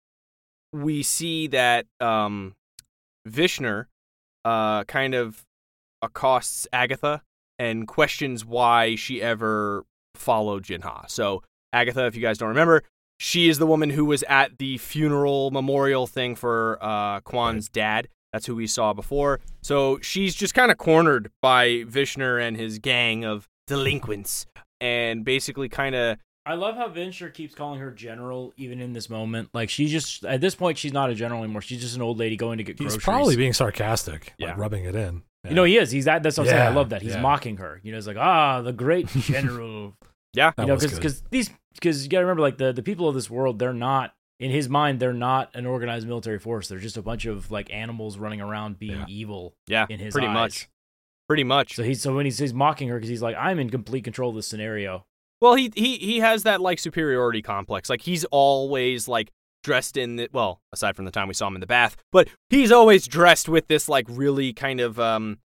we 0.72 1.02
see 1.02 1.48
that 1.48 1.86
um, 2.00 2.54
Vishnu 3.26 3.86
uh, 4.44 4.84
kind 4.84 5.16
of 5.16 5.44
accosts 6.06 6.68
Agatha 6.72 7.22
and 7.60 7.88
questions 7.88 8.46
why 8.46 8.96
she 8.96 9.22
ever 9.22 9.86
followed 10.16 10.64
Jinha. 10.64 11.10
So 11.10 11.44
Agatha, 11.74 12.06
if 12.06 12.16
you 12.16 12.22
guys 12.22 12.38
don't 12.38 12.50
remember, 12.50 12.84
she 13.20 13.50
is 13.50 13.58
the 13.60 13.68
woman 13.68 13.90
who 13.90 14.06
was 14.06 14.24
at 14.30 14.58
the 14.58 14.78
funeral 14.78 15.52
memorial 15.52 16.08
thing 16.08 16.36
for 16.36 16.78
uh, 16.82 17.20
Kwan's 17.22 17.70
dad. 17.70 18.08
That's 18.34 18.46
who 18.46 18.56
we 18.56 18.68
saw 18.68 18.92
before. 18.94 19.40
So 19.64 20.00
she's 20.02 20.36
just 20.36 20.54
kind 20.54 20.70
of 20.72 20.78
cornered 20.78 21.32
by 21.42 21.86
Vishnu 21.88 22.38
and 22.38 22.58
his 22.58 22.80
gang 22.80 23.24
of 23.24 23.48
delinquents, 23.68 24.46
and 24.82 25.24
basically 25.24 25.70
kind 25.70 25.96
of 25.96 26.18
I 26.48 26.54
love 26.54 26.76
how 26.76 26.90
Venture 26.90 27.30
keeps 27.30 27.56
calling 27.56 27.80
her 27.80 27.90
general 27.90 28.54
even 28.58 28.80
in 28.80 28.94
this 28.94 29.10
moment. 29.10 29.50
Like 29.54 29.70
she's 29.70 29.90
just 29.92 30.24
at 30.26 30.42
this 30.42 30.54
point 30.54 30.78
she's 30.78 30.94
not 30.94 31.10
a 31.10 31.16
general 31.16 31.44
anymore. 31.44 31.62
She's 31.62 31.82
just 31.82 31.96
an 31.96 32.02
old 32.02 32.20
lady 32.20 32.36
going 32.38 32.58
to 32.60 32.64
get 32.64 32.74
He's 32.78 32.88
groceries. 32.94 33.04
probably 33.04 33.36
being 33.38 33.54
sarcastic, 33.54 34.34
Yeah. 34.38 34.50
like 34.50 34.58
rubbing 34.58 34.86
it 34.86 34.96
in. 34.96 35.24
Yeah. 35.46 35.50
You 35.50 35.56
know 35.56 35.64
he 35.64 35.78
is. 35.78 35.92
He's 35.92 36.06
that. 36.06 36.24
That's 36.24 36.38
what 36.38 36.48
I'm 36.48 36.50
saying. 36.50 36.62
I 36.62 36.70
love 36.70 36.90
that. 36.90 37.02
He's 37.02 37.14
yeah. 37.16 37.22
mocking 37.22 37.58
her. 37.58 37.80
You 37.84 37.92
know, 37.92 37.98
it's 37.98 38.08
like 38.08 38.18
ah, 38.18 38.62
the 38.62 38.74
great 38.74 39.08
general. 39.16 39.96
yeah, 40.34 40.52
you 40.58 40.66
know, 40.66 40.76
because 40.76 40.96
because 40.96 41.22
these 41.32 41.50
because 41.74 42.04
you 42.04 42.10
got 42.10 42.20
to 42.20 42.26
remember 42.26 42.42
like 42.42 42.58
the 42.58 42.74
the 42.74 42.84
people 42.84 43.08
of 43.08 43.16
this 43.16 43.30
world 43.30 43.60
they're 43.60 43.74
not 43.74 44.14
in 44.40 44.52
his 44.52 44.68
mind 44.68 45.00
they're 45.00 45.14
not 45.14 45.50
an 45.54 45.66
organized 45.66 46.08
military 46.08 46.40
force. 46.40 46.68
They're 46.68 46.80
just 46.80 46.98
a 46.98 47.02
bunch 47.02 47.26
of 47.26 47.52
like 47.52 47.72
animals 47.72 48.18
running 48.18 48.42
around 48.42 48.80
being 48.80 49.00
Yeah. 49.00 49.06
evil 49.08 49.54
yeah, 49.68 49.86
in 49.90 50.00
his 50.00 50.14
pretty 50.14 50.28
eyes. 50.28 50.34
much, 50.34 50.70
pretty 51.28 51.44
much. 51.44 51.76
So 51.76 51.84
he's 51.84 52.02
so 52.02 52.14
when 52.16 52.26
he's, 52.26 52.38
he's 52.38 52.54
mocking 52.54 52.90
her 52.90 52.96
because 52.96 53.10
he's 53.10 53.22
like 53.22 53.36
I'm 53.38 53.60
in 53.60 53.70
complete 53.70 54.04
control 54.04 54.30
of 54.32 54.36
this 54.36 54.48
scenario. 54.48 55.06
Well, 55.42 55.56
he 55.56 55.72
he 55.76 55.98
he 55.98 56.20
has 56.20 56.44
that 56.44 56.62
like 56.62 56.80
superiority 56.80 57.42
complex. 57.42 57.90
Like 57.90 58.02
he's 58.02 58.26
always 58.26 59.08
like 59.08 59.32
dressed 59.66 59.98
in 59.98 60.16
the 60.16 60.30
well, 60.32 60.62
aside 60.72 60.96
from 60.96 61.04
the 61.06 61.12
time 61.12 61.28
we 61.28 61.34
saw 61.34 61.48
him 61.48 61.56
in 61.56 61.62
the 61.62 61.68
bath, 61.68 61.98
but 62.14 62.30
he's 62.50 62.72
always 62.72 63.08
dressed 63.08 63.50
with 63.50 63.68
this 63.68 63.90
like 63.90 64.06
really 64.08 64.54
kind 64.54 64.80
of 64.80 65.00
um 65.00 65.40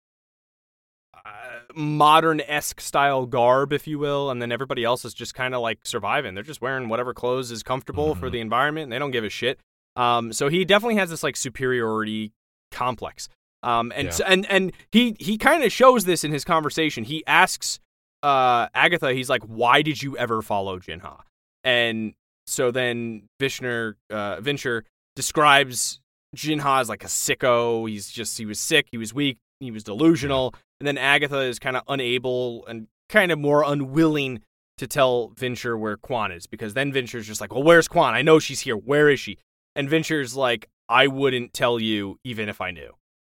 uh, 1.14 1.60
modern 1.74 2.40
esque 2.42 2.80
style 2.80 3.26
garb, 3.26 3.72
if 3.72 3.86
you 3.86 3.98
will, 3.98 4.30
and 4.30 4.40
then 4.40 4.52
everybody 4.52 4.84
else 4.84 5.04
is 5.04 5.12
just 5.14 5.34
kind 5.34 5.54
of 5.54 5.60
like 5.60 5.78
surviving. 5.84 6.34
They're 6.34 6.42
just 6.44 6.60
wearing 6.62 6.88
whatever 6.88 7.12
clothes 7.12 7.50
is 7.50 7.62
comfortable 7.62 8.14
for 8.14 8.28
Mhm. 8.28 8.32
the 8.32 8.40
environment. 8.40 8.82
And 8.84 8.92
they 8.92 8.98
don't 8.98 9.10
give 9.10 9.24
a 9.24 9.28
shit. 9.30 9.58
Um, 9.96 10.32
so 10.32 10.48
he 10.48 10.64
definitely 10.64 10.96
has 10.96 11.10
this 11.10 11.22
like 11.22 11.36
superiority 11.36 12.32
complex. 12.70 13.28
Um, 13.62 13.92
and 13.94 14.06
Yeah. 14.06 14.10
so, 14.12 14.24
and 14.24 14.46
and 14.50 14.72
he 14.92 15.16
he 15.18 15.36
kind 15.36 15.62
of 15.64 15.72
shows 15.72 16.04
this 16.04 16.24
in 16.24 16.30
his 16.32 16.44
conversation. 16.44 17.04
He 17.04 17.24
asks 17.26 17.80
uh 18.22 18.68
Agatha, 18.74 19.12
he's 19.12 19.28
like, 19.28 19.42
"Why 19.42 19.82
did 19.82 20.02
you 20.02 20.16
ever 20.16 20.40
follow 20.42 20.78
Jinha?" 20.78 21.22
And 21.64 22.14
so 22.50 22.70
then 22.70 23.22
Vishnu 23.38 23.94
uh, 24.10 24.40
Venture 24.40 24.84
describes 25.16 26.00
Jinha 26.36 26.80
as 26.80 26.88
like 26.88 27.04
a 27.04 27.08
sicko. 27.08 27.88
He's 27.88 28.10
just 28.10 28.36
he 28.36 28.46
was 28.46 28.58
sick, 28.58 28.88
he 28.90 28.98
was 28.98 29.14
weak, 29.14 29.38
he 29.60 29.70
was 29.70 29.84
delusional. 29.84 30.54
And 30.80 30.86
then 30.86 30.98
Agatha 30.98 31.40
is 31.40 31.58
kind 31.58 31.76
of 31.76 31.82
unable 31.88 32.66
and 32.66 32.88
kind 33.08 33.30
of 33.30 33.38
more 33.38 33.62
unwilling 33.64 34.40
to 34.78 34.86
tell 34.86 35.28
Venture 35.36 35.76
where 35.76 35.96
Kwan 35.96 36.32
is 36.32 36.46
because 36.46 36.74
then 36.74 36.92
Venture's 36.92 37.26
just 37.26 37.40
like, 37.40 37.52
"Well, 37.52 37.62
where's 37.62 37.86
Kwan? 37.86 38.14
I 38.14 38.22
know 38.22 38.38
she's 38.38 38.60
here. 38.60 38.76
Where 38.76 39.10
is 39.10 39.20
she?" 39.20 39.36
And 39.76 39.88
Venture's 39.88 40.34
like, 40.34 40.68
"I 40.88 41.06
wouldn't 41.06 41.52
tell 41.52 41.78
you 41.78 42.18
even 42.24 42.48
if 42.48 42.60
I 42.60 42.70
knew." 42.70 42.92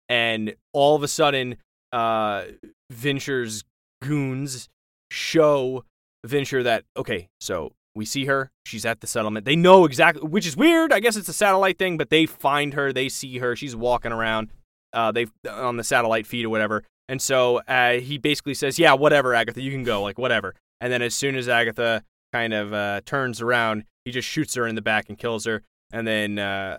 And 0.08 0.54
all 0.72 0.94
of 0.94 1.02
a 1.02 1.08
sudden, 1.08 1.56
uh, 1.92 2.44
Venture's 2.90 3.64
goons 4.02 4.68
show 5.10 5.84
Venture 6.24 6.62
that 6.62 6.84
okay, 6.96 7.28
so 7.40 7.72
we 7.94 8.04
see 8.04 8.24
her, 8.26 8.50
she's 8.66 8.84
at 8.84 9.00
the 9.00 9.06
settlement. 9.06 9.44
They 9.44 9.56
know 9.56 9.84
exactly, 9.84 10.26
which 10.26 10.46
is 10.46 10.56
weird. 10.56 10.92
I 10.92 11.00
guess 11.00 11.16
it's 11.16 11.28
a 11.28 11.32
satellite 11.34 11.78
thing, 11.78 11.96
but 11.96 12.10
they 12.10 12.26
find 12.26 12.74
her, 12.74 12.92
they 12.92 13.08
see 13.08 13.38
her, 13.38 13.54
she's 13.54 13.76
walking 13.76 14.12
around. 14.12 14.50
Uh, 14.92 15.10
they 15.10 15.26
on 15.50 15.78
the 15.78 15.84
satellite 15.84 16.26
feed 16.26 16.44
or 16.44 16.50
whatever. 16.50 16.84
And 17.08 17.20
so 17.20 17.58
uh, 17.68 17.94
he 17.94 18.18
basically 18.18 18.54
says, 18.54 18.78
"Yeah, 18.78 18.94
whatever, 18.94 19.34
Agatha, 19.34 19.60
you 19.60 19.70
can 19.70 19.84
go, 19.84 20.02
like 20.02 20.18
whatever." 20.18 20.54
And 20.80 20.92
then 20.92 21.02
as 21.02 21.14
soon 21.14 21.36
as 21.36 21.48
Agatha 21.48 22.04
kind 22.32 22.52
of 22.52 22.72
uh, 22.72 23.00
turns 23.04 23.40
around, 23.40 23.84
he 24.04 24.10
just 24.10 24.28
shoots 24.28 24.54
her 24.54 24.66
in 24.66 24.74
the 24.74 24.82
back 24.82 25.08
and 25.08 25.18
kills 25.18 25.44
her. 25.44 25.62
And 25.92 26.06
then 26.06 26.38
uh, 26.38 26.78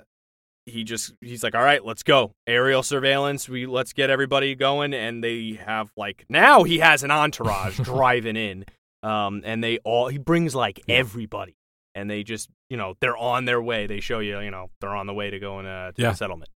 he 0.65 0.83
just 0.83 1.13
he's 1.21 1.43
like, 1.43 1.55
"All 1.55 1.63
right, 1.63 1.83
let's 1.83 2.03
go. 2.03 2.31
Aerial 2.47 2.83
surveillance. 2.83 3.49
We 3.49 3.65
let's 3.65 3.93
get 3.93 4.09
everybody 4.09 4.55
going." 4.55 4.93
And 4.93 5.23
they 5.23 5.59
have 5.65 5.91
like 5.97 6.25
now 6.29 6.63
he 6.63 6.79
has 6.79 7.03
an 7.03 7.11
entourage 7.11 7.79
driving 7.83 8.35
in, 8.35 8.65
um, 9.03 9.41
and 9.45 9.63
they 9.63 9.77
all 9.79 10.07
he 10.07 10.17
brings 10.17 10.55
like 10.55 10.81
Yeah. 10.87 10.95
everybody, 10.95 11.55
and 11.95 12.09
they 12.09 12.23
just 12.23 12.49
you 12.69 12.77
know 12.77 12.95
they're 12.99 13.17
on 13.17 13.45
their 13.45 13.61
way. 13.61 13.85
They 13.87 13.99
show 13.99 14.19
you 14.19 14.39
you 14.39 14.51
know 14.51 14.69
they're 14.81 14.95
on 14.95 15.07
the 15.07 15.13
way 15.13 15.29
to 15.29 15.39
going 15.39 15.65
uh, 15.65 15.91
to 15.91 16.01
Yeah. 16.01 16.09
the 16.11 16.15
settlement. 16.17 16.49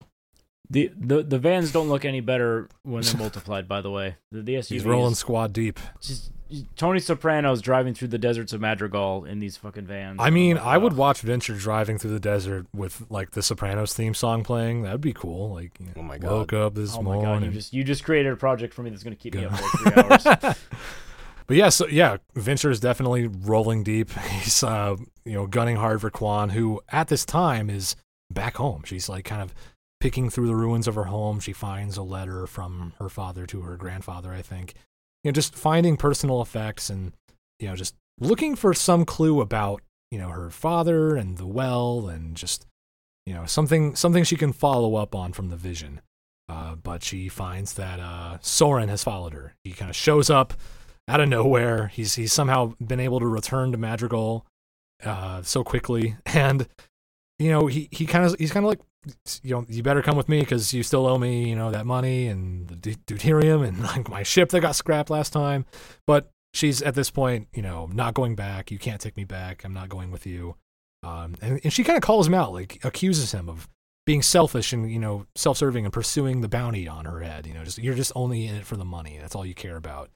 The, 0.68 0.90
the 0.98 1.22
the 1.22 1.38
vans 1.38 1.72
don't 1.72 1.90
look 1.90 2.06
any 2.06 2.22
better 2.22 2.70
when 2.84 3.04
they're 3.04 3.18
multiplied. 3.18 3.68
By 3.68 3.82
the 3.82 3.92
way, 3.92 4.16
the, 4.32 4.42
the 4.42 4.56
SUVs. 4.56 4.68
He's 4.70 4.86
rolling 4.86 5.14
squad 5.14 5.54
deep. 5.54 5.80
Just, 6.02 6.32
Tony 6.76 7.00
Soprano's 7.00 7.62
driving 7.62 7.94
through 7.96 8.08
the 8.10 8.18
deserts 8.20 8.54
of 8.54 8.62
Madrigal 8.62 9.26
in 9.26 9.40
these 9.40 9.58
fucking 9.58 9.86
vans. 9.86 10.18
I 10.20 10.30
mean, 10.30 10.58
I'm 10.58 10.64
like, 10.64 10.74
I 10.74 10.78
would 10.78 10.94
watch 10.94 11.22
Venture 11.22 11.54
driving 11.56 11.98
through 12.00 12.12
the 12.12 12.20
desert 12.20 12.66
with 12.74 13.04
like 13.10 13.32
the 13.32 13.42
Sopranos 13.44 13.94
theme 13.94 14.14
song 14.16 14.44
playing. 14.44 14.84
That'd 14.84 15.02
be 15.02 15.14
cool. 15.14 15.54
Like, 15.54 15.80
you 15.80 15.86
know, 15.88 15.92
Oh 15.98 16.02
my 16.04 16.18
God. 16.18 16.32
woke 16.32 16.54
up 16.54 16.74
this 16.76 16.96
Oh 16.96 17.02
my 17.04 17.14
morning. 17.16 17.24
god! 17.42 17.44
You 17.46 17.52
just 17.52 17.74
you 17.74 17.84
just 17.84 18.04
created 18.04 18.32
a 18.34 18.36
project 18.36 18.74
for 18.74 18.82
me 18.82 18.90
that's 18.90 19.04
going 19.04 19.16
to 19.16 19.22
keep 19.22 19.36
me 19.36 19.46
up 19.46 19.56
for 19.58 19.78
three 19.92 20.04
hours. 20.44 20.58
But 21.48 21.58
yeah, 21.58 21.70
so 21.70 21.88
yeah, 21.88 22.18
Venture 22.34 22.72
is 22.72 22.80
definitely 22.80 23.28
rolling 23.28 23.84
deep. 23.84 24.12
He's 24.42 24.64
uh, 24.64 24.96
you 25.24 25.34
know, 25.34 25.48
gunning 25.48 25.76
hard 25.76 26.02
for 26.02 26.10
Kwan, 26.10 26.50
who 26.50 26.82
at 26.90 27.08
this 27.08 27.26
time 27.26 27.70
is 27.70 27.96
back 28.32 28.56
home. 28.56 28.84
She's 28.86 29.10
like 29.10 29.26
kind 29.26 29.42
of 29.42 29.54
picking 30.00 30.30
through 30.30 30.48
the 30.48 30.56
ruins 30.56 30.88
of 30.88 30.96
her 30.96 31.06
home. 31.06 31.40
She 31.40 31.54
finds 31.54 31.98
a 31.98 32.04
letter 32.04 32.48
from 32.48 32.94
her 33.00 33.10
father 33.10 33.46
to 33.48 33.62
her 33.62 33.76
grandfather, 33.76 34.32
I 34.32 34.42
think. 34.42 34.74
You 35.24 35.30
know, 35.30 35.34
just 35.34 35.56
finding 35.56 35.98
personal 35.98 36.42
effects 36.42 36.90
and 36.90 37.14
you 37.60 37.68
know, 37.68 37.76
just 37.76 37.96
looking 38.20 38.56
for 38.56 38.74
some 38.74 39.06
clue 39.06 39.42
about 39.42 39.82
you 40.12 40.20
know 40.20 40.30
her 40.30 40.50
father 40.50 41.16
and 41.16 41.38
the 41.38 41.48
well 41.48 42.08
and 42.08 42.36
just 42.36 42.66
you 43.26 43.34
know 43.34 43.46
something 43.46 43.96
something 43.96 44.24
she 44.24 44.36
can 44.36 44.54
follow 44.54 44.96
up 44.96 45.16
on 45.16 45.34
from 45.34 45.50
the 45.50 45.56
vision. 45.58 46.02
Uh, 46.48 46.76
but 46.76 47.04
she 47.04 47.28
finds 47.28 47.74
that 47.74 48.00
uh, 48.00 48.38
Soren 48.40 48.88
has 48.88 49.04
followed 49.04 49.34
her. 49.34 49.56
He 49.64 49.72
kind 49.72 49.90
of 49.90 49.96
shows 49.96 50.30
up 50.30 50.54
out 51.08 51.20
of 51.20 51.30
nowhere. 51.30 51.88
He's 51.88 52.16
he's 52.16 52.34
somehow 52.34 52.74
been 52.86 53.00
able 53.00 53.20
to 53.20 53.28
return 53.28 53.72
to 53.72 53.78
Madrigal 53.78 54.46
uh, 55.04 55.42
so 55.42 55.64
quickly, 55.64 56.16
and 56.26 56.68
you 57.40 57.50
know 57.50 57.68
he 57.68 57.90
he 57.92 58.06
kind 58.06 58.26
of 58.26 58.36
he's 58.40 58.52
kind 58.52 58.66
of 58.66 58.70
like 58.70 58.80
you 59.44 59.56
know 59.56 59.66
you 59.70 59.84
better 59.84 60.02
come 60.02 60.18
with 60.18 60.30
me 60.30 60.40
because 60.40 60.74
you 60.74 60.82
still 60.82 61.06
owe 61.06 61.18
me 61.18 61.48
you 61.48 61.56
know 61.56 61.70
that 61.70 61.86
money 61.86 62.26
and 62.28 62.68
the 62.68 62.76
du- 62.76 62.96
deuterium 62.96 63.68
and 63.68 63.84
like 63.84 64.10
my 64.10 64.24
ship 64.24 64.50
that 64.50 64.62
got 64.62 64.76
scrapped 64.76 65.10
last 65.10 65.32
time. 65.32 65.66
But 66.08 66.32
she's 66.54 66.82
at 66.82 66.96
this 66.96 67.12
point 67.12 67.48
you 67.54 67.62
know 67.62 67.90
not 67.94 68.14
going 68.14 68.36
back. 68.36 68.72
You 68.72 68.80
can't 68.80 69.02
take 69.02 69.18
me 69.18 69.24
back. 69.24 69.64
I'm 69.64 69.74
not 69.74 69.90
going 69.90 70.12
with 70.12 70.26
you. 70.26 70.56
Um, 71.04 71.36
and, 71.40 71.60
and 71.64 71.72
she 71.72 71.84
kind 71.84 71.98
of 71.98 72.02
calls 72.02 72.26
him 72.26 72.34
out, 72.34 72.52
like 72.52 72.84
accuses 72.84 73.32
him 73.32 73.48
of 73.48 73.70
being 74.08 74.22
selfish 74.22 74.72
and 74.74 74.90
you 74.92 75.00
know 75.00 75.26
self-serving 75.36 75.86
and 75.86 75.94
pursuing 75.94 76.42
the 76.42 76.48
bounty 76.48 76.88
on 76.88 77.06
her 77.06 77.20
head. 77.20 77.46
You 77.46 77.54
know, 77.54 77.64
just 77.64 77.78
you're 77.78 77.96
just 77.96 78.12
only 78.16 78.48
in 78.48 78.56
it 78.56 78.66
for 78.66 78.76
the 78.76 78.86
money. 78.86 79.18
That's 79.20 79.36
all 79.36 79.46
you 79.46 79.54
care 79.54 79.76
about. 79.76 80.10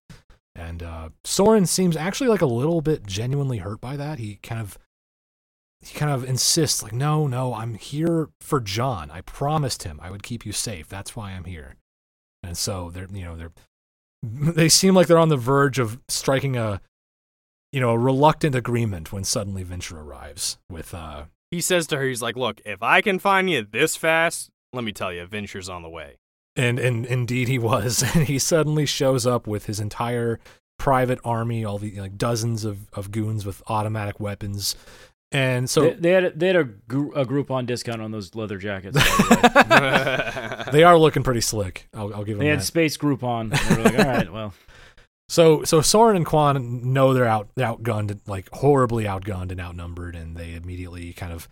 And 0.55 0.83
uh, 0.83 1.09
Soren 1.23 1.65
seems 1.65 1.95
actually 1.95 2.29
like 2.29 2.41
a 2.41 2.47
little 2.47 2.81
bit 2.81 3.05
genuinely 3.05 3.59
hurt 3.59 3.79
by 3.79 3.95
that. 3.97 4.19
He 4.19 4.39
kind 4.41 4.61
of 4.61 4.77
he 5.81 5.97
kind 5.97 6.11
of 6.11 6.25
insists, 6.25 6.83
like, 6.83 6.91
no, 6.91 7.25
no, 7.25 7.53
I'm 7.53 7.75
here 7.75 8.27
for 8.41 8.59
John. 8.59 9.09
I 9.11 9.21
promised 9.21 9.83
him 9.83 9.99
I 10.03 10.11
would 10.11 10.23
keep 10.23 10.45
you 10.45 10.51
safe. 10.51 10.89
That's 10.89 11.15
why 11.15 11.31
I'm 11.31 11.45
here. 11.45 11.75
And 12.43 12.57
so 12.57 12.89
they're 12.89 13.07
you 13.11 13.23
know 13.23 13.35
they're 13.35 13.51
they 14.23 14.69
seem 14.69 14.93
like 14.93 15.07
they're 15.07 15.17
on 15.17 15.29
the 15.29 15.37
verge 15.37 15.79
of 15.79 15.99
striking 16.07 16.57
a 16.57 16.81
you 17.71 17.79
know 17.79 17.91
a 17.91 17.97
reluctant 17.97 18.55
agreement 18.55 19.11
when 19.13 19.23
suddenly 19.23 19.63
Vinsher 19.63 19.97
arrives 19.97 20.57
with 20.69 20.93
uh 20.93 21.25
He 21.51 21.61
says 21.61 21.87
to 21.87 21.97
her, 21.97 22.03
he's 22.03 22.21
like, 22.21 22.35
"Look, 22.35 22.61
if 22.65 22.83
I 22.83 23.01
can 23.01 23.19
find 23.19 23.49
you 23.49 23.65
this 23.69 23.95
fast, 23.95 24.49
let 24.73 24.83
me 24.83 24.91
tell 24.91 25.13
you, 25.13 25.25
Vinsher's 25.25 25.69
on 25.69 25.83
the 25.83 25.89
way." 25.89 26.17
And 26.59 26.77
and 26.77 27.05
indeed 27.05 27.47
he 27.47 27.57
was. 27.57 28.03
And 28.15 28.27
he 28.27 28.37
suddenly 28.39 28.85
shows 28.85 29.25
up 29.25 29.47
with 29.47 29.65
his 29.65 29.79
entire 29.79 30.39
private 30.77 31.19
army, 31.23 31.63
all 31.63 31.77
the 31.77 31.99
like 31.99 32.17
dozens 32.17 32.65
of, 32.65 32.89
of 32.93 33.11
goons 33.11 33.45
with 33.45 33.61
automatic 33.67 34.19
weapons. 34.19 34.75
And 35.31 35.69
so 35.69 35.81
they, 35.81 35.93
they 35.93 36.11
had 36.11 36.39
they 36.39 36.47
had 36.47 36.55
a, 36.55 36.63
gr- 36.63 37.13
a 37.15 37.25
Groupon 37.25 37.65
discount 37.67 38.01
on 38.01 38.11
those 38.11 38.33
leather 38.33 38.57
jackets. 38.57 38.97
by 38.97 39.03
the 39.63 40.63
way. 40.63 40.63
they 40.71 40.83
are 40.83 40.97
looking 40.97 41.23
pretty 41.23 41.41
slick. 41.41 41.87
I'll, 41.93 42.13
I'll 42.13 42.23
give 42.23 42.37
them 42.37 42.45
they 42.45 42.49
had 42.49 42.59
that. 42.59 42.65
space 42.65 42.97
Groupon. 42.97 43.51
They 43.51 43.75
were 43.75 43.83
like, 43.83 43.99
all 43.99 44.05
right, 44.05 44.33
well, 44.33 44.53
So 45.29 45.63
so 45.63 45.81
Soren 45.81 46.15
and 46.15 46.25
Kwan 46.25 46.91
know 46.93 47.13
they're 47.13 47.25
out 47.25 47.49
outgunned, 47.57 48.19
like 48.25 48.49
horribly 48.53 49.03
outgunned 49.03 49.51
and 49.51 49.61
outnumbered, 49.61 50.15
and 50.15 50.35
they 50.35 50.55
immediately 50.55 51.13
kind 51.13 51.31
of 51.31 51.47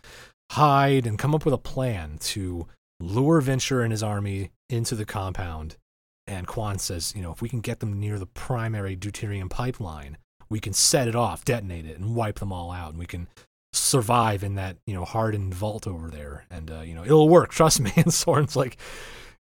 hide 0.52 1.06
and 1.06 1.20
come 1.20 1.36
up 1.36 1.46
with 1.46 1.54
a 1.54 1.60
plan 1.60 2.17
to 2.20 2.67
lure 2.99 3.41
Vinsher 3.41 3.83
and 3.83 3.91
his 3.91 4.03
army 4.03 4.51
into 4.69 4.95
the 4.95 5.05
compound. 5.05 5.77
And 6.25 6.45
Kwan 6.45 6.77
says, 6.77 7.13
you 7.15 7.21
know, 7.21 7.31
if 7.31 7.41
we 7.41 7.49
can 7.49 7.62
get 7.62 7.79
them 7.79 7.99
near 7.99 8.19
the 8.19 8.25
primary 8.25 8.97
deuterium 8.97 9.49
pipeline, 9.49 10.17
we 10.49 10.60
can 10.60 10.73
set 10.73 11.07
it 11.07 11.15
off, 11.15 11.45
detonate 11.45 11.86
it, 11.86 11.97
and 11.97 12.15
wipe 12.15 12.39
them 12.39 12.51
all 12.51 12.71
out, 12.71 12.91
and 12.91 12.99
we 12.99 13.05
can 13.05 13.27
survive 13.73 14.43
in 14.43 14.55
that 14.55 14.77
you 14.86 14.93
know 14.93 15.05
hardened 15.05 15.53
vault 15.53 15.88
over 15.88 16.10
there, 16.10 16.45
and 16.49 16.71
uh, 16.71 16.81
you 16.81 16.93
know 16.93 17.03
it'll 17.03 17.29
work. 17.29 17.51
Trust 17.51 17.79
me. 17.79 17.91
And 17.95 18.13
Soren's 18.13 18.55
like, 18.55 18.77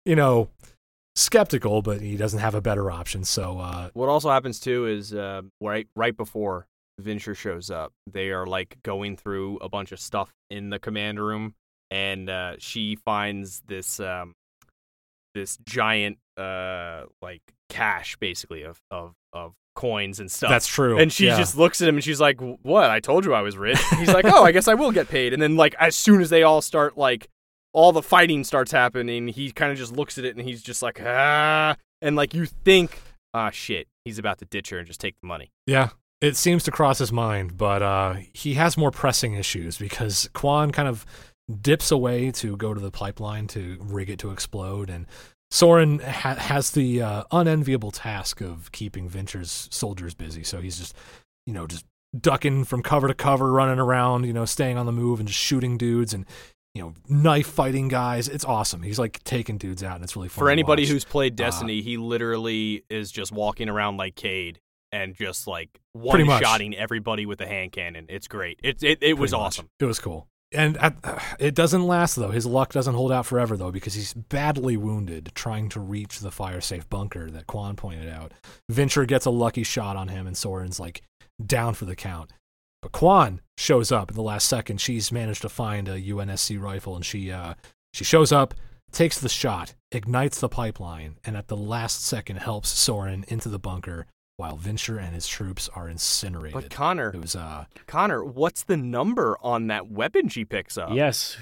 you 0.05 0.15
know, 0.15 0.49
skeptical, 1.15 1.81
but 1.81 2.01
he 2.01 2.17
doesn't 2.17 2.39
have 2.39 2.55
a 2.55 2.61
better 2.61 2.91
option. 2.91 3.23
So 3.23 3.59
uh, 3.59 3.89
What 3.93 4.09
also 4.09 4.29
happens 4.29 4.59
too 4.59 4.85
is 4.85 5.13
uh, 5.13 5.43
right 5.61 5.87
right 5.95 6.15
before 6.15 6.67
Vinsher 7.01 7.35
shows 7.35 7.69
up, 7.69 7.93
they 8.11 8.31
are 8.31 8.45
like 8.45 8.77
going 8.83 9.17
through 9.17 9.57
a 9.57 9.69
bunch 9.69 9.91
of 9.91 9.99
stuff 9.99 10.33
in 10.49 10.69
the 10.69 10.79
command 10.79 11.19
room, 11.19 11.55
and 11.91 12.29
uh, 12.29 12.55
she 12.59 12.95
finds 12.95 13.61
this 13.67 13.99
um, 13.99 14.33
this 15.35 15.57
giant 15.65 16.17
uh, 16.37 17.03
like 17.21 17.41
cache 17.69 18.15
basically 18.17 18.63
of 18.63 18.79
of 18.91 19.13
of 19.33 19.53
coins 19.75 20.19
and 20.19 20.31
stuff. 20.31 20.49
That's 20.49 20.67
true. 20.67 20.97
And 20.97 21.11
she 21.13 21.27
Yeah. 21.27 21.37
just 21.37 21.55
looks 21.55 21.81
at 21.81 21.87
him 21.87 21.95
and 21.95 22.03
she's 22.03 22.19
like, 22.19 22.39
"What? 22.63 22.89
I 22.89 22.99
told 22.99 23.25
you 23.25 23.33
I 23.33 23.41
was 23.41 23.57
rich." 23.57 23.79
He's 23.97 24.11
like, 24.13 24.25
"Oh, 24.25 24.43
I 24.43 24.51
guess 24.53 24.67
I 24.67 24.73
will 24.73 24.91
get 24.91 25.07
paid." 25.07 25.33
And 25.33 25.41
then 25.41 25.55
like 25.55 25.75
as 25.79 25.95
soon 25.95 26.21
as 26.21 26.29
they 26.29 26.43
all 26.43 26.61
start 26.61 26.97
like 26.97 27.27
all 27.73 27.91
the 27.91 28.01
fighting 28.01 28.43
starts 28.43 28.71
happening, 28.71 29.27
he 29.27 29.51
kind 29.51 29.71
of 29.71 29.77
just 29.77 29.95
looks 29.95 30.17
at 30.17 30.25
it 30.25 30.35
and 30.35 30.47
he's 30.47 30.61
just 30.63 30.81
like, 30.81 30.99
"Ah." 31.03 31.75
And 32.01 32.15
like 32.15 32.33
you 32.33 32.45
think, 32.45 32.99
"Ah, 33.33 33.49
shit, 33.51 33.87
he's 34.05 34.17
about 34.17 34.39
to 34.39 34.45
ditch 34.45 34.69
her 34.71 34.79
and 34.79 34.87
just 34.87 34.99
take 35.01 35.15
the 35.21 35.27
money." 35.27 35.51
Yeah, 35.67 35.89
it 36.21 36.35
seems 36.35 36.63
to 36.63 36.71
cross 36.71 36.97
his 36.97 37.11
mind, 37.11 37.57
but 37.57 37.81
uh, 37.83 38.15
he 38.33 38.55
has 38.55 38.77
more 38.77 38.89
pressing 38.91 39.33
issues 39.35 39.77
because 39.77 40.27
Kwan 40.33 40.71
kind 40.71 40.87
of 40.87 41.05
dips 41.61 41.91
away 41.91 42.31
to 42.31 42.57
go 42.57 42.73
to 42.73 42.79
the 42.79 42.91
pipeline 42.91 43.47
to 43.47 43.77
rig 43.79 44.09
it 44.09 44.19
to 44.19 44.31
explode, 44.31 44.89
and 44.89 45.05
Soren 45.51 45.99
ha- 45.99 46.35
has 46.35 46.71
the 46.71 47.01
uh, 47.01 47.23
unenviable 47.31 47.91
task 47.91 48.41
of 48.41 48.71
keeping 48.71 49.09
Vinsher's 49.09 49.67
soldiers 49.71 50.13
busy. 50.13 50.43
So 50.43 50.59
he's 50.59 50.77
just, 50.77 50.95
you 51.45 51.53
know, 51.53 51.67
just 51.67 51.85
ducking 52.19 52.65
from 52.65 52.83
cover 52.83 53.07
to 53.07 53.13
cover, 53.13 53.51
running 53.51 53.79
around, 53.79 54.25
you 54.25 54.33
know, 54.33 54.45
staying 54.45 54.77
on 54.77 54.85
the 54.85 54.91
move 54.91 55.19
and 55.19 55.27
just 55.27 55.39
shooting 55.39 55.77
dudes 55.77 56.13
and. 56.13 56.25
You 56.75 56.83
know, 56.83 56.93
knife 57.09 57.47
fighting 57.47 57.87
guys. 57.87 58.27
It's 58.27 58.45
awesome. 58.45 58.83
He's 58.83 58.99
like 58.99 59.23
taking 59.23 59.57
dudes 59.57 59.81
out, 59.83 59.95
and 59.95 60.03
it's 60.03 60.15
really 60.15 60.27
fun. 60.29 60.43
For 60.43 60.51
anybody 60.51 60.85
who's 60.85 61.03
played 61.03 61.33
Uh, 61.33 61.45
Destiny, 61.45 61.81
he 61.81 61.97
literally 61.97 62.83
is 62.87 63.11
just 63.11 63.31
walking 63.31 63.67
around 63.67 63.97
like 63.97 64.13
Cayde 64.13 64.59
and 64.91 65.15
just 65.15 65.47
like 65.47 65.79
one 65.93 66.23
shotting 66.39 66.75
everybody 66.75 67.25
with 67.25 67.41
a 67.41 67.47
hand 67.47 67.71
cannon. 67.71 68.05
It's 68.09 68.27
great. 68.27 68.59
It 68.61 68.83
it, 68.83 68.99
it 69.01 69.17
was 69.17 69.31
much. 69.31 69.39
awesome. 69.39 69.69
It 69.79 69.85
was 69.85 69.97
cool. 69.97 70.27
And 70.51 70.77
at, 70.77 70.95
it 71.39 71.55
doesn't 71.55 71.85
last 71.85 72.15
though. 72.15 72.31
His 72.31 72.45
luck 72.45 72.71
doesn't 72.73 72.95
hold 72.95 73.11
out 73.11 73.25
forever 73.25 73.57
though 73.57 73.71
because 73.71 73.93
he's 73.93 74.13
badly 74.13 74.77
wounded 74.77 75.31
trying 75.35 75.69
to 75.69 75.79
reach 75.79 76.19
the 76.19 76.31
fire 76.31 76.61
safe 76.61 76.89
bunker 76.89 77.29
that 77.31 77.47
Kwan 77.47 77.75
pointed 77.75 78.09
out. 78.09 78.33
Vinsher 78.71 79.07
gets 79.07 79.25
a 79.25 79.31
lucky 79.31 79.63
shot 79.63 79.95
on 79.95 80.09
him 80.09 80.27
and 80.27 80.37
Soren's 80.37 80.79
like 80.79 81.01
down 81.43 81.73
for 81.73 81.85
the 81.85 81.95
count. 81.95 82.31
But 82.81 82.91
Kwan 82.91 83.41
shows 83.57 83.91
up 83.91 84.11
in 84.11 84.15
the 84.15 84.21
last 84.21 84.47
second. 84.47 84.79
She's 84.79 85.11
managed 85.11 85.41
to 85.41 85.49
find 85.49 85.87
a 85.87 86.01
UNSC 86.01 86.59
rifle 86.59 86.95
and 86.95 87.05
she 87.05 87.31
uh 87.31 87.55
she 87.93 88.03
shows 88.03 88.31
up, 88.31 88.53
takes 88.91 89.19
the 89.19 89.29
shot, 89.29 89.73
ignites 89.91 90.39
the 90.39 90.49
pipeline, 90.49 91.17
and 91.25 91.35
at 91.35 91.47
the 91.47 91.57
last 91.57 92.05
second 92.05 92.37
helps 92.37 92.69
Soren 92.69 93.25
into 93.27 93.49
the 93.49 93.59
bunker 93.59 94.05
while 94.37 94.55
Vinsher 94.57 95.01
and 95.01 95.13
his 95.13 95.27
troops 95.27 95.67
are 95.75 95.89
incinerated. 95.89 96.53
But 96.53 96.69
Connor, 96.69 97.09
it 97.13 97.19
was 97.21 97.35
uh 97.35 97.65
Connor, 97.87 98.23
what's 98.23 98.63
the 98.63 98.77
number 98.77 99.37
on 99.41 99.67
that 99.67 99.91
weapon 99.91 100.29
she 100.29 100.45
picks 100.45 100.77
up? 100.77 100.91
yes. 100.93 101.37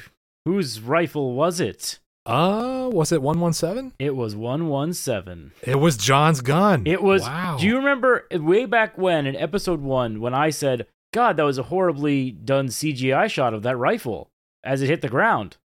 Whose 0.45 0.79
rifle 0.79 1.34
was 1.34 1.60
it? 1.60 1.99
uh 2.25 2.89
was 2.91 3.12
it 3.12 3.21
117? 3.21 3.93
It 3.99 4.15
was 4.15 4.36
117. 4.36 5.51
It 5.63 5.75
was 5.75 5.97
John's 5.97 6.41
gun. 6.41 6.84
It 6.88 7.03
was. 7.03 7.21
Wow. 7.21 7.58
Do 7.60 7.67
you 7.67 7.77
remember 7.77 8.25
way 8.31 8.65
back 8.65 8.97
when 8.97 9.27
in 9.27 9.36
episode 9.36 9.81
one 9.81 10.19
when 10.21 10.34
I 10.34 10.49
said, 10.49 10.88
"God, 11.13 11.38
that 11.38 11.43
was 11.43 11.58
a 11.58 11.63
horribly 11.63 12.31
done 12.31 12.67
CGI 12.69 13.27
shot 13.29 13.53
of 13.53 13.62
that 13.63 13.75
rifle 13.77 14.29
as 14.63 14.81
it 14.81 14.88
hit 14.88 15.01
the 15.01 15.10
ground." 15.10 15.58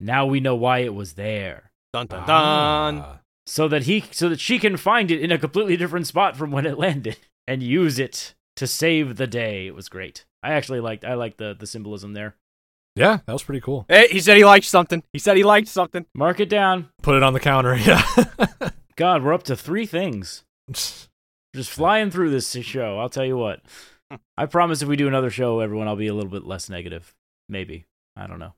Now 0.00 0.26
we 0.26 0.40
know 0.40 0.56
why 0.56 0.78
it 0.78 0.94
was 0.94 1.12
there, 1.12 1.70
Dun 1.92 2.06
dun 2.06 2.26
dun. 2.26 2.98
Ah. 2.98 3.18
So 3.46 3.68
that 3.68 3.84
he, 3.84 4.04
so 4.10 4.28
that 4.28 4.40
she 4.40 4.58
can 4.58 4.76
find 4.76 5.10
it 5.10 5.20
in 5.20 5.32
a 5.32 5.38
completely 5.38 5.76
different 5.76 6.06
spot 6.06 6.36
from 6.36 6.50
when 6.50 6.66
it 6.66 6.78
landed 6.78 7.16
and 7.46 7.62
use 7.62 7.98
it 7.98 8.34
to 8.56 8.66
save 8.66 9.16
the 9.16 9.26
day. 9.26 9.66
It 9.66 9.74
was 9.74 9.88
great. 9.88 10.24
I 10.42 10.52
actually 10.52 10.80
liked. 10.80 11.04
I 11.04 11.14
liked 11.14 11.38
the 11.38 11.54
the 11.58 11.66
symbolism 11.66 12.12
there. 12.12 12.34
Yeah, 12.94 13.20
that 13.26 13.32
was 13.32 13.42
pretty 13.42 13.60
cool. 13.60 13.86
Hey, 13.88 14.08
he 14.10 14.20
said 14.20 14.36
he 14.36 14.44
liked 14.44 14.66
something. 14.66 15.02
He 15.12 15.18
said 15.18 15.36
he 15.36 15.44
liked 15.44 15.68
something. 15.68 16.04
Mark 16.14 16.40
it 16.40 16.48
down. 16.48 16.90
Put 17.02 17.16
it 17.16 17.22
on 17.22 17.32
the 17.32 17.40
counter. 17.40 17.74
Yeah. 17.76 18.02
God, 18.96 19.22
we're 19.22 19.32
up 19.32 19.44
to 19.44 19.56
three 19.56 19.86
things. 19.86 20.44
Just 20.70 21.70
flying 21.70 22.10
through 22.10 22.30
this 22.30 22.50
show. 22.50 22.98
I'll 22.98 23.08
tell 23.08 23.24
you 23.24 23.38
what. 23.38 23.62
I 24.36 24.44
promise 24.44 24.82
if 24.82 24.88
we 24.88 24.96
do 24.96 25.08
another 25.08 25.30
show, 25.30 25.60
everyone, 25.60 25.88
I'll 25.88 25.96
be 25.96 26.08
a 26.08 26.14
little 26.14 26.30
bit 26.30 26.44
less 26.44 26.68
negative. 26.68 27.14
Maybe. 27.48 27.86
I 28.16 28.26
don't 28.26 28.38
know. 28.38 28.52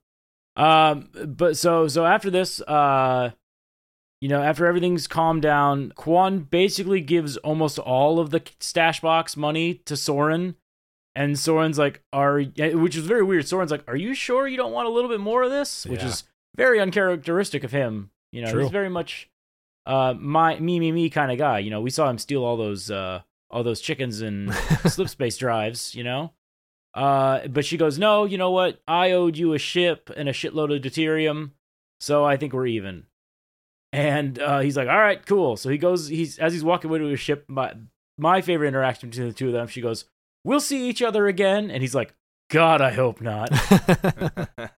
Um, 0.57 1.09
but 1.27 1.57
so 1.57 1.89
so 1.89 2.05
after 2.05 2.31
this, 2.31 2.61
uh, 2.63 3.31
you 4.25 4.31
know, 4.31 4.41
after 4.43 4.65
everything's 4.65 5.07
calmed 5.07 5.43
down, 5.43 5.93
Kwan 5.97 6.39
basically 6.39 7.03
gives 7.03 7.37
almost 7.37 7.79
all 7.79 8.19
of 8.19 8.31
the 8.31 8.41
stash 8.59 9.03
box 9.03 9.37
money 9.37 9.75
to 9.85 9.99
Soren. 9.99 10.55
And 11.15 11.39
Soren's 11.39 11.79
like, 11.79 12.01
are 12.11 12.41
which 12.41 12.97
is 12.97 13.05
very 13.05 13.23
weird. 13.23 13.47
Soren's 13.47 13.71
like, 13.71 13.85
are 13.87 13.95
you 13.97 14.15
sure 14.15 14.49
you 14.49 14.57
don't 14.57 14.73
want 14.73 14.89
a 14.89 14.91
little 14.91 15.11
bit 15.11 15.21
more 15.21 15.43
of 15.43 15.51
this? 15.51 15.85
Which 15.85 16.01
Yeah. 16.01 16.07
is 16.09 16.25
very 16.57 16.81
uncharacteristic 16.81 17.65
of 17.65 17.71
him. 17.73 18.09
You 18.33 18.41
know, 18.47 18.51
True. 18.51 18.63
he's 18.63 18.71
very 18.71 18.89
much 18.89 19.29
uh 19.85 20.15
my 20.19 20.59
me 20.59 20.81
me 20.81 20.91
me 20.91 21.11
kind 21.11 21.31
of 21.31 21.37
guy. 21.37 21.59
You 21.59 21.69
know, 21.71 21.83
we 21.83 21.91
saw 21.91 22.09
him 22.09 22.17
steal 22.17 22.43
all 22.47 22.57
those 22.57 22.91
uh 22.91 23.21
all 23.51 23.63
those 23.63 23.83
chickens 23.83 24.23
and 24.23 24.55
slip 24.87 25.11
space 25.11 25.37
drives, 25.37 25.95
you 25.95 26.03
know? 26.03 26.33
Uh 26.95 27.47
but 27.49 27.67
she 27.67 27.77
goes, 27.77 27.99
"No, 27.99 28.25
you 28.25 28.39
know 28.39 28.53
what? 28.53 28.81
I 28.89 29.11
owed 29.13 29.37
you 29.37 29.53
a 29.53 29.59
ship 29.59 30.11
and 30.17 30.31
a 30.31 30.33
shitload 30.33 30.75
of 30.75 30.81
deuterium, 30.81 31.51
so 32.01 32.25
I 32.25 32.39
think 32.39 32.55
we're 32.55 32.69
even." 32.69 33.05
And 33.95 34.39
uh 34.39 34.61
he's 34.61 34.77
like, 34.77 34.89
"All 34.89 34.99
right, 34.99 35.25
cool." 35.25 35.57
So 35.57 35.71
he 35.71 35.79
goes 35.79 36.09
he's 36.09 36.39
as 36.39 36.53
he's 36.53 36.65
walking 36.65 36.91
away 36.91 36.99
to 36.99 37.07
his 37.07 37.21
ship, 37.21 37.45
my 37.49 37.73
my 38.19 38.41
favorite 38.41 38.69
interaction 38.69 39.11
between 39.11 39.29
the 39.29 39.35
two 39.35 39.49
of 39.49 39.53
them, 39.53 39.67
she 39.67 39.81
goes, 39.81 40.05
we'll 40.45 40.61
see 40.61 40.89
each 40.89 41.03
other 41.03 41.27
again. 41.27 41.71
And 41.71 41.83
he's 41.83 41.95
like, 41.95 42.15
God, 42.51 42.81
I 42.81 42.93
hope 42.93 43.21
not. 43.21 43.51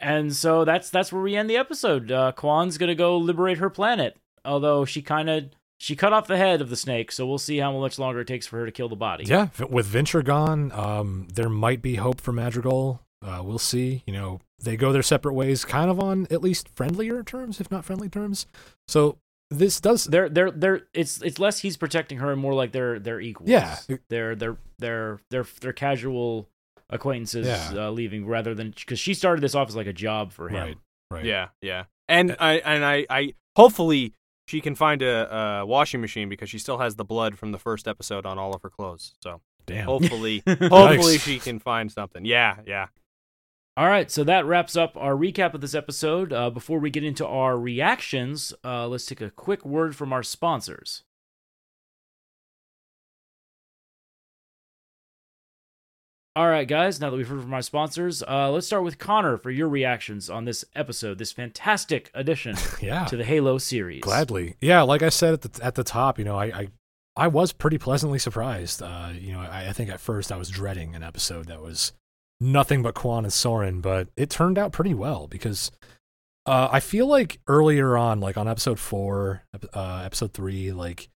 and 0.00 0.34
so 0.34 0.64
that's 0.64 0.90
that's 0.90 1.12
where 1.12 1.22
we 1.22 1.36
end 1.36 1.48
the 1.50 1.56
episode. 1.56 2.10
Uh, 2.10 2.32
Kwan's 2.32 2.78
gonna 2.78 2.94
go 2.94 3.16
liberate 3.16 3.58
her 3.58 3.70
planet, 3.70 4.16
although 4.44 4.84
she 4.84 5.02
kind 5.02 5.28
of 5.30 5.44
she 5.78 5.94
cut 5.94 6.12
off 6.12 6.26
the 6.26 6.36
head 6.36 6.60
of 6.60 6.70
the 6.70 6.76
snake. 6.76 7.12
So 7.12 7.26
we'll 7.26 7.38
see 7.38 7.58
how 7.58 7.78
much 7.78 7.98
longer 7.98 8.20
it 8.20 8.26
takes 8.26 8.46
for 8.46 8.58
her 8.58 8.66
to 8.66 8.72
kill 8.72 8.88
the 8.88 8.96
body. 8.96 9.24
yeah, 9.26 9.48
with 9.68 9.92
Vinsher 9.92 10.24
gone, 10.24 10.72
um, 10.72 11.28
there 11.32 11.48
might 11.48 11.82
be 11.82 11.96
hope 11.96 12.20
for 12.20 12.32
Madrigal. 12.32 13.02
Uh, 13.22 13.42
we'll 13.44 13.58
see. 13.58 14.02
You 14.06 14.14
know, 14.14 14.40
they 14.62 14.76
go 14.76 14.92
their 14.92 15.02
separate 15.02 15.34
ways, 15.34 15.64
kind 15.64 15.90
of 15.90 15.98
on 16.00 16.26
at 16.30 16.42
least 16.42 16.68
friendlier 16.74 17.22
terms, 17.22 17.60
if 17.60 17.70
not 17.70 17.84
friendly 17.84 18.08
terms. 18.08 18.46
So 18.88 19.18
this 19.50 19.80
does, 19.80 20.04
They're 20.04 20.28
they're 20.28 20.50
they're 20.50 20.82
it's 20.94 21.20
it's 21.22 21.38
less 21.38 21.58
he's 21.60 21.76
protecting 21.76 22.18
her 22.18 22.30
and 22.32 22.40
more 22.40 22.54
like 22.54 22.72
they're 22.72 22.98
they're 22.98 23.20
equals. 23.20 23.48
Yeah. 23.50 23.76
they're 24.08 24.34
they're 24.36 24.56
they're 24.78 25.18
they're 25.30 25.46
they're 25.60 25.72
casual 25.72 26.48
acquaintances 26.88 27.46
Yeah. 27.46 27.86
uh, 27.86 27.90
leaving 27.90 28.26
rather 28.26 28.54
than 28.54 28.70
because 28.70 28.98
she 28.98 29.14
started 29.14 29.42
this 29.42 29.54
off 29.54 29.68
as 29.68 29.76
like 29.76 29.86
a 29.86 29.92
job 29.92 30.32
for 30.32 30.48
him. 30.48 30.56
right, 30.56 30.78
right. 31.10 31.24
Yeah, 31.24 31.48
yeah. 31.62 31.84
And 32.08 32.36
I 32.40 32.54
and 32.58 32.84
I, 32.84 33.06
I 33.08 33.34
hopefully 33.56 34.14
she 34.48 34.60
can 34.60 34.74
find 34.74 35.00
a, 35.02 35.60
a 35.60 35.66
washing 35.66 36.00
machine 36.00 36.28
because 36.28 36.50
she 36.50 36.58
still 36.58 36.78
has 36.78 36.96
the 36.96 37.04
blood 37.04 37.38
from 37.38 37.52
the 37.52 37.58
first 37.58 37.86
episode 37.86 38.26
on 38.26 38.36
all 38.38 38.52
of 38.54 38.62
her 38.62 38.70
clothes. 38.70 39.14
So 39.22 39.40
Damn. 39.66 39.84
hopefully, 39.84 40.42
hopefully 40.48 41.18
she 41.18 41.38
can 41.38 41.60
find 41.60 41.90
something. 41.92 42.24
Yeah, 42.24 42.56
yeah. 42.66 42.86
All 43.80 43.86
right, 43.88 44.10
so 44.10 44.24
that 44.24 44.44
wraps 44.44 44.76
up 44.76 44.94
our 44.98 45.14
recap 45.14 45.54
of 45.54 45.62
this 45.62 45.74
episode. 45.74 46.34
Uh, 46.34 46.50
before 46.50 46.78
we 46.80 46.90
get 46.90 47.02
into 47.02 47.26
our 47.26 47.58
reactions, 47.58 48.52
uh, 48.62 48.86
let's 48.86 49.06
take 49.06 49.22
a 49.22 49.30
quick 49.30 49.64
word 49.64 49.96
from 49.96 50.12
our 50.12 50.22
sponsors. 50.22 51.02
All 56.36 56.46
right, 56.50 56.68
guys, 56.68 57.00
now 57.00 57.08
that 57.08 57.16
we've 57.16 57.26
heard 57.26 57.40
from 57.40 57.54
our 57.54 57.62
sponsors, 57.62 58.22
uh, 58.22 58.50
let's 58.50 58.66
start 58.66 58.84
with 58.84 58.98
Connor 58.98 59.38
for 59.38 59.50
your 59.50 59.70
reactions 59.70 60.28
on 60.28 60.44
this 60.44 60.62
episode, 60.76 61.16
this 61.16 61.32
fantastic 61.32 62.10
addition 62.12 62.56
Yeah. 62.82 63.06
to 63.06 63.16
the 63.16 63.24
Halo 63.24 63.56
series. 63.56 64.02
Gladly, 64.02 64.56
yeah. 64.60 64.82
Like 64.82 65.00
I 65.00 65.08
said 65.08 65.32
at 65.32 65.40
the 65.54 65.64
at 65.64 65.74
the 65.76 65.84
top, 65.84 66.18
you 66.18 66.26
know, 66.26 66.36
I 66.38 66.44
I, 66.44 66.68
I 67.16 67.28
was 67.28 67.52
pretty 67.54 67.78
pleasantly 67.78 68.18
surprised. 68.18 68.82
Uh, 68.82 69.12
you 69.18 69.32
know, 69.32 69.40
I, 69.40 69.68
I 69.68 69.72
think 69.72 69.88
at 69.88 70.00
first 70.00 70.30
I 70.30 70.36
was 70.36 70.50
dreading 70.50 70.94
an 70.94 71.02
episode 71.02 71.46
that 71.46 71.62
was 71.62 71.94
nothing 72.40 72.82
but 72.82 72.94
Kwan 72.94 73.24
and 73.24 73.32
Soren, 73.32 73.80
but 73.80 74.08
it 74.16 74.30
turned 74.30 74.58
out 74.58 74.72
pretty 74.72 74.94
well 74.94 75.26
because 75.26 75.70
uh, 76.46 76.68
I 76.72 76.80
feel 76.80 77.06
like 77.06 77.38
earlier 77.46 77.96
on, 77.96 78.20
like 78.20 78.36
on 78.36 78.48
episode 78.48 78.78
four, 78.78 79.42
uh, 79.74 80.02
episode 80.04 80.32
three, 80.32 80.72
like 80.72 81.10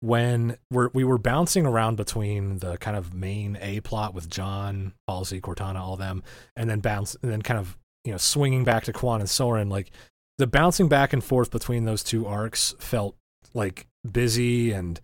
when 0.00 0.56
we're, 0.70 0.90
we 0.94 1.04
were 1.04 1.18
bouncing 1.18 1.66
around 1.66 1.96
between 1.96 2.58
the 2.58 2.76
kind 2.78 2.96
of 2.96 3.12
main 3.12 3.58
A 3.60 3.80
plot 3.80 4.14
with 4.14 4.30
John, 4.30 4.94
Halsey, 5.08 5.40
Cortana, 5.40 5.80
all 5.80 5.96
them, 5.96 6.22
and 6.56 6.70
then 6.70 6.80
bounce, 6.80 7.16
and 7.22 7.30
then 7.30 7.42
kind 7.42 7.58
of 7.58 7.76
you 8.04 8.12
know 8.12 8.18
swinging 8.18 8.64
back 8.64 8.84
to 8.84 8.92
Kwan 8.92 9.20
and 9.20 9.28
Soren, 9.28 9.68
like 9.68 9.90
the 10.38 10.46
bouncing 10.46 10.88
back 10.88 11.12
and 11.12 11.22
forth 11.22 11.50
between 11.50 11.84
those 11.84 12.02
two 12.02 12.26
arcs 12.26 12.74
felt 12.78 13.16
like 13.52 13.86
busy 14.10 14.72
and 14.72 15.00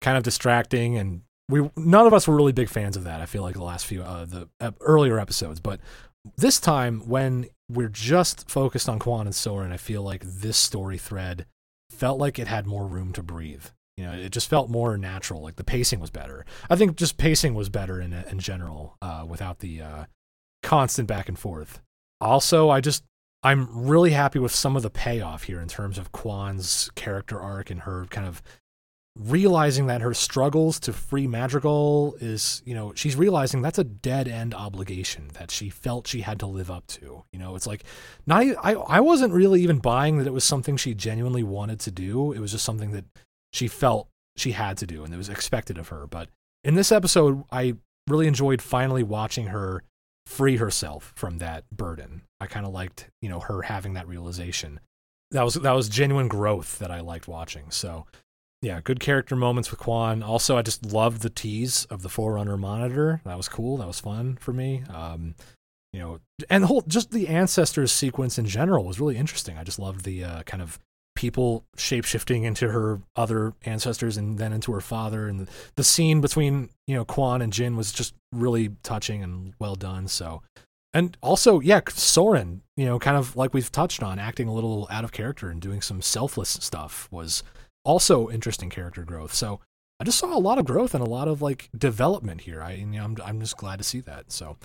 kind 0.00 0.16
of 0.16 0.22
distracting 0.22 0.96
and 0.96 1.22
we 1.48 1.68
none 1.76 2.06
of 2.06 2.14
us 2.14 2.26
were 2.26 2.36
really 2.36 2.52
big 2.52 2.68
fans 2.68 2.96
of 2.96 3.04
that 3.04 3.20
i 3.20 3.26
feel 3.26 3.42
like 3.42 3.54
the 3.54 3.62
last 3.62 3.86
few 3.86 4.02
uh, 4.02 4.24
the 4.24 4.48
uh, 4.60 4.70
earlier 4.80 5.18
episodes. 5.18 5.60
But 5.60 5.80
this 6.36 6.60
time 6.60 7.00
when 7.08 7.46
we're 7.68 7.88
just 7.88 8.48
focused 8.48 8.88
on 8.88 8.98
Kwan 8.98 9.26
and 9.26 9.34
Soren 9.34 9.72
i 9.72 9.76
feel 9.76 10.02
like 10.02 10.22
this 10.22 10.56
story 10.56 10.98
thread 10.98 11.46
felt 11.90 12.18
like 12.18 12.38
it 12.38 12.48
had 12.48 12.66
more 12.66 12.86
room 12.86 13.12
to 13.12 13.22
breathe. 13.22 13.66
You 13.96 14.04
know 14.04 14.12
it 14.12 14.30
just 14.30 14.48
felt 14.48 14.70
more 14.70 14.96
natural 14.96 15.42
like 15.42 15.56
the 15.56 15.64
pacing 15.64 16.00
was 16.00 16.10
better. 16.10 16.44
I 16.70 16.76
think 16.76 16.96
just 16.96 17.18
pacing 17.18 17.54
was 17.54 17.68
better 17.68 18.00
in 18.00 18.12
in 18.12 18.38
general 18.38 18.96
uh, 19.02 19.26
without 19.28 19.58
the 19.58 19.82
uh, 19.82 20.04
constant 20.62 21.08
back 21.08 21.28
and 21.28 21.38
forth. 21.38 21.80
Also 22.20 22.70
i 22.70 22.80
just 22.80 23.04
I'm 23.42 23.88
really 23.88 24.12
happy 24.12 24.38
with 24.38 24.54
some 24.54 24.76
of 24.76 24.82
the 24.82 24.90
payoff 24.90 25.44
here 25.44 25.60
in 25.60 25.66
terms 25.66 25.98
of 25.98 26.12
Kwan's 26.12 26.90
character 26.94 27.40
arc 27.40 27.70
and 27.70 27.80
her 27.80 28.06
kind 28.08 28.26
of 28.26 28.40
realizing 29.16 29.86
that 29.86 30.00
her 30.00 30.14
struggles 30.14 30.80
to 30.80 30.92
free 30.92 31.26
Madrigal 31.26 32.16
is, 32.20 32.62
you 32.64 32.74
know, 32.74 32.92
she's 32.94 33.14
realizing 33.14 33.60
that's 33.60 33.78
a 33.78 33.84
dead 33.84 34.26
end 34.26 34.54
obligation 34.54 35.28
that 35.34 35.50
she 35.50 35.68
felt 35.68 36.06
she 36.06 36.22
had 36.22 36.38
to 36.40 36.46
live 36.46 36.70
up 36.70 36.86
to. 36.86 37.24
You 37.32 37.38
know, 37.38 37.54
it's 37.54 37.66
like 37.66 37.84
not 38.26 38.42
I 38.62 38.72
I 38.74 39.00
wasn't 39.00 39.34
really 39.34 39.62
even 39.62 39.78
buying 39.78 40.18
that 40.18 40.26
it 40.26 40.32
was 40.32 40.44
something 40.44 40.76
she 40.76 40.94
genuinely 40.94 41.42
wanted 41.42 41.80
to 41.80 41.90
do. 41.90 42.32
It 42.32 42.40
was 42.40 42.52
just 42.52 42.64
something 42.64 42.92
that 42.92 43.04
she 43.52 43.68
felt 43.68 44.08
she 44.36 44.52
had 44.52 44.78
to 44.78 44.86
do 44.86 45.04
and 45.04 45.12
it 45.12 45.18
was 45.18 45.28
expected 45.28 45.76
of 45.76 45.88
her. 45.88 46.06
But 46.06 46.30
in 46.64 46.74
this 46.74 46.90
episode, 46.90 47.44
I 47.52 47.76
really 48.08 48.26
enjoyed 48.26 48.62
finally 48.62 49.02
watching 49.02 49.48
her 49.48 49.82
free 50.26 50.56
herself 50.56 51.12
from 51.16 51.38
that 51.38 51.64
burden. 51.70 52.22
I 52.40 52.46
kind 52.46 52.64
of 52.64 52.72
liked, 52.72 53.10
you 53.20 53.28
know, 53.28 53.40
her 53.40 53.62
having 53.62 53.94
that 53.94 54.08
realization. 54.08 54.80
That 55.32 55.42
was 55.44 55.54
that 55.54 55.72
was 55.72 55.88
genuine 55.88 56.28
growth 56.28 56.78
that 56.78 56.90
I 56.90 57.00
liked 57.00 57.28
watching. 57.28 57.70
So, 57.70 58.06
yeah, 58.62 58.80
good 58.80 59.00
character 59.00 59.34
moments 59.34 59.70
with 59.70 59.80
Kwan. 59.80 60.22
Also, 60.22 60.56
I 60.56 60.62
just 60.62 60.86
loved 60.86 61.22
the 61.22 61.30
tease 61.30 61.84
of 61.86 62.02
the 62.02 62.08
Forerunner 62.08 62.56
monitor. 62.56 63.20
That 63.24 63.36
was 63.36 63.48
cool. 63.48 63.76
That 63.78 63.88
was 63.88 63.98
fun 63.98 64.38
for 64.40 64.52
me. 64.52 64.84
Um, 64.88 65.34
you 65.92 66.00
know, 66.00 66.20
and 66.48 66.62
the 66.62 66.68
whole 66.68 66.82
just 66.82 67.10
the 67.10 67.28
ancestors 67.28 67.92
sequence 67.92 68.38
in 68.38 68.46
general 68.46 68.84
was 68.84 69.00
really 69.00 69.16
interesting. 69.16 69.58
I 69.58 69.64
just 69.64 69.80
loved 69.80 70.04
the 70.04 70.24
uh, 70.24 70.42
kind 70.44 70.62
of 70.62 70.78
people 71.14 71.64
shapeshifting 71.76 72.44
into 72.44 72.68
her 72.68 73.00
other 73.16 73.52
ancestors 73.64 74.16
and 74.16 74.38
then 74.38 74.52
into 74.52 74.72
her 74.72 74.80
father 74.80 75.28
and 75.28 75.40
the, 75.40 75.52
the 75.76 75.84
scene 75.84 76.20
between 76.20 76.70
you 76.86 76.94
know 76.94 77.04
Kwan 77.04 77.42
and 77.42 77.52
Jin 77.52 77.76
was 77.76 77.92
just 77.92 78.14
really 78.32 78.70
touching 78.82 79.22
and 79.22 79.52
well 79.58 79.74
done 79.74 80.08
so 80.08 80.40
and 80.94 81.14
also 81.20 81.60
yeah 81.60 81.80
Soren 81.90 82.62
you 82.78 82.86
know 82.86 82.98
kind 82.98 83.18
of 83.18 83.36
like 83.36 83.52
we've 83.52 83.70
touched 83.70 84.02
on 84.02 84.18
acting 84.18 84.48
a 84.48 84.54
little 84.54 84.88
out 84.90 85.04
of 85.04 85.12
character 85.12 85.50
and 85.50 85.60
doing 85.60 85.82
some 85.82 86.00
selfless 86.00 86.48
stuff 86.48 87.08
was 87.10 87.42
also 87.84 88.30
interesting 88.30 88.70
character 88.70 89.04
growth 89.04 89.34
so 89.34 89.60
I 90.00 90.04
just 90.04 90.18
saw 90.18 90.36
a 90.36 90.38
lot 90.38 90.58
of 90.58 90.64
growth 90.64 90.94
and 90.94 91.02
a 91.02 91.08
lot 91.08 91.28
of 91.28 91.42
like 91.42 91.68
development 91.76 92.42
here 92.42 92.62
I 92.62 92.74
you 92.74 92.86
know 92.86 93.04
I'm 93.04 93.16
I'm 93.24 93.40
just 93.40 93.56
glad 93.56 93.78
to 93.78 93.84
see 93.84 94.00
that 94.00 94.32
so 94.32 94.56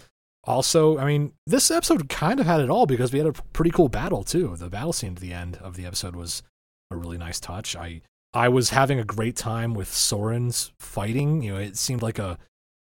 also, 0.47 0.97
I 0.97 1.05
mean, 1.05 1.33
this 1.45 1.69
episode 1.69 2.07
kind 2.07 2.39
of 2.39 2.45
had 2.45 2.61
it 2.61 2.69
all 2.69 2.85
because 2.85 3.11
we 3.11 3.19
had 3.19 3.27
a 3.27 3.33
pretty 3.33 3.69
cool 3.69 3.89
battle 3.89 4.23
too. 4.23 4.55
The 4.55 4.69
battle 4.69 4.93
scene 4.93 5.11
at 5.11 5.19
the 5.19 5.33
end 5.33 5.57
of 5.57 5.75
the 5.75 5.85
episode 5.85 6.15
was 6.15 6.41
a 6.89 6.95
really 6.95 7.17
nice 7.17 7.39
touch. 7.39 7.75
I 7.75 8.01
I 8.33 8.47
was 8.47 8.69
having 8.69 8.97
a 8.97 9.03
great 9.03 9.35
time 9.35 9.73
with 9.73 9.93
Soren's 9.93 10.71
fighting. 10.79 11.41
You 11.43 11.53
know, 11.53 11.59
it 11.59 11.77
seemed 11.77 12.01
like 12.01 12.17
a 12.17 12.37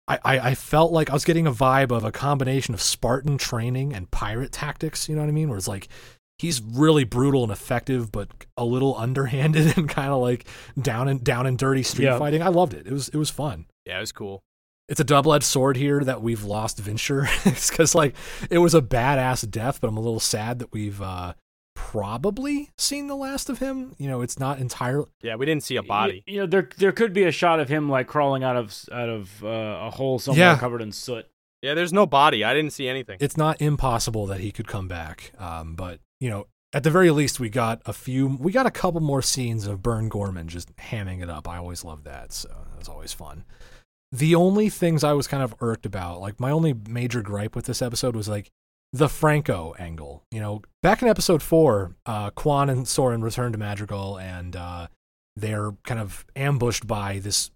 I, 0.07 0.19
I, 0.25 0.39
I 0.51 0.55
felt 0.55 0.93
like 0.93 1.09
I 1.09 1.15
was 1.15 1.25
getting 1.25 1.47
a 1.47 1.53
vibe 1.53 1.91
of 1.91 2.05
a 2.05 2.13
combination 2.13 2.75
of 2.75 2.83
Spartan 2.83 3.39
training 3.39 3.95
and 3.95 4.11
pirate 4.11 4.53
tactics, 4.53 5.09
you 5.09 5.15
know 5.15 5.23
what 5.23 5.29
I 5.29 5.33
mean? 5.33 5.49
Where 5.49 5.59
it's 5.59 5.69
like 5.69 5.89
he's 6.39 6.61
really 6.63 7.05
brutal 7.05 7.43
and 7.43 7.53
effective, 7.53 8.11
but 8.13 8.29
a 8.57 8.65
little 8.65 8.97
underhanded 8.97 9.73
and 9.77 9.89
kind 9.89 10.11
of 10.13 10.21
like 10.21 10.47
down 10.81 11.09
and 11.09 11.23
down 11.25 11.47
and 11.47 11.59
dirty 11.59 11.83
street 11.83 12.07
Yeah. 12.07 12.19
fighting. 12.19 12.43
I 12.43 12.49
loved 12.49 12.75
it. 12.75 12.87
It 12.87 12.93
was 12.93 13.09
it 13.09 13.17
was 13.17 13.31
fun 13.31 13.67
Yeah, 13.87 13.99
it 13.99 14.01
was 14.01 14.13
cool. 14.13 14.43
it's 14.89 15.01
a 15.01 15.05
double-edged 15.05 15.45
sword 15.45 15.77
here 15.77 16.03
that 16.05 16.23
we've 16.23 16.45
lost 16.45 16.83
Vinsher 16.83 17.27
because 17.71 17.95
like 17.95 18.15
it 18.51 18.59
was 18.59 18.75
a 18.75 18.81
badass 18.83 19.49
death, 19.51 19.81
but 19.81 19.89
I'm 19.89 19.97
a 19.97 20.01
little 20.01 20.21
sad 20.21 20.59
that 20.61 20.73
we've 20.73 21.01
uh, 21.03 21.35
probably 21.75 22.71
seen 22.77 23.07
the 23.07 23.17
last 23.17 23.49
of 23.49 23.59
him. 23.59 23.95
You 23.99 24.09
know, 24.09 24.21
it's 24.21 24.39
not 24.39 24.59
entirely. 24.59 25.07
Yeah, 25.23 25.37
we 25.37 25.47
didn't 25.47 25.63
see 25.63 25.77
a 25.77 25.83
body. 25.83 26.23
You, 26.27 26.35
you 26.35 26.41
know, 26.41 26.47
there 26.47 26.69
there 26.77 26.93
could 26.93 27.13
be 27.13 27.25
a 27.25 27.33
shot 27.33 27.61
of 27.61 27.69
him 27.69 27.89
like 27.89 28.07
crawling 28.07 28.45
out 28.45 28.57
of 28.57 28.75
out 28.93 29.09
of 29.09 29.43
uh, 29.45 29.49
a 29.87 29.91
hole 29.91 30.19
somewhere 30.19 30.53
Yeah. 30.53 30.59
covered 30.59 30.83
in 30.83 30.93
soot. 30.93 31.27
Yeah, 31.63 31.75
there's 31.75 31.93
no 31.93 32.07
body. 32.07 32.45
I 32.45 32.55
didn't 32.55 32.73
see 32.73 32.89
anything. 32.89 33.17
It's 33.21 33.37
not 33.37 33.61
impossible 33.61 34.27
that 34.27 34.39
he 34.41 34.53
could 34.53 34.69
come 34.69 34.87
back. 34.87 35.33
Um, 35.39 35.75
but 35.75 35.99
you 36.21 36.31
know, 36.31 36.47
at 36.73 36.83
the 36.83 36.91
very 36.91 37.11
least, 37.11 37.41
we 37.41 37.49
got 37.49 37.81
a 37.87 37.93
few. 37.93 38.27
We 38.27 38.53
got 38.53 38.67
a 38.67 38.71
couple 38.71 39.01
more 39.01 39.23
scenes 39.23 39.67
of 39.67 39.83
Burn 39.83 40.09
Gorman 40.09 40.49
just 40.49 40.75
hamming 40.77 41.23
it 41.23 41.31
up. 41.31 41.49
I 41.49 41.57
always 41.57 41.85
love 41.85 42.05
that, 42.05 42.33
so 42.33 42.49
that 42.49 42.79
was 42.79 42.89
always 42.89 43.13
fun. 43.13 43.45
The 44.13 44.35
only 44.35 44.69
things 44.69 45.05
I 45.05 45.13
was 45.13 45.27
kind 45.27 45.43
of 45.43 45.55
irked 45.61 45.87
about, 45.87 46.21
like 46.21 46.39
my 46.41 46.51
only 46.51 46.75
major 46.89 47.23
gripe 47.23 47.55
with 47.57 47.67
this 47.67 47.81
episode 47.83 48.17
was 48.17 48.29
like 48.29 48.51
the 48.93 49.09
Franco 49.09 49.75
angle. 49.79 50.25
You 50.31 50.41
know, 50.41 50.63
back 50.83 51.03
in 51.03 51.09
episode 51.09 51.43
four, 51.43 51.95
uh, 52.07 52.31
Kwan 52.31 52.71
and 52.71 52.89
Soren 52.89 53.23
return 53.23 53.53
to 53.53 53.59
Madrigal 53.59 54.19
and 54.19 54.57
uh, 54.57 54.89
they're 55.37 55.73
kind 55.85 56.01
of 56.01 56.25
ambushed 56.37 56.87
by 56.87 57.19
this, 57.19 57.51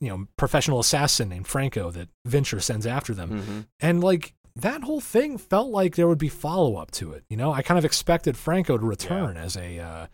you 0.00 0.08
know, 0.08 0.26
professional 0.36 0.80
assassin 0.80 1.28
named 1.28 1.46
Franco 1.46 1.90
that 1.92 2.08
Vinsher 2.28 2.60
sends 2.60 2.86
after 2.86 3.14
them. 3.14 3.40
hmm 3.40 3.60
And 3.78 4.02
like 4.02 4.34
that 4.54 4.82
whole 4.82 5.00
thing 5.00 5.38
felt 5.38 5.70
like 5.70 5.94
there 5.94 6.08
would 6.08 6.18
be 6.18 6.28
follow 6.28 6.76
up 6.76 6.90
to 6.92 7.12
it. 7.12 7.24
You 7.28 7.36
know, 7.36 7.52
I 7.52 7.62
kind 7.62 7.78
of 7.78 7.84
expected 7.84 8.36
Franco 8.36 8.76
to 8.76 8.84
return 8.84 9.36
as 9.36 9.56
a 9.56 9.78
uh, 9.78 10.06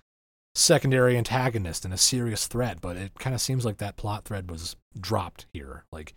secondary 0.55 1.17
antagonist 1.17 1.85
and 1.85 1.93
a 1.93 1.99
serious 1.99 2.47
threat, 2.47 2.81
but 2.81 2.97
it 2.97 3.19
kind 3.19 3.35
of 3.35 3.41
seems 3.41 3.65
like 3.65 3.79
that 3.79 3.97
plot 3.97 4.25
thread 4.25 4.51
was 4.51 4.77
dropped 4.99 5.47
here. 5.53 5.85
Like, 5.91 6.15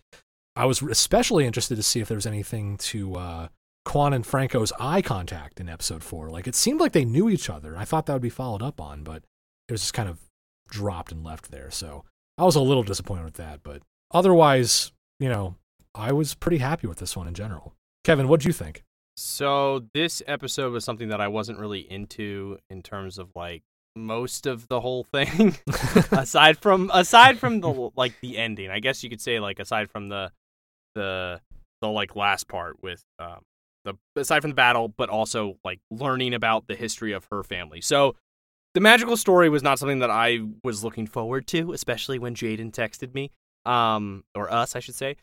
I 0.56 0.66
was 0.66 0.82
especially 0.82 1.46
interested 1.46 1.76
to 1.76 1.84
see 1.84 2.00
if 2.00 2.08
there 2.08 2.18
was 2.18 2.26
anything 2.26 2.78
to 2.78 3.16
uh, 3.16 3.48
Kwan 3.86 4.14
and 4.14 4.26
Franco's 4.26 4.74
eye 4.80 5.02
contact 5.02 5.60
in 5.60 5.70
episode 5.70 6.04
four. 6.04 6.30
Like, 6.30 6.48
it 6.48 6.56
seemed 6.56 6.80
like 6.80 6.92
they 6.92 7.06
knew 7.06 7.30
each 7.30 7.50
other. 7.50 7.76
I 7.78 7.86
thought 7.86 8.06
that 8.06 8.14
would 8.14 8.22
be 8.22 8.30
followed 8.30 8.62
up 8.62 8.80
on, 8.80 9.04
but 9.04 9.24
it 9.68 9.72
was 9.72 9.82
just 9.82 9.94
kind 9.94 10.10
of 10.10 10.20
dropped 10.70 11.12
and 11.12 11.24
left 11.24 11.52
there. 11.52 11.72
So 11.72 12.04
I 12.38 12.44
was 12.44 12.56
a 12.56 12.62
little 12.62 12.84
disappointed 12.84 13.26
with 13.26 13.36
that, 13.36 13.62
but 13.64 13.82
otherwise, 14.12 14.92
you 15.20 15.30
know, 15.30 15.56
I 15.94 16.12
was 16.12 16.36
pretty 16.36 16.58
happy 16.58 16.88
with 16.88 17.00
this 17.00 17.16
one 17.16 17.28
in 17.28 17.34
general. 17.34 17.74
Kevin, 18.04 18.28
what 18.28 18.42
do 18.42 18.48
you 18.48 18.54
think? 18.54 18.84
So 19.16 19.84
this 19.94 20.24
episode 20.26 20.74
was 20.74 20.84
something 20.84 21.10
that 21.10 21.22
I 21.22 21.28
wasn't 21.28 21.60
really 21.60 21.80
into 21.80 22.58
in 22.70 22.82
terms 22.82 23.20
of 23.20 23.30
like 23.36 23.64
most 23.96 24.48
of 24.48 24.68
the 24.68 24.80
whole 24.80 25.04
thing 25.04 25.58
aside 26.12 26.58
from 26.58 26.90
aside 26.94 27.38
from 27.38 27.62
the 27.62 27.92
like 27.96 28.14
the 28.22 28.38
ending. 28.38 28.70
I 28.70 28.80
guess 28.80 29.04
you 29.04 29.10
could 29.10 29.22
say 29.22 29.40
like 29.40 29.60
aside 29.60 29.92
from 29.92 30.10
the 30.10 30.32
the 30.96 31.42
the 31.82 31.88
like 31.88 32.16
last 32.16 32.48
part 32.48 32.82
with 32.82 33.04
um 33.20 33.42
the 33.86 33.94
aside 34.16 34.42
from 34.42 34.52
the 34.52 34.56
battle 34.56 34.88
but 34.88 35.10
also 35.10 35.58
like 35.64 35.80
learning 35.90 36.34
about 36.34 36.68
the 36.68 36.76
history 36.76 37.12
of 37.12 37.28
her 37.32 37.44
family. 37.44 37.82
So 37.82 38.16
the 38.74 38.80
Madrigal 38.80 39.18
story 39.18 39.50
was 39.50 39.62
not 39.62 39.78
something 39.78 40.00
that 40.00 40.10
I 40.10 40.40
was 40.64 40.84
looking 40.84 41.06
forward 41.06 41.46
to, 41.48 41.74
especially 41.74 42.18
when 42.18 42.34
Jaden 42.34 42.72
texted 42.72 43.14
me 43.14 43.32
um 43.66 44.24
or 44.34 44.52
us, 44.52 44.76
I 44.76 44.80
should 44.80 44.96
say 44.96 45.18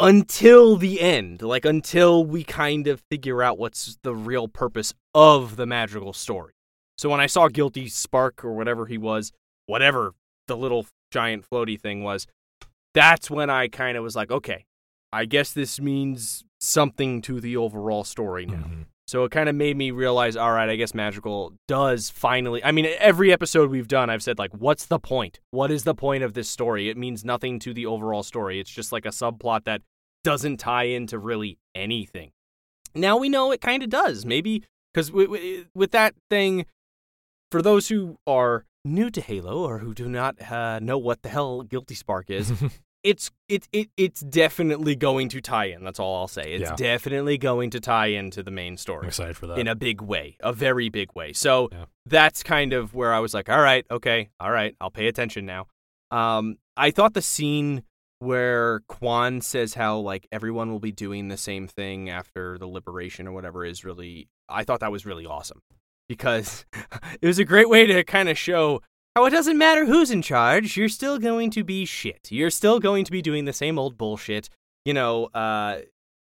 until 0.00 0.76
the 0.76 1.00
end, 1.00 1.42
like 1.42 1.64
until 1.64 2.24
we 2.24 2.44
kind 2.44 2.86
of 2.86 3.02
figure 3.10 3.42
out 3.42 3.58
what's 3.58 3.98
the 4.02 4.14
real 4.14 4.48
purpose 4.48 4.94
of 5.14 5.56
the 5.56 5.66
Madrigal 5.66 6.12
story. 6.12 6.52
So 6.98 7.08
when 7.08 7.20
I 7.20 7.26
saw 7.26 7.48
Guilty 7.48 7.88
Spark 7.88 8.44
or 8.44 8.52
whatever 8.52 8.86
he 8.86 8.98
was, 8.98 9.32
whatever 9.66 10.14
the 10.48 10.56
little 10.56 10.86
giant 11.10 11.48
floaty 11.48 11.80
thing 11.80 12.02
was, 12.02 12.26
that's 12.94 13.30
when 13.30 13.50
I 13.50 13.68
kind 13.68 13.96
of 13.96 14.02
was 14.02 14.16
like, 14.16 14.30
okay, 14.30 14.64
I 15.12 15.24
guess 15.24 15.52
this 15.52 15.80
means 15.80 16.44
something 16.60 17.22
to 17.22 17.40
the 17.40 17.56
overall 17.56 18.04
story 18.04 18.46
now. 18.46 18.66
Mhm. 18.68 18.84
So 19.08 19.24
it 19.24 19.32
kind 19.32 19.48
of 19.48 19.56
made 19.56 19.76
me 19.76 19.90
realize, 19.90 20.36
all 20.36 20.52
right, 20.52 20.68
I 20.68 20.76
guess 20.76 20.94
Madrigal 20.94 21.54
does 21.66 22.10
finally. 22.10 22.62
I 22.62 22.70
mean, 22.70 22.86
every 22.98 23.32
episode 23.32 23.68
we've 23.68 23.88
done, 23.88 24.08
I've 24.08 24.22
said 24.22 24.38
like, 24.38 24.52
what's 24.52 24.86
the 24.86 25.00
point? 25.00 25.40
What 25.50 25.72
is 25.72 25.82
the 25.82 25.96
point 25.96 26.22
of 26.22 26.34
this 26.34 26.48
story? 26.48 26.88
It 26.88 26.96
means 26.96 27.24
nothing 27.24 27.58
to 27.60 27.74
the 27.74 27.86
overall 27.86 28.22
story. 28.22 28.60
It's 28.60 28.70
just 28.70 28.92
like 28.92 29.04
a 29.04 29.08
subplot 29.08 29.64
that 29.64 29.82
doesn't 30.24 30.58
tie 30.58 30.84
into 30.84 31.18
really 31.18 31.58
anything. 31.74 32.32
Now 32.94 33.16
we 33.16 33.28
know 33.28 33.52
it 33.52 33.60
kind 33.60 33.82
of 33.82 33.88
does. 33.90 34.24
Maybe 34.26 34.64
because 34.92 35.12
with 35.12 35.90
that 35.92 36.14
thing, 36.28 36.66
for 37.50 37.62
those 37.62 37.88
who 37.88 38.16
are 38.26 38.64
new 38.84 39.10
to 39.10 39.20
Halo 39.20 39.58
or 39.64 39.78
who 39.78 39.94
do 39.94 40.08
not 40.08 40.40
uh, 40.50 40.78
know 40.80 40.98
what 40.98 41.22
the 41.22 41.28
hell 41.28 41.62
Guilty 41.62 41.94
Spark 41.94 42.30
is, 42.30 42.52
it's 43.04 43.30
it, 43.48 43.68
it 43.72 43.88
it's 43.96 44.20
definitely 44.20 44.96
going 44.96 45.28
to 45.30 45.40
tie 45.40 45.66
in. 45.66 45.84
That's 45.84 46.00
all 46.00 46.16
I'll 46.16 46.28
say. 46.28 46.52
It's 46.54 46.70
Yeah. 46.70 46.76
definitely 46.76 47.38
going 47.38 47.70
to 47.70 47.80
tie 47.80 48.06
into 48.08 48.42
the 48.42 48.50
main 48.50 48.72
I'm 48.72 48.76
story 48.78 49.06
excited 49.08 49.36
for 49.36 49.46
that. 49.46 49.58
in 49.58 49.68
a 49.68 49.74
big 49.74 50.00
way, 50.02 50.36
a 50.40 50.52
very 50.52 50.88
big 50.88 51.14
way. 51.14 51.32
So 51.32 51.68
Yeah. 51.72 51.84
that's 52.06 52.42
kind 52.42 52.72
of 52.72 52.92
where 52.94 53.12
I 53.14 53.20
was 53.20 53.32
like, 53.34 53.48
all 53.48 53.60
right, 53.62 53.86
okay, 53.90 54.30
all 54.40 54.50
right, 54.50 54.74
I'll 54.80 54.90
pay 54.90 55.06
attention 55.06 55.46
now. 55.46 55.66
Um, 56.10 56.56
I 56.76 56.90
thought 56.90 57.14
the 57.14 57.22
scene 57.22 57.84
where 58.20 58.80
Kwan 58.80 59.40
says 59.40 59.74
how 59.74 59.98
like 59.98 60.28
everyone 60.30 60.70
will 60.70 60.78
be 60.78 60.92
doing 60.92 61.28
the 61.28 61.36
same 61.36 61.66
thing 61.66 62.08
after 62.08 62.58
the 62.58 62.66
liberation 62.66 63.26
or 63.26 63.32
whatever 63.32 63.64
is 63.64 63.84
really, 63.84 64.28
I 64.48 64.62
thought 64.64 64.80
that 64.80 64.92
was 64.92 65.04
really 65.04 65.26
awesome 65.26 65.62
because 66.08 66.64
it 67.20 67.26
was 67.26 67.38
a 67.38 67.44
great 67.44 67.68
way 67.68 67.86
to 67.86 68.04
kind 68.04 68.28
of 68.28 68.38
show 68.38 68.82
how 69.16 69.24
it 69.24 69.30
doesn't 69.30 69.58
matter 69.58 69.86
who's 69.86 70.10
in 70.10 70.22
charge, 70.22 70.76
you're 70.76 70.88
still 70.88 71.18
going 71.18 71.50
to 71.50 71.64
be 71.64 71.84
shit. 71.84 72.28
You're 72.30 72.50
still 72.50 72.78
going 72.78 73.04
to 73.04 73.10
be 73.10 73.22
doing 73.22 73.44
the 73.44 73.52
same 73.52 73.78
old 73.78 73.98
bullshit. 73.98 74.48
You 74.84 74.94
know, 74.94 75.26
uh, 75.26 75.80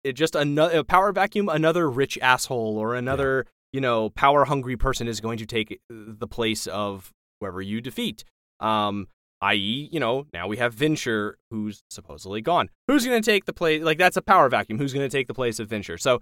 it 0.03 0.13
just 0.13 0.35
another 0.35 0.79
a 0.79 0.83
power 0.83 1.11
vacuum, 1.11 1.49
another 1.49 1.89
rich 1.89 2.17
asshole 2.21 2.77
or 2.77 2.95
another 2.95 3.45
you 3.73 3.81
know 3.81 4.09
power 4.09 4.45
hungry 4.45 4.77
person 4.77 5.07
is 5.07 5.19
going 5.19 5.37
to 5.39 5.45
take 5.45 5.79
the 5.89 6.27
place 6.27 6.67
of 6.67 7.13
whoever 7.39 7.61
you 7.61 7.81
defeat. 7.81 8.23
Um, 8.59 9.07
i.e., 9.41 9.89
you 9.91 9.99
know, 9.99 10.25
now 10.33 10.47
we 10.47 10.57
have 10.57 10.75
Vinsher 10.75 11.33
who's 11.51 11.83
supposedly 11.89 12.41
gone. 12.41 12.69
Who's 12.87 13.05
going 13.05 13.21
to 13.21 13.31
take 13.31 13.45
the 13.45 13.53
place? 13.53 13.83
Like 13.83 13.97
that's 13.97 14.17
a 14.17 14.21
power 14.21 14.49
vacuum. 14.49 14.79
Who's 14.79 14.93
going 14.93 15.07
to 15.07 15.15
take 15.15 15.27
the 15.27 15.33
place 15.33 15.59
of 15.59 15.69
Vinsher? 15.69 15.99
So 15.99 16.21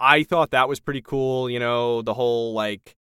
I 0.00 0.22
thought 0.22 0.50
that 0.50 0.68
was 0.68 0.80
pretty 0.80 1.02
cool. 1.02 1.50
You 1.50 1.58
know, 1.58 2.02
the 2.02 2.14
whole 2.14 2.52
like 2.52 2.96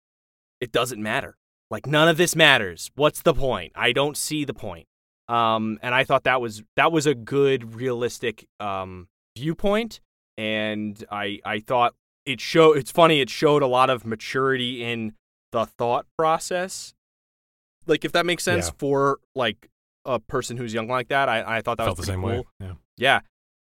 it 0.60 0.72
doesn't 0.72 1.02
matter. 1.02 1.38
Like 1.70 1.86
none 1.86 2.08
of 2.08 2.18
this 2.18 2.36
matters. 2.36 2.91
What's 2.95 3.22
the 3.22 3.34
point? 3.34 3.74
I 3.76 3.91
don't 3.91 4.18
see 4.18 4.45
the 4.45 4.54
point. 4.54 4.88
Um, 5.28 5.78
and 5.82 5.93
I 5.93 6.04
thought 6.04 6.24
that 6.24 6.39
was 6.39 6.64
that 6.76 6.91
was 6.91 7.06
a 7.06 7.14
good, 7.14 7.76
realistic 7.76 8.48
um, 8.60 9.10
viewpoint, 9.38 10.00
and 10.38 11.04
I 11.12 11.39
I 11.43 11.60
thought 11.60 11.95
it 12.26 12.39
show. 12.39 12.74
It's 12.74 12.91
funny. 12.91 13.20
It 13.20 13.30
showed 13.30 13.62
a 13.62 13.68
lot 13.68 13.89
of 13.89 14.06
maturity 14.06 14.84
in 14.84 15.14
the 15.52 15.66
thought 15.66 16.06
process. 16.18 16.93
Like 17.88 18.05
if 18.05 18.11
that 18.13 18.25
makes 18.25 18.43
sense 18.43 18.67
Yeah. 18.67 18.73
for 18.77 19.19
like 19.35 19.69
a 20.05 20.19
person 20.19 20.57
who's 20.57 20.73
young 20.73 20.88
like 20.88 21.09
that. 21.09 21.27
I 21.29 21.57
I 21.57 21.61
thought 21.61 21.77
that 21.77 21.85
Felt 21.85 21.97
the 21.97 22.01
was 22.01 22.07
pretty 22.07 22.21
same 22.21 22.21
cool. 22.21 22.29
way. 22.29 22.45
Yeah. 22.59 22.73
Yeah. 22.97 23.19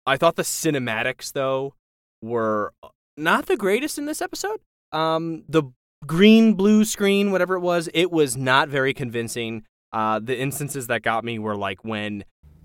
I 0.06 0.16
thought 0.16 0.36
the 0.36 0.42
cinematics 0.42 1.32
though 1.32 1.74
were 2.22 2.72
not 3.16 3.46
the 3.46 3.56
greatest 3.56 3.98
in 3.98 4.06
this 4.06 4.20
episode. 4.22 4.60
Um 4.92 5.44
the 5.48 5.62
green 6.06 6.54
blue 6.54 6.84
screen 6.84 7.30
whatever 7.32 7.54
it 7.54 7.60
was, 7.60 7.88
it 7.94 8.10
was 8.10 8.36
not 8.36 8.68
very 8.68 8.92
convincing. 8.94 9.64
Uh 9.92 10.20
the 10.22 10.38
instances 10.38 10.86
that 10.88 11.02
got 11.02 11.24
me 11.24 11.38
were 11.38 11.56
like 11.56 11.84
when 11.84 12.24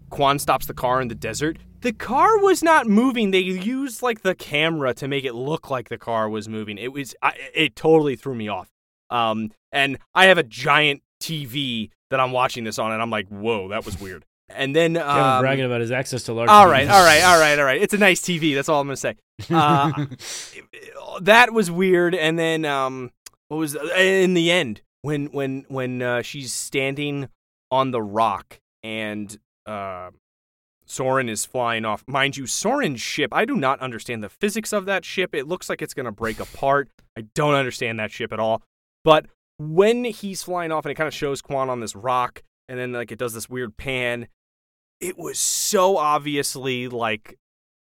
Kwan 0.10 0.40
stops 0.40 0.66
the 0.66 0.74
car 0.74 1.02
in 1.02 1.08
the 1.08 1.16
desert. 1.16 1.58
The 1.80 1.94
car 1.94 2.38
was 2.40 2.62
not 2.62 2.86
moving. 2.88 3.32
They 3.32 3.40
used 3.40 4.02
like 4.04 4.22
the 4.22 4.36
camera 4.36 4.94
to 4.96 5.08
make 5.08 5.24
it 5.24 5.34
look 5.34 5.70
like 5.70 5.88
the 5.90 5.98
car 5.98 6.30
was 6.30 6.50
moving. 6.50 6.78
It 6.78 6.92
was 6.92 7.16
I, 7.22 7.34
it 7.56 7.76
totally 7.76 8.16
threw 8.18 8.36
me 8.36 8.50
off. 8.50 8.68
Um 9.10 9.52
and 9.72 9.98
I 10.14 10.26
have 10.26 10.38
a 10.38 10.44
giant 10.44 11.02
TV 11.22 11.90
that 12.10 12.20
I'm 12.20 12.32
watching 12.32 12.64
this 12.64 12.78
on 12.80 12.92
and 12.92 13.02
I'm 13.02 13.10
like, 13.10 13.28
"Whoa, 13.30 13.70
that 13.70 13.86
was 13.86 14.00
weird." 14.00 14.26
And 14.50 14.76
then 14.76 14.96
Kevin 14.96 15.10
um, 15.10 15.42
bragging 15.42 15.66
about 15.66 15.82
his 15.82 15.92
access 15.92 16.24
to 16.24 16.34
large. 16.34 16.50
All 16.50 16.68
right, 16.68 16.88
all 16.90 17.04
right, 17.04 17.24
all 17.24 17.40
right, 17.40 17.58
all 17.58 17.66
right. 17.66 17.82
It's 17.82 17.94
a 17.94 17.98
nice 17.98 18.22
TV. 18.22 18.54
That's 18.56 18.70
all 18.70 18.82
I'm 18.82 18.88
gonna 18.88 18.98
say. 18.98 19.16
Uh, 19.50 21.20
that 21.20 21.52
was 21.52 21.70
weird. 21.70 22.16
And 22.16 22.38
then, 22.40 22.64
um, 22.64 23.12
what 23.50 23.58
was 23.58 23.76
in 23.76 24.34
the 24.34 24.52
end 24.52 24.82
when 25.02 25.28
when 25.28 25.66
when 25.68 26.02
uh, 26.02 26.22
she's 26.22 26.54
standing 26.54 27.28
on 27.70 27.92
the 27.92 28.02
rock 28.02 28.60
and 28.84 29.38
uh, 29.66 30.12
Soren 30.86 31.28
is 31.28 31.46
flying 31.46 31.86
off. 31.86 32.04
Mind 32.08 32.38
you, 32.38 32.46
Soren's 32.48 33.02
ship. 33.02 33.34
I 33.34 33.46
do 33.46 33.56
not 33.56 33.80
understand 33.80 34.24
the 34.24 34.30
physics 34.30 34.72
of 34.74 34.86
that 34.86 35.04
ship. 35.06 35.34
It 35.34 35.48
looks 35.48 35.70
like 35.70 35.82
it's 35.82 35.94
gonna 35.94 36.12
break 36.12 36.40
apart. 36.40 36.90
I 37.18 37.22
don't 37.36 37.56
understand 37.56 38.00
that 38.00 38.12
ship 38.12 38.32
at 38.32 38.40
all. 38.40 38.62
But 39.04 39.26
when 39.70 40.04
he's 40.06 40.44
flying 40.44 40.72
off 40.72 40.86
and 40.86 40.92
it 40.92 40.96
kind 40.96 41.08
of 41.08 41.14
shows 41.14 41.42
Kwan 41.42 41.70
on 41.70 41.80
this 41.80 41.96
rock, 41.96 42.44
and 42.68 42.80
then 42.80 42.92
like 42.94 43.12
it 43.12 43.20
does 43.20 43.34
this 43.34 43.50
weird 43.50 43.78
pan, 43.78 44.28
it 45.00 45.18
was 45.18 45.38
so 45.40 45.98
obviously 45.98 46.88
like 46.88 47.38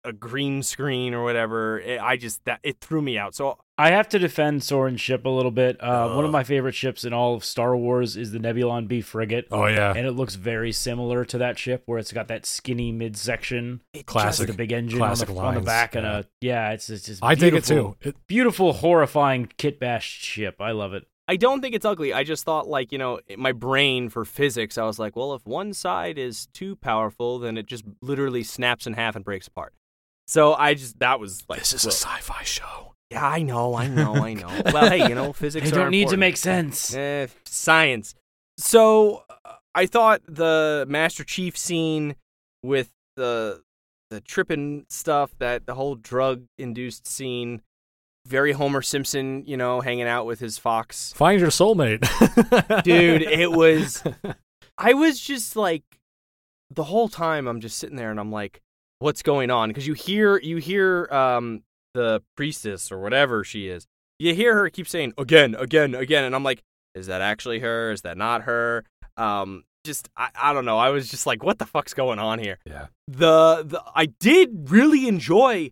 a 0.04 0.12
green 0.12 0.62
screen 0.62 1.12
or 1.12 1.24
whatever. 1.24 1.80
It, 1.80 2.00
I 2.00 2.16
just 2.16 2.44
that 2.44 2.60
it 2.62 2.80
threw 2.80 3.02
me 3.02 3.18
out. 3.18 3.34
So 3.34 3.58
I 3.76 3.90
have 3.90 4.08
to 4.10 4.18
defend 4.18 4.62
Soren's 4.62 5.00
ship 5.00 5.24
a 5.26 5.28
little 5.28 5.50
bit. 5.50 5.82
Uh, 5.82 6.14
one 6.14 6.24
of 6.24 6.30
my 6.30 6.44
favorite 6.44 6.74
ships 6.74 7.04
in 7.04 7.12
all 7.12 7.34
of 7.34 7.44
Star 7.44 7.76
Wars 7.76 8.16
is 8.16 8.30
the 8.32 8.38
Nebulon 8.38 8.86
B 8.88 9.00
frigate. 9.00 9.48
Oh 9.50 9.66
yeah. 9.66 9.92
And 9.94 10.06
it 10.06 10.12
looks 10.12 10.36
very 10.36 10.72
similar 10.72 11.24
to 11.26 11.38
that 11.38 11.58
ship, 11.58 11.82
where 11.86 11.98
it's 11.98 12.12
got 12.12 12.28
that 12.28 12.46
skinny 12.46 12.92
midsection 12.92 13.82
it 13.92 14.06
Classic. 14.06 14.46
with 14.46 14.54
a 14.54 14.56
big 14.56 14.72
engine 14.72 14.98
classic 14.98 15.28
on 15.30 15.34
the, 15.34 15.40
on 15.40 15.54
the 15.54 15.60
lines, 15.60 15.66
back, 15.66 15.94
and 15.96 16.04
yeah. 16.06 16.18
a 16.18 16.24
yeah, 16.40 16.70
it's 16.70 16.88
it's 16.88 17.04
just 17.04 17.22
I 17.24 17.34
dig 17.34 17.54
it 17.54 17.66
beautiful- 17.66 17.96
too. 18.00 18.08
It, 18.08 18.16
Beautiful, 18.28 18.72
horrifying 18.74 19.50
kit 19.58 19.80
bashed 19.80 20.22
ship. 20.22 20.56
I 20.60 20.70
love 20.70 20.94
it. 20.94 21.06
I 21.30 21.36
don't 21.36 21.60
think 21.60 21.74
it's 21.74 21.84
ugly. 21.84 22.12
I 22.14 22.24
just 22.24 22.44
thought, 22.44 22.66
like, 22.66 22.90
you 22.90 22.96
know, 22.96 23.20
my 23.36 23.52
brain 23.52 24.08
for 24.08 24.24
physics, 24.24 24.78
I 24.78 24.84
was 24.84 24.98
like, 24.98 25.14
well, 25.14 25.34
if 25.34 25.46
one 25.46 25.74
side 25.74 26.16
is 26.16 26.46
too 26.54 26.74
powerful, 26.76 27.38
then 27.38 27.58
it 27.58 27.66
just 27.66 27.84
literally 28.00 28.42
snaps 28.42 28.86
in 28.86 28.94
half 28.94 29.14
and 29.14 29.24
breaks 29.24 29.46
apart. 29.46 29.74
So 30.26 30.54
I 30.54 30.72
just, 30.74 30.98
that 31.00 31.20
was 31.20 31.44
like, 31.48 31.58
this 31.58 31.74
is 31.74 31.84
a 31.84 31.92
sci-fi 31.92 32.42
show. 32.44 32.94
yeah, 33.10 33.26
I 33.26 33.42
know, 33.42 33.74
I 33.74 33.88
know, 34.00 34.14
I 34.14 34.32
know. 34.34 34.62
well, 34.72 34.88
hey, 34.88 35.06
you 35.06 35.14
know, 35.14 35.34
physics 35.34 35.70
They 35.70 35.76
are 35.76 35.80
don't 35.84 35.90
need 35.90 36.08
to 36.08 36.16
make 36.16 36.38
sense. 36.38 36.94
Eh, 36.94 37.26
science. 37.44 38.14
So 38.56 39.24
uh, 39.44 39.52
I 39.74 39.84
thought 39.86 40.22
the 40.26 40.86
Master 40.88 41.24
Chief 41.24 41.56
scene 41.56 42.16
with 42.62 42.90
the 43.16 43.62
the 44.10 44.20
tripping 44.22 44.86
stuff, 44.88 45.32
that 45.38 45.66
the 45.66 45.74
whole 45.74 45.94
drug 45.94 46.44
induced 46.56 47.06
scene, 47.06 47.60
very 48.28 48.52
Homer 48.52 48.82
Simpson, 48.82 49.44
you 49.46 49.56
know, 49.56 49.80
hanging 49.80 50.06
out 50.06 50.26
with 50.26 50.38
his 50.38 50.58
fox. 50.58 51.12
Find 51.14 51.40
your 51.40 51.50
soulmate, 51.50 52.02
Dude, 52.84 53.22
it 53.22 53.50
was 53.50 54.02
I 54.76 54.94
was 54.94 55.18
just 55.18 55.56
like 55.56 55.82
the 56.70 56.84
whole 56.84 57.08
time 57.08 57.46
I'm 57.46 57.60
just 57.60 57.78
sitting 57.78 57.96
there 57.96 58.10
and 58.10 58.20
I'm 58.20 58.30
like, 58.30 58.60
what's 58.98 59.22
going 59.22 59.50
on? 59.50 59.70
Because 59.70 59.86
you 59.86 59.94
hear 59.94 60.38
you 60.38 60.58
hear 60.58 61.08
um 61.10 61.62
the 61.94 62.22
priestess 62.36 62.92
or 62.92 63.00
whatever 63.00 63.42
she 63.44 63.68
is. 63.68 63.86
You 64.18 64.34
hear 64.34 64.54
her 64.54 64.68
keep 64.70 64.88
saying 64.88 65.14
again, 65.16 65.54
again, 65.54 65.94
again, 65.94 66.24
and 66.24 66.34
I'm 66.34 66.44
like, 66.44 66.62
is 66.94 67.06
that 67.06 67.20
actually 67.20 67.60
her? 67.60 67.90
Is 67.90 68.02
that 68.02 68.16
not 68.16 68.42
her? 68.42 68.84
Um, 69.16 69.64
just 69.84 70.08
I, 70.16 70.28
I 70.34 70.52
don't 70.52 70.64
know. 70.64 70.78
I 70.78 70.90
was 70.90 71.08
just 71.08 71.26
like, 71.26 71.42
what 71.42 71.58
the 71.58 71.66
fuck's 71.66 71.94
going 71.94 72.18
on 72.18 72.38
here? 72.38 72.58
Yeah. 72.66 72.86
The 73.06 73.64
the 73.64 73.82
I 73.94 74.06
did 74.06 74.70
really 74.70 75.08
enjoy 75.08 75.70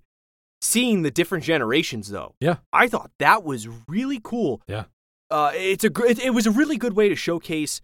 seeing 0.67 1.03
the 1.03 1.11
different 1.11 1.45
generations 1.45 2.11
though. 2.11 2.35
Yeah. 2.41 2.57
I 2.73 2.89
thought 2.89 3.11
that 3.19 3.45
was 3.45 3.69
really 3.89 4.21
cool. 4.23 4.61
Yeah. 4.67 4.85
Uh, 5.31 5.53
it's 5.55 5.85
a 5.85 5.91
gr- 5.91 6.07
it, 6.07 6.19
it 6.19 6.31
was 6.31 6.47
a 6.47 6.51
really 6.51 6.77
good 6.77 6.95
way 6.95 7.09
to 7.09 7.17
showcase 7.17 7.81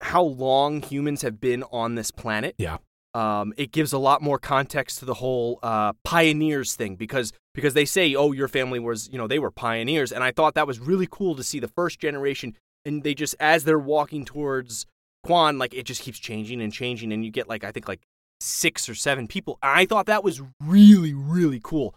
how 0.00 0.22
long 0.22 0.82
humans 0.82 1.22
have 1.22 1.40
been 1.40 1.64
on 1.72 1.94
this 1.94 2.10
planet. 2.10 2.54
Yeah. 2.58 2.78
Um, 3.14 3.54
it 3.56 3.72
gives 3.72 3.94
a 3.94 3.98
lot 3.98 4.20
more 4.20 4.38
context 4.38 4.98
to 4.98 5.06
the 5.06 5.14
whole 5.14 5.58
uh, 5.62 5.94
pioneers 6.04 6.74
thing 6.74 6.96
because 6.96 7.32
because 7.54 7.72
they 7.72 7.86
say, 7.86 8.14
oh, 8.14 8.32
your 8.32 8.48
family 8.48 8.78
was, 8.78 9.08
you 9.10 9.16
know, 9.16 9.26
they 9.26 9.38
were 9.38 9.50
pioneers, 9.50 10.12
and 10.12 10.22
I 10.22 10.32
thought 10.32 10.54
that 10.54 10.66
was 10.66 10.78
really 10.78 11.08
cool 11.10 11.34
to 11.36 11.42
see 11.42 11.58
the 11.58 11.68
first 11.68 11.98
generation, 11.98 12.54
and 12.84 13.02
they 13.02 13.14
just 13.14 13.34
as 13.40 13.64
they're 13.64 13.78
walking 13.78 14.26
towards 14.26 14.84
Kwan, 15.24 15.56
like 15.56 15.72
it 15.72 15.84
just 15.84 16.02
keeps 16.02 16.18
changing 16.18 16.60
and 16.60 16.70
changing, 16.70 17.10
and 17.10 17.24
you 17.24 17.30
get 17.30 17.48
like 17.48 17.64
I 17.64 17.72
think 17.72 17.88
like 17.88 18.02
six 18.42 18.86
or 18.86 18.94
seven 18.94 19.26
people. 19.26 19.58
And 19.62 19.72
I 19.72 19.86
thought 19.86 20.06
that 20.06 20.22
was 20.22 20.42
really 20.62 21.14
really 21.14 21.60
cool. 21.62 21.94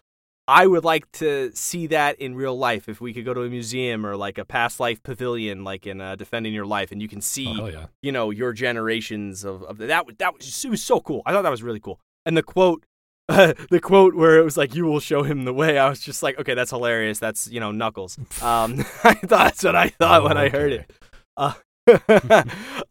I 0.50 0.66
would 0.66 0.84
like 0.84 1.12
to 1.14 1.52
see 1.54 1.86
that 1.88 2.20
in 2.20 2.34
real 2.36 2.58
life. 2.58 2.89
If 2.89 3.00
we 3.00 3.14
could 3.14 3.24
go 3.24 3.34
to 3.36 3.41
a 3.43 3.50
museum 3.50 4.06
or 4.06 4.16
like 4.16 4.38
a 4.39 4.45
past 4.45 4.80
life 4.80 5.02
pavilion, 5.04 5.64
like 5.64 5.86
in 5.86 6.02
uh, 6.02 6.16
Defending 6.16 6.54
Your 6.54 6.66
Life, 6.66 6.91
and 6.91 7.02
you 7.02 7.08
can 7.08 7.22
see, 7.22 7.47
Oh, 7.62 7.68
yeah. 7.68 7.86
you 8.02 8.12
know, 8.12 8.32
your 8.32 8.52
generations 8.54 9.43
of, 9.45 9.62
of 9.64 9.78
that. 9.78 10.06
That 10.18 10.34
was 10.36 10.66
it 10.66 10.70
was 10.70 10.84
so 10.84 11.00
cool. 11.02 11.22
I 11.26 11.32
thought 11.34 11.43
that 11.43 11.50
was 11.52 11.62
really 11.62 11.80
cool. 11.80 12.00
And 12.26 12.36
the 12.36 12.43
quote, 12.43 12.84
the 13.28 13.80
quote 13.82 14.16
where 14.16 14.39
it 14.39 14.43
was 14.43 14.58
like, 14.58 14.74
"You 14.74 14.86
will 14.86 15.00
show 15.00 15.22
him 15.22 15.45
the 15.45 15.54
way." 15.54 15.78
I 15.78 15.88
was 15.88 16.00
just 16.00 16.24
like, 16.24 16.39
okay, 16.39 16.56
that's 16.56 16.72
hilarious. 16.72 17.20
That's 17.20 17.47
you 17.47 17.60
know, 17.60 17.72
Knuckles. 17.72 18.18
Um, 18.41 18.80
I 19.04 19.14
thought 19.14 19.30
that's 19.30 19.64
what 19.64 19.76
I 19.76 19.89
thought 19.89 20.24
when 20.24 20.36
I 20.38 20.50
heard 20.50 20.72
it. 20.74 20.91
Uh, 21.38 21.54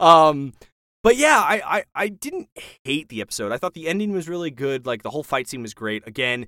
um, 0.01 0.53
but 1.03 1.17
yeah, 1.17 1.39
I, 1.39 1.79
I 1.79 1.85
I 1.95 2.09
didn't 2.09 2.49
hate 2.85 3.09
the 3.09 3.21
episode. 3.21 3.53
I 3.53 3.57
thought 3.59 3.75
the 3.75 3.89
ending 3.89 4.13
was 4.13 4.29
really 4.29 4.51
good. 4.51 4.87
Like 4.87 5.03
the 5.03 5.11
whole 5.11 5.23
fight 5.23 5.49
scene 5.49 5.63
was 5.63 5.75
great. 5.75 6.07
Again, 6.07 6.47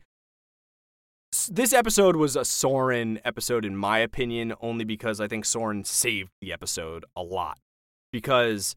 this 1.51 1.73
episode 1.73 2.17
was 2.17 2.37
a 2.37 2.45
Soren 2.45 3.21
episode 3.25 3.65
in 3.65 3.77
my 3.77 3.99
opinion, 3.99 4.55
only 4.61 4.85
because 4.85 5.21
I 5.21 5.29
think 5.29 5.45
Soren 5.45 5.85
saved 5.85 6.31
the 6.41 6.53
episode 6.53 7.05
a 7.17 7.23
lot. 7.23 7.59
Because 8.13 8.75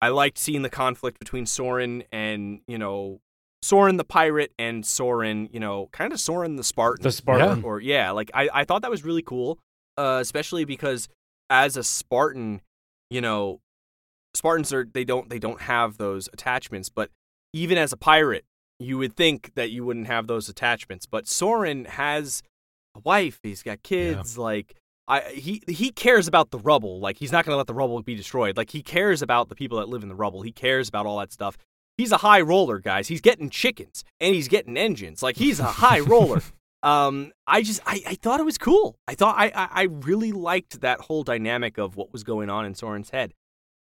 I 0.00 0.08
liked 0.08 0.38
seeing 0.38 0.62
the 0.62 0.70
conflict 0.70 1.18
between 1.18 1.46
Soren 1.46 2.02
and 2.12 2.60
you 2.66 2.78
know 2.78 3.20
Soren 3.62 3.96
the 3.96 4.04
pirate 4.04 4.52
and 4.58 4.84
Soren, 4.84 5.48
you 5.52 5.60
know, 5.60 5.88
kind 5.92 6.12
of 6.12 6.20
Soren 6.20 6.56
the 6.56 6.64
Spartan 6.64 7.02
The 7.02 7.12
Spartan. 7.12 7.64
or 7.64 7.80
yeah, 7.80 8.10
like 8.10 8.30
I, 8.34 8.48
I 8.52 8.64
thought 8.64 8.82
that 8.82 8.90
was 8.90 9.04
really 9.04 9.22
cool, 9.22 9.58
uh, 9.96 10.18
especially 10.20 10.64
because 10.64 11.08
as 11.50 11.76
a 11.76 11.82
Spartan, 11.84 12.60
you 13.10 13.20
know, 13.20 13.60
Spartans 14.34 14.72
are 14.72 14.88
they 14.92 15.04
don't 15.04 15.28
they 15.30 15.38
don't 15.38 15.62
have 15.62 15.98
those 15.98 16.28
attachments, 16.32 16.88
but 16.88 17.10
even 17.52 17.78
as 17.78 17.92
a 17.92 17.96
pirate, 17.96 18.44
you 18.78 18.98
would 18.98 19.16
think 19.16 19.54
that 19.54 19.70
you 19.70 19.84
wouldn't 19.84 20.06
have 20.06 20.26
those 20.26 20.48
attachments, 20.48 21.06
but 21.06 21.26
Soren 21.26 21.84
has 21.86 22.42
a 22.94 23.00
wife, 23.00 23.40
he's 23.42 23.62
got 23.62 23.82
kids, 23.82 24.36
like 24.38 24.74
I 25.06 25.20
he 25.32 25.62
he 25.66 25.90
cares 25.90 26.28
about 26.28 26.50
the 26.50 26.58
rubble, 26.58 27.00
like 27.00 27.18
he's 27.18 27.32
not 27.32 27.44
going 27.44 27.54
to 27.54 27.56
let 27.56 27.66
the 27.66 27.74
rubble 27.74 28.00
be 28.02 28.14
destroyed. 28.14 28.56
Like 28.56 28.70
he 28.70 28.82
cares 28.82 29.22
about 29.22 29.48
the 29.48 29.54
people 29.54 29.78
that 29.78 29.88
live 29.88 30.02
in 30.02 30.08
the 30.08 30.14
rubble. 30.14 30.42
He 30.42 30.52
cares 30.52 30.88
about 30.88 31.06
all 31.06 31.18
that 31.18 31.32
stuff. 31.32 31.56
He's 31.96 32.12
a 32.12 32.18
high 32.18 32.40
roller, 32.40 32.78
guys. 32.78 33.08
He's 33.08 33.20
getting 33.20 33.50
chickens 33.50 34.04
and 34.20 34.34
he's 34.34 34.48
getting 34.48 34.76
engines. 34.76 35.22
Like 35.22 35.36
he's 35.36 35.60
a 35.60 35.64
high 35.64 36.00
roller 36.00 36.42
um 36.82 37.32
i 37.46 37.62
just 37.62 37.80
I, 37.84 38.00
I 38.06 38.14
thought 38.14 38.38
it 38.38 38.44
was 38.44 38.56
cool 38.56 38.96
i 39.08 39.14
thought 39.14 39.34
I, 39.36 39.46
I 39.46 39.68
i 39.72 39.82
really 39.82 40.30
liked 40.30 40.80
that 40.82 41.00
whole 41.00 41.24
dynamic 41.24 41.76
of 41.76 41.96
what 41.96 42.12
was 42.12 42.22
going 42.22 42.48
on 42.48 42.64
in 42.64 42.74
soren's 42.74 43.10
head 43.10 43.34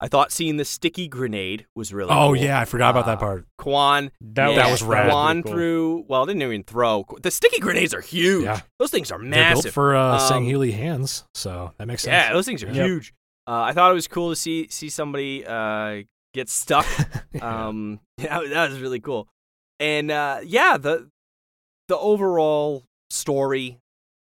i 0.01 0.09
thought 0.09 0.33
seeing 0.33 0.57
the 0.57 0.65
sticky 0.65 1.09
grenade 1.09 1.67
was 1.77 1.93
really 1.93 2.11
Oh 2.11 2.29
cool. 2.29 2.37
yeah, 2.37 2.59
I 2.61 2.65
forgot 2.65 2.91
about 2.91 3.05
Uh, 3.05 3.07
that 3.07 3.19
part. 3.21 3.47
Kwan, 3.59 4.11
That, 4.21 4.55
yeah, 4.55 4.71
was 4.71 4.83
rad. 4.83 5.11
Kwan 5.11 5.43
Cool. 5.43 5.53
threw. 5.53 6.05
Well, 6.09 6.25
didn't 6.27 6.43
even 6.43 6.65
throw. 6.65 7.05
The 7.23 7.31
sticky 7.31 7.61
grenades 7.61 7.93
are 7.93 8.01
huge. 8.01 8.45
Yeah. 8.45 8.61
Those 8.79 8.91
things 8.91 9.11
are 9.13 9.19
massive. 9.19 9.31
They're 9.31 9.43
massive. 9.43 9.63
built 9.65 9.75
for 9.75 9.95
uh, 9.97 10.15
Um, 10.15 10.21
Sangheili 10.21 10.73
hands, 10.73 11.25
so 11.35 11.73
that 11.79 11.87
makes 11.87 12.03
sense. 12.03 12.13
yeah, 12.13 12.33
those 12.33 12.47
things 12.47 12.63
are 12.63 12.69
Yep. 12.73 12.87
huge. 12.87 13.15
Uh, 13.47 13.63
I 13.63 13.73
thought 13.73 13.91
it 13.91 13.95
was 13.95 14.09
cool 14.09 14.31
to 14.31 14.37
see 14.37 14.69
see 14.71 14.89
somebody 14.91 15.45
uh, 15.47 16.03
get 16.35 16.49
stuck. 16.49 16.87
Yeah. 17.33 17.67
Um, 17.69 18.01
yeah, 18.19 18.41
that 18.49 18.71
was 18.71 18.81
really 18.81 19.01
cool. 19.01 19.29
And 19.79 20.11
uh, 20.11 20.41
yeah, 20.45 20.77
the 20.79 21.11
the 21.89 21.97
overall 21.99 22.85
story, 23.11 23.79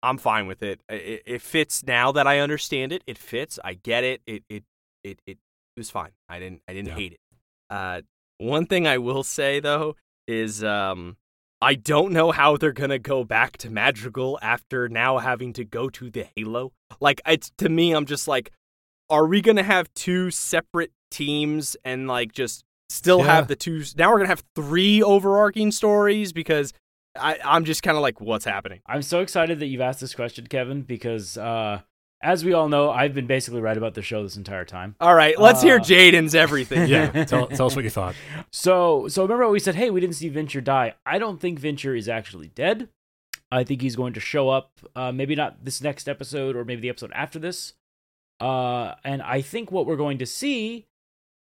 I'm 0.03 0.19
fine 0.19 0.47
with 0.47 0.63
it. 0.63 0.81
it. 0.89 1.23
It 1.27 1.43
fits 1.43 1.85
now 1.87 2.11
that 2.13 2.27
I 2.27 2.39
understand 2.41 2.93
it. 2.93 3.03
It 3.07 3.19
fits. 3.19 3.59
I 3.65 3.75
get 3.75 4.03
it. 4.05 4.21
It 4.27 4.43
it 4.49 4.65
it 5.05 5.21
it, 5.27 5.39
was 5.79 5.91
fine. 5.91 6.11
I 6.29 6.39
didn't 6.39 6.63
I 6.69 6.73
didn't 6.75 6.89
Yeah. 6.89 6.95
hate 6.97 7.13
it. 7.13 7.21
Uh, 7.71 8.03
one 8.39 8.67
thing 8.67 8.87
I 8.87 8.99
will 8.99 9.23
say 9.23 9.61
though 9.61 9.97
is 10.27 10.63
um. 10.65 11.17
I 11.61 11.75
don't 11.75 12.13
know 12.13 12.31
how 12.31 12.57
they're 12.57 12.71
gonna 12.73 13.01
go 13.01 13.25
back 13.25 13.57
to 13.59 13.69
Madrigal 13.71 14.39
after 14.41 14.89
now 14.89 15.19
having 15.19 15.53
to 15.55 15.65
go 15.65 15.89
to 15.91 16.09
the 16.09 16.25
Halo. 16.37 16.71
Like 17.01 17.21
it's 17.27 17.51
to 17.59 17.69
me, 17.69 17.91
I'm 17.97 18.07
just 18.07 18.29
like, 18.29 18.53
are 19.11 19.27
we 19.27 19.41
gonna 19.41 19.65
have 19.65 19.93
two 19.95 20.31
separate 20.31 20.93
teams 21.11 21.77
and 21.85 22.07
like 22.07 22.31
just 22.31 22.63
still 22.91 23.19
Yeah. 23.19 23.35
have 23.35 23.49
the 23.49 23.57
two? 23.57 23.83
Now 23.97 24.11
we're 24.13 24.19
gonna 24.19 24.29
have 24.29 24.45
three 24.55 25.03
overarching 25.03 25.73
stories 25.73 26.33
because 26.33 26.73
I, 27.19 27.41
I'm 27.45 27.65
just 27.65 27.83
kind 27.83 27.97
of 27.97 28.03
like, 28.03 28.21
what's 28.21 28.45
happening? 28.45 28.79
I'm 28.87 29.03
so 29.03 29.19
excited 29.19 29.59
that 29.59 29.67
you've 29.67 29.81
asked 29.81 29.99
this 29.99 30.15
question, 30.15 30.47
Kevin, 30.47 30.83
because 30.83 31.37
uh, 31.37 31.81
as 32.21 32.45
we 32.45 32.53
all 32.53 32.69
know, 32.69 32.91
I've 32.91 33.15
been 33.15 33.27
basically 33.27 33.61
right 33.61 33.77
about 33.77 33.95
the 33.95 34.03
show 34.03 34.23
this 34.23 34.37
entire 34.37 34.65
time. 34.65 34.97
All 35.01 35.15
right, 35.15 35.39
let's 35.39 35.63
hear 35.63 35.77
Uh, 35.77 35.81
Jaden's 35.85 36.35
everything. 36.35 36.89
yeah. 36.89 37.25
Tell, 37.25 37.47
tell 37.47 37.67
us 37.67 37.77
what 37.77 37.85
you 37.85 37.91
thought. 37.91 38.15
So, 38.51 39.07
so 39.09 39.23
remember 39.23 39.45
what 39.45 39.53
we 39.53 39.61
said? 39.61 39.75
Hey, 39.77 39.91
we 39.91 40.01
didn't 40.01 40.17
see 40.17 40.31
Vinsher 40.31 40.63
die. 40.63 40.95
I 41.07 41.19
don't 41.19 41.41
think 41.41 41.61
Vinsher 41.61 41.97
is 41.97 42.09
actually 42.09 42.49
dead. 42.49 42.89
I 43.51 43.65
think 43.65 43.81
he's 43.83 43.97
going 43.97 44.13
to 44.15 44.21
show 44.21 44.49
up. 44.51 44.73
Uh, 44.97 45.13
maybe 45.13 45.35
not 45.35 45.65
this 45.65 45.81
next 45.81 46.09
episode, 46.09 46.55
or 46.57 46.65
maybe 46.65 46.81
the 46.83 46.89
episode 46.91 47.13
after 47.15 47.39
this. 47.39 47.75
Uh, 48.41 48.95
and 49.05 49.23
I 49.23 49.41
think 49.41 49.73
what 49.73 49.87
we're 49.87 49.97
going 49.97 50.19
to 50.19 50.27
see 50.27 50.87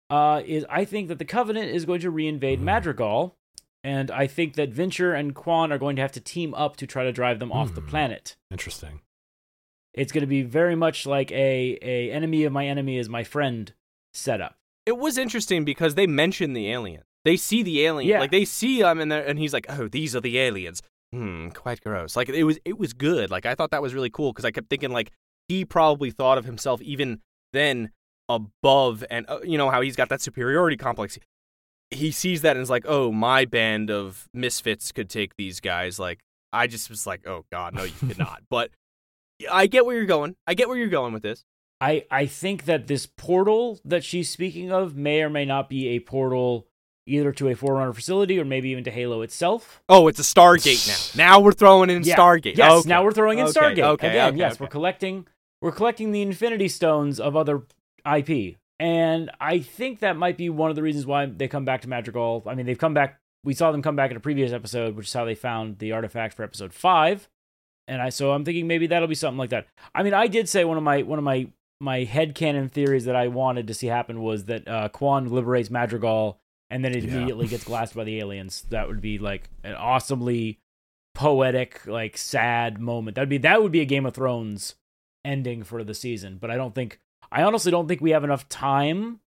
uh, 0.08 0.42
is 0.44 0.64
I 0.70 0.84
think 0.84 1.08
that 1.08 1.18
the 1.18 1.24
Covenant 1.24 1.70
is 1.70 1.84
going 1.84 2.00
to 2.00 2.10
reinvade 2.10 2.58
Mhm. 2.58 2.62
Madrigal, 2.62 3.36
and 3.84 4.10
I 4.10 4.26
think 4.26 4.54
that 4.54 4.72
Vinsher 4.74 5.16
and 5.18 5.34
Kwan 5.34 5.70
are 5.72 5.78
going 5.78 5.94
to 5.96 6.02
have 6.02 6.10
to 6.12 6.20
team 6.20 6.52
up 6.54 6.76
to 6.78 6.86
try 6.86 7.04
to 7.04 7.12
drive 7.12 7.38
them 7.38 7.52
off 7.52 7.74
the 7.74 7.80
Hmm. 7.80 7.88
planet. 7.88 8.36
Interesting. 8.50 9.00
It's 9.94 10.12
going 10.12 10.22
to 10.22 10.26
be 10.28 10.42
very 10.42 10.74
much 10.76 11.06
like 11.06 11.30
a 11.32 11.78
a 11.82 12.10
enemy 12.12 12.44
of 12.44 12.52
my 12.52 12.66
enemy 12.66 12.96
is 12.98 13.08
my 13.08 13.24
friend 13.24 13.72
setup. 14.14 14.56
It 14.86 14.96
was 14.98 15.18
interesting 15.18 15.64
because 15.64 15.94
they 15.94 16.06
mentioned 16.06 16.56
the 16.56 16.70
alien. 16.70 17.02
They 17.24 17.36
see 17.36 17.62
the 17.62 17.84
alien, 17.84 18.08
Yeah. 18.08 18.20
like 18.20 18.30
they 18.30 18.44
see 18.44 18.80
him, 18.80 18.98
and 18.98 19.12
they're- 19.12 19.22
and 19.24 19.38
he's 19.38 19.52
like, 19.52 19.66
"Oh, 19.68 19.88
these 19.88 20.16
are 20.16 20.20
the 20.20 20.38
aliens." 20.38 20.82
Hmm, 21.12 21.48
quite 21.50 21.80
gross. 21.82 22.16
Like 22.16 22.28
it 22.28 22.44
was, 22.44 22.58
it 22.64 22.78
was 22.78 22.92
good. 22.92 23.30
Like 23.30 23.44
I 23.46 23.54
thought 23.54 23.72
that 23.72 23.82
was 23.82 23.92
really 23.94 24.10
cool 24.10 24.32
because 24.32 24.44
I 24.44 24.50
kept 24.52 24.70
thinking 24.70 24.90
like 24.90 25.10
he 25.48 25.64
probably 25.64 26.10
thought 26.10 26.38
of 26.38 26.44
himself 26.44 26.80
even 26.82 27.20
then 27.52 27.90
above, 28.28 29.04
and 29.10 29.26
uh, 29.28 29.40
you 29.44 29.58
know 29.58 29.70
how 29.70 29.80
he's 29.80 29.96
got 29.96 30.08
that 30.08 30.20
superiority 30.22 30.76
complex. 30.76 31.18
He 31.90 32.12
sees 32.12 32.42
that 32.42 32.56
and 32.56 32.62
is 32.62 32.70
like, 32.70 32.84
"Oh, 32.86 33.10
my 33.10 33.44
band 33.44 33.90
of 33.90 34.28
misfits 34.32 34.92
could 34.92 35.10
take 35.10 35.36
these 35.36 35.58
guys." 35.60 35.98
Like 35.98 36.20
I 36.52 36.68
just 36.68 36.88
was 36.88 37.06
like, 37.06 37.26
"Oh 37.26 37.44
God, 37.50 37.74
no, 37.74 37.82
you 37.82 37.92
could 37.98 38.18
not." 38.18 38.42
But 38.48 38.70
I 39.50 39.66
get 39.66 39.86
where 39.86 39.96
you're 39.96 40.06
going. 40.06 40.36
I 40.46 40.54
get 40.54 40.68
where 40.68 40.76
you're 40.76 40.88
going 40.88 41.12
with 41.12 41.22
this. 41.22 41.44
I 41.80 42.04
I 42.10 42.26
think 42.26 42.64
that 42.64 42.86
this 42.86 43.06
portal 43.06 43.80
that 43.84 44.04
she's 44.04 44.28
speaking 44.28 44.70
of 44.72 44.96
may 44.96 45.22
or 45.22 45.30
may 45.30 45.44
not 45.44 45.68
be 45.68 45.88
a 45.88 46.00
portal 46.00 46.66
either 47.06 47.32
to 47.32 47.48
a 47.48 47.54
Forerunner 47.54 47.92
facility 47.92 48.38
or 48.38 48.44
maybe 48.44 48.68
even 48.70 48.84
to 48.84 48.90
Halo 48.90 49.22
itself. 49.22 49.82
Oh, 49.88 50.06
it's 50.08 50.18
a 50.20 50.22
Stargate 50.22 50.86
now. 51.16 51.22
Now 51.24 51.40
we're 51.40 51.52
throwing 51.52 51.90
in 51.90 52.02
Yeah. 52.02 52.16
Stargate. 52.16 52.56
Yes, 52.56 52.80
Okay. 52.80 52.88
now 52.88 53.02
we're 53.02 53.12
throwing 53.12 53.38
in 53.38 53.46
Okay, 53.46 53.58
Stargate. 53.60 53.82
okay, 53.82 54.08
Again, 54.10 54.28
okay, 54.30 54.36
yes, 54.38 54.60
we're 54.60 54.66
collecting 54.68 55.26
we're 55.62 55.72
collecting 55.72 56.12
the 56.12 56.22
Infinity 56.22 56.68
Stones 56.68 57.18
of 57.20 57.36
other 57.36 57.62
IP. 58.06 58.56
And 58.78 59.30
I 59.40 59.58
think 59.58 60.00
that 60.00 60.16
might 60.16 60.36
be 60.38 60.48
one 60.48 60.70
of 60.70 60.76
the 60.76 60.82
reasons 60.82 61.04
why 61.06 61.26
they 61.26 61.48
come 61.48 61.64
back 61.66 61.82
to 61.82 61.88
Madrigal. 61.88 62.44
I 62.46 62.54
mean, 62.54 62.64
they've 62.66 62.78
come 62.78 62.94
back 62.94 63.18
we 63.42 63.54
saw 63.54 63.72
them 63.72 63.80
come 63.80 63.96
back 63.96 64.10
in 64.10 64.16
a 64.18 64.20
previous 64.20 64.52
episode, 64.52 64.94
which 64.96 65.06
is 65.06 65.12
how 65.14 65.24
they 65.24 65.34
found 65.34 65.78
the 65.78 65.92
artifact 65.92 66.34
for 66.34 66.42
episode 66.42 66.74
5. 66.74 67.28
And 67.90 68.00
I 68.00 68.08
so 68.10 68.30
I'm 68.32 68.44
thinking 68.44 68.66
maybe 68.66 68.86
that'll 68.86 69.08
be 69.08 69.14
something 69.14 69.36
like 69.38 69.50
that. 69.50 69.66
I 69.94 70.02
mean, 70.02 70.14
I 70.14 70.28
did 70.28 70.48
say 70.48 70.64
one 70.64 70.76
of 70.76 70.82
my 70.82 71.02
one 71.02 71.18
of 71.18 71.24
my 71.24 71.48
my 71.80 72.04
headcanon 72.04 72.70
theories 72.70 73.04
that 73.06 73.16
I 73.16 73.28
wanted 73.28 73.66
to 73.66 73.74
see 73.74 73.86
happen 73.88 74.20
was 74.22 74.44
that 74.44 74.68
uh, 74.68 74.88
Kwan 74.90 75.28
liberates 75.30 75.70
Madrigal 75.70 76.38
and 76.70 76.84
then 76.84 76.94
it 76.94 77.04
Yeah. 77.04 77.14
immediately 77.16 77.48
gets 77.48 77.64
glassed 77.64 77.94
by 77.96 78.04
the 78.04 78.18
aliens. 78.20 78.64
That 78.70 78.86
would 78.86 79.00
be 79.00 79.18
like 79.18 79.50
an 79.64 79.74
awesomely 79.74 80.58
poetic, 81.14 81.86
like 81.86 82.16
sad 82.16 82.80
moment. 82.80 83.16
That'd 83.16 83.28
be 83.28 83.38
that 83.38 83.62
would 83.62 83.72
be 83.72 83.80
a 83.80 83.84
Game 83.86 84.06
of 84.06 84.14
Thrones 84.14 84.76
ending 85.24 85.62
for 85.64 85.82
the 85.84 85.94
season. 85.94 86.38
But 86.40 86.50
I 86.50 86.56
don't 86.56 86.74
think 86.74 87.00
I 87.32 87.42
honestly 87.42 87.70
don't 87.70 87.88
think 87.88 88.00
we 88.00 88.10
have 88.12 88.24
enough 88.24 88.48
time 88.48 89.20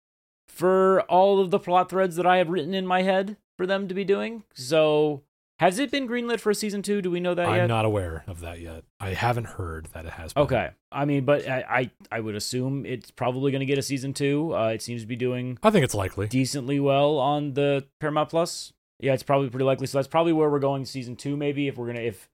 for 0.48 1.02
all 1.02 1.40
of 1.40 1.50
the 1.50 1.58
plot 1.58 1.88
threads 1.88 2.16
that 2.16 2.26
I 2.26 2.36
have 2.38 2.50
written 2.50 2.74
in 2.74 2.86
my 2.86 3.02
head 3.02 3.36
for 3.56 3.66
them 3.66 3.88
to 3.88 3.94
be 3.94 4.04
doing. 4.04 4.44
So 4.54 5.22
has 5.61 5.78
it 5.78 5.90
been 5.90 6.08
greenlit 6.08 6.40
for 6.40 6.48
a 6.48 6.54
season 6.54 6.80
two? 6.80 7.02
Do 7.02 7.11
we 7.11 7.20
know 7.20 7.34
that 7.34 7.46
I'm 7.46 7.54
yet? 7.56 7.66
not 7.66 7.84
aware 7.84 8.24
of 8.26 8.40
that 8.40 8.61
yet. 8.61 8.82
I 8.98 9.11
haven't 9.11 9.44
heard 9.44 9.88
that 9.92 10.06
it 10.06 10.12
has. 10.12 10.32
Been. 10.32 10.42
Okay. 10.44 10.70
I 10.90 11.04
mean, 11.04 11.26
but 11.26 11.46
I, 11.46 11.64
I, 11.68 11.90
I 12.16 12.20
would 12.20 12.34
assume 12.34 12.86
it's 12.86 13.11
probably 13.11 13.52
going 13.52 13.61
to 13.61 13.66
get 13.66 13.76
a 13.76 13.82
season 13.82 14.14
two. 14.14 14.56
Uh, 14.56 14.68
it 14.68 14.80
seems 14.80 15.02
to 15.02 15.06
be 15.06 15.16
doing 15.16 15.58
I 15.62 15.70
think 15.70 15.84
it's 15.84 15.94
likely. 15.94 16.28
decently 16.28 16.80
well 16.80 17.18
on 17.18 17.52
the 17.52 17.86
Paramount 18.00 18.30
Plus. 18.30 18.72
Yeah, 19.00 19.12
it's 19.12 19.22
probably 19.22 19.50
pretty 19.50 19.64
likely. 19.66 19.86
So 19.86 19.98
that's 19.98 20.08
probably 20.08 20.32
where 20.32 20.48
we're 20.48 20.61
going 20.61 20.86
season 20.86 21.14
two, 21.14 21.36
maybe 21.36 21.68
if 21.68 21.76
we're 21.76 21.88
gonna 21.88 22.00
if 22.00 22.28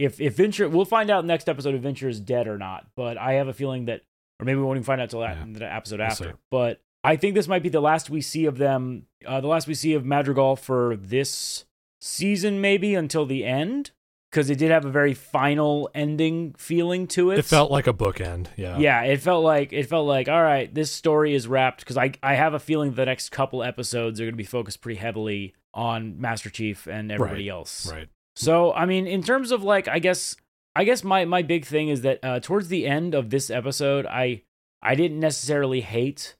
if 0.00 0.20
if 0.20 0.36
Vinsher 0.36 0.68
we'll 0.68 0.84
find 0.84 1.10
out 1.10 1.24
next 1.24 1.48
episode 1.48 1.74
if 1.76 1.82
Vinsher 1.82 2.08
is 2.08 2.18
dead 2.18 2.48
or 2.48 2.58
not. 2.58 2.86
But 2.96 3.18
I 3.18 3.34
have 3.34 3.46
a 3.46 3.52
feeling 3.52 3.84
that 3.84 4.02
or 4.40 4.46
maybe 4.46 4.58
we 4.58 4.64
won't 4.64 4.78
even 4.78 4.84
find 4.84 5.00
out 5.00 5.10
till 5.10 5.20
that 5.20 5.36
Yeah. 5.36 5.58
the 5.58 5.72
episode 5.72 6.00
We'll 6.00 6.08
after. 6.08 6.24
see. 6.24 6.30
But 6.50 6.80
I 7.04 7.14
think 7.14 7.34
this 7.36 7.46
might 7.46 7.62
be 7.62 7.68
the 7.68 7.80
last 7.80 8.10
we 8.10 8.20
see 8.20 8.46
of 8.46 8.58
them, 8.58 9.06
uh, 9.24 9.40
the 9.40 9.46
last 9.46 9.68
we 9.68 9.74
see 9.74 9.94
of 9.94 10.04
Madrigal 10.04 10.56
for 10.56 10.96
this 10.96 11.64
season, 12.04 12.60
maybe 12.60 12.94
until 12.94 13.24
the 13.24 13.44
end, 13.44 13.90
because 14.30 14.50
it 14.50 14.58
did 14.58 14.70
have 14.70 14.84
a 14.84 14.90
very 14.90 15.14
final 15.14 15.88
ending 15.94 16.54
feeling 16.58 17.06
to 17.06 17.30
it. 17.30 17.38
It 17.38 17.44
felt 17.46 17.70
like 17.70 17.86
a 17.86 17.94
bookend. 17.94 18.48
Yeah. 18.56 18.76
yeah, 18.78 19.02
it 19.02 19.20
felt 19.22 19.42
like 19.42 19.72
it 19.72 19.88
felt 19.88 20.06
like 20.06 20.28
all 20.28 20.42
right, 20.42 20.72
this 20.72 20.90
story 20.90 21.34
is 21.34 21.48
wrapped 21.48 21.80
because 21.80 21.96
I 21.96 22.12
I 22.22 22.34
have 22.34 22.52
a 22.54 22.58
feeling 22.58 22.92
the 22.92 23.06
next 23.06 23.30
couple 23.30 23.62
episodes 23.62 24.20
are 24.20 24.24
going 24.24 24.34
to 24.34 24.36
be 24.36 24.44
focused 24.44 24.80
pretty 24.82 24.98
heavily 25.00 25.54
on 25.72 26.20
Master 26.20 26.50
Chief 26.50 26.86
and 26.86 27.10
everybody 27.10 27.48
else. 27.48 27.90
Right. 27.90 28.08
So 28.36 28.72
I 28.72 28.84
mean, 28.84 29.06
in 29.06 29.22
terms 29.22 29.50
of 29.50 29.62
like, 29.64 29.88
I 29.88 29.98
guess 29.98 30.36
I 30.76 30.84
guess 30.84 31.02
my 31.04 31.24
my 31.24 31.42
big 31.42 31.64
thing 31.64 31.88
is 31.88 32.02
that 32.02 32.18
uh, 32.22 32.40
towards 32.40 32.68
the 32.68 32.86
end 32.86 33.14
of 33.14 33.30
this 33.30 33.48
episode, 33.48 34.04
I 34.06 34.42
I 34.82 34.94
didn't 34.94 35.20
necessarily 35.20 35.80
hate 35.80 36.34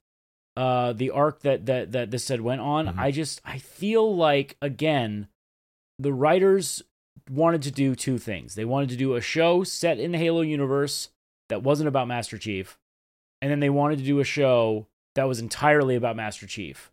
uh 0.57 0.93
the 0.93 1.11
arc 1.11 1.41
that 1.43 1.67
that 1.67 1.93
that 1.93 2.11
this 2.11 2.25
said 2.25 2.41
went 2.41 2.61
on. 2.61 2.87
Mhm. 2.87 2.99
I 2.99 3.11
just 3.11 3.41
I 3.45 3.59
feel 3.59 4.15
like 4.15 4.57
again, 4.61 5.29
the 5.99 6.13
writers 6.13 6.83
wanted 7.31 7.63
to 7.63 7.71
do 7.71 7.95
two 7.95 8.19
things. 8.19 8.55
They 8.55 8.65
wanted 8.65 8.91
to 8.91 8.97
do 8.97 9.15
a 9.15 9.21
show 9.21 9.65
set 9.65 9.99
in 9.99 10.13
the 10.13 10.19
Halo 10.19 10.43
universe 10.43 11.11
that 11.49 11.63
wasn't 11.63 11.89
about 11.89 12.09
Master 12.09 12.39
Chief, 12.39 12.79
and 13.41 13.51
then 13.51 13.61
they 13.61 13.71
wanted 13.71 13.99
to 13.99 14.05
do 14.05 14.21
a 14.21 14.25
show 14.25 14.87
that 15.15 15.29
was 15.29 15.41
entirely 15.41 15.95
about 15.97 16.17
Master 16.17 16.47
Chief. 16.47 16.91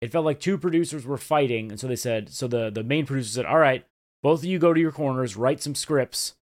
It 0.00 0.12
felt 0.12 0.24
like 0.24 0.40
two 0.40 0.58
producers 0.58 1.04
were 1.04 1.18
fighting, 1.18 1.70
and 1.70 1.80
so 1.80 1.88
they 1.88 1.96
said, 1.96 2.30
so 2.30 2.46
the 2.46 2.70
the 2.70 2.84
main 2.84 3.06
producer 3.06 3.30
said, 3.30 3.46
"All 3.46 3.58
right, 3.58 3.84
both 4.22 4.40
of 4.40 4.44
you 4.44 4.58
go 4.58 4.72
to 4.72 4.80
your 4.80 4.92
corners, 4.92 5.36
write 5.36 5.60
some 5.60 5.74
scripts, 5.74 6.34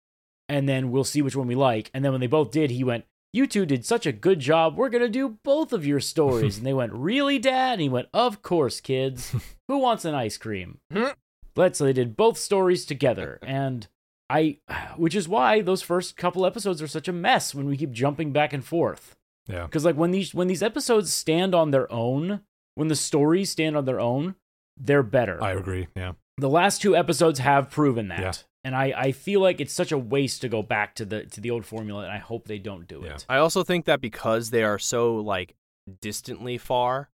and 0.48 0.68
then 0.68 0.90
we'll 0.90 1.04
see 1.04 1.22
which 1.22 1.36
one 1.36 1.46
we 1.46 1.54
like." 1.54 1.90
And 1.94 2.04
then 2.04 2.12
when 2.12 2.20
they 2.20 2.26
both 2.26 2.50
did, 2.50 2.70
he 2.70 2.82
went, 2.82 3.04
"You 3.32 3.46
two 3.46 3.64
did 3.64 3.84
such 3.84 4.06
a 4.06 4.12
good 4.12 4.40
job. 4.40 4.76
We're 4.76 4.88
gonna 4.88 5.08
do 5.08 5.38
both 5.44 5.72
of 5.72 5.86
your 5.86 6.00
stories." 6.00 6.56
and 6.58 6.66
they 6.66 6.74
went, 6.74 6.92
"Really, 6.92 7.38
Dad?" 7.38 7.74
And 7.74 7.82
he 7.82 7.88
went, 7.88 8.08
"Of 8.12 8.42
course, 8.42 8.80
kids. 8.80 9.32
Who 9.68 9.78
wants 9.78 10.04
an 10.04 10.16
ice 10.16 10.36
cream?" 10.36 10.78
Hmm? 10.92 11.10
Let's. 11.56 11.78
So 11.78 11.84
they 11.84 11.92
did 11.92 12.16
both 12.16 12.38
stories 12.38 12.84
together, 12.84 13.38
and 13.46 13.86
I, 14.30 14.58
which 14.96 15.14
is 15.14 15.28
why 15.28 15.60
those 15.60 15.82
first 15.82 16.16
couple 16.16 16.46
episodes 16.46 16.80
are 16.82 16.86
such 16.88 17.08
a 17.08 17.12
mess 17.12 17.54
when 17.54 17.66
we 17.66 17.76
keep 17.76 17.92
jumping 17.92 18.32
back 18.32 18.52
and 18.52 18.64
forth. 18.64 19.16
Yeah. 19.48 19.64
Because 19.66 19.84
like 19.84 19.96
when 19.96 20.10
these 20.10 20.34
when 20.34 20.48
these 20.48 20.62
episodes 20.62 21.12
stand 21.12 21.54
on 21.54 21.70
their 21.70 21.90
own, 21.92 22.40
when 22.74 22.88
the 22.88 22.96
stories 22.96 23.50
stand 23.50 23.76
on 23.76 23.84
their 23.84 24.00
own, 24.00 24.34
they're 24.78 25.02
better. 25.02 25.42
I 25.42 25.52
agree. 25.52 25.88
Yeah. 25.94 26.12
the 26.38 26.48
last 26.48 26.80
two 26.82 26.96
episodes 26.96 27.38
have 27.40 27.70
proven 27.70 28.08
that. 28.08 28.20
Yeah. 28.20 28.32
And 28.66 28.74
I, 28.74 28.94
I 28.96 29.12
feel 29.12 29.40
like 29.42 29.60
it's 29.60 29.74
such 29.74 29.92
a 29.92 29.98
waste 29.98 30.40
to 30.40 30.48
go 30.48 30.62
back 30.62 30.94
to 30.94 31.04
the 31.04 31.24
to 31.26 31.40
the 31.42 31.50
old 31.50 31.66
formula, 31.66 32.04
and 32.04 32.10
I 32.12 32.16
hope 32.16 32.48
they 32.48 32.58
don't 32.58 32.88
do 32.88 33.02
Yeah. 33.04 33.16
it. 33.16 33.26
I 33.28 33.36
also 33.36 33.62
think 33.62 33.84
that 33.84 34.00
because 34.00 34.48
they 34.48 34.64
are 34.64 34.78
so 34.78 35.16
like 35.16 35.54
distantly 36.00 36.56
far, 36.56 37.10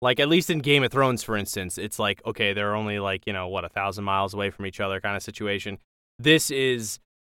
like 0.00 0.20
at 0.20 0.28
least 0.28 0.50
in 0.50 0.58
Game 0.60 0.82
of 0.84 0.92
Thrones, 0.92 1.22
for 1.22 1.36
instance, 1.36 1.78
it's 1.78 1.98
like 1.98 2.20
okay, 2.26 2.52
they're 2.52 2.74
only 2.74 2.98
like 2.98 3.24
you 3.26 3.32
know 3.32 3.48
what 3.48 3.64
a 3.64 3.68
thousand 3.68 4.04
miles 4.04 4.34
away 4.34 4.50
from 4.50 4.66
each 4.66 4.80
other 4.80 5.00
kind 5.00 5.16
of 5.16 5.22
situation. 5.22 5.78
This 6.18 6.50
is 6.50 6.98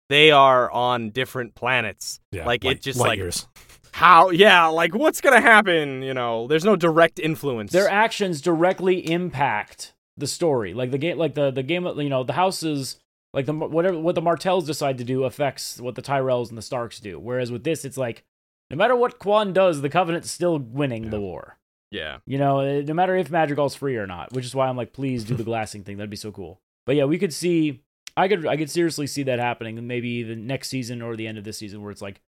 they 0.09 0.31
are 0.31 0.71
on 0.71 1.11
different 1.11 1.53
planets. 1.55 2.19
Yeah. 2.31 2.45
Like, 2.45 2.65
it 2.65 2.81
just, 2.81 2.97
like- 2.99 3.17
years. 3.17 3.47
How? 3.91 4.29
Yeah, 4.29 4.67
like 4.67 4.93
what's 4.95 5.19
gonna 5.19 5.41
happen? 5.41 6.01
You 6.03 6.13
know, 6.13 6.47
there's 6.47 6.63
no 6.63 6.75
direct 6.75 7.19
influence. 7.19 7.71
Their 7.71 7.89
actions 7.89 8.39
directly 8.41 9.09
impact 9.11 9.93
the 10.15 10.27
story. 10.27 10.73
Like 10.73 10.91
the 10.91 10.97
game, 10.97 11.17
like 11.17 11.33
the 11.33 11.51
the 11.51 11.63
game, 11.63 11.85
you 11.85 12.07
know, 12.09 12.23
the 12.23 12.33
houses, 12.33 12.97
like 13.33 13.45
the 13.45 13.53
whatever 13.53 13.97
what 13.99 14.15
the 14.15 14.21
Martells 14.21 14.65
decide 14.65 14.97
to 14.99 15.03
do 15.03 15.23
affects 15.23 15.81
what 15.81 15.95
the 15.95 16.01
Tyrells 16.01 16.49
and 16.49 16.57
the 16.57 16.61
Starks 16.61 16.99
do. 16.99 17.19
Whereas 17.19 17.51
with 17.51 17.63
this, 17.63 17.83
it's 17.83 17.97
like 17.97 18.23
no 18.69 18.77
matter 18.77 18.95
what 18.95 19.17
Kwan 19.19 19.53
does, 19.53 19.81
the 19.81 19.89
Covenant's 19.89 20.29
still 20.31 20.59
winning 20.59 21.05
Yeah. 21.05 21.09
the 21.09 21.21
war. 21.21 21.57
Yeah. 21.91 22.17
You 22.25 22.37
know, 22.37 22.59
eh, 22.59 22.81
no 22.85 22.93
matter 22.93 23.15
if 23.15 23.31
Madrigal's 23.31 23.75
free 23.75 23.97
or 23.97 24.07
not, 24.07 24.33
which 24.33 24.45
is 24.45 24.55
why 24.55 24.67
I'm 24.67 24.77
like, 24.77 24.93
please 24.93 25.23
do 25.23 25.35
the 25.35 25.43
glassing 25.51 25.83
thing. 25.83 25.97
That'd 25.97 26.09
be 26.09 26.15
so 26.15 26.31
cool. 26.31 26.59
But 26.85 26.95
yeah, 26.95 27.05
we 27.05 27.17
could 27.17 27.33
see. 27.33 27.81
I 28.17 28.27
could 28.27 28.45
I 28.45 28.57
could 28.57 28.69
seriously 28.69 29.07
see 29.07 29.23
that 29.23 29.39
happening, 29.39 29.77
and 29.77 29.87
maybe 29.87 30.23
the 30.23 30.35
next 30.35 30.69
season 30.69 31.01
or 31.01 31.15
the 31.15 31.27
end 31.27 31.37
of 31.37 31.43
this 31.43 31.57
season, 31.57 31.81
where 31.81 31.91
it's 31.91 32.01
like 32.01 32.21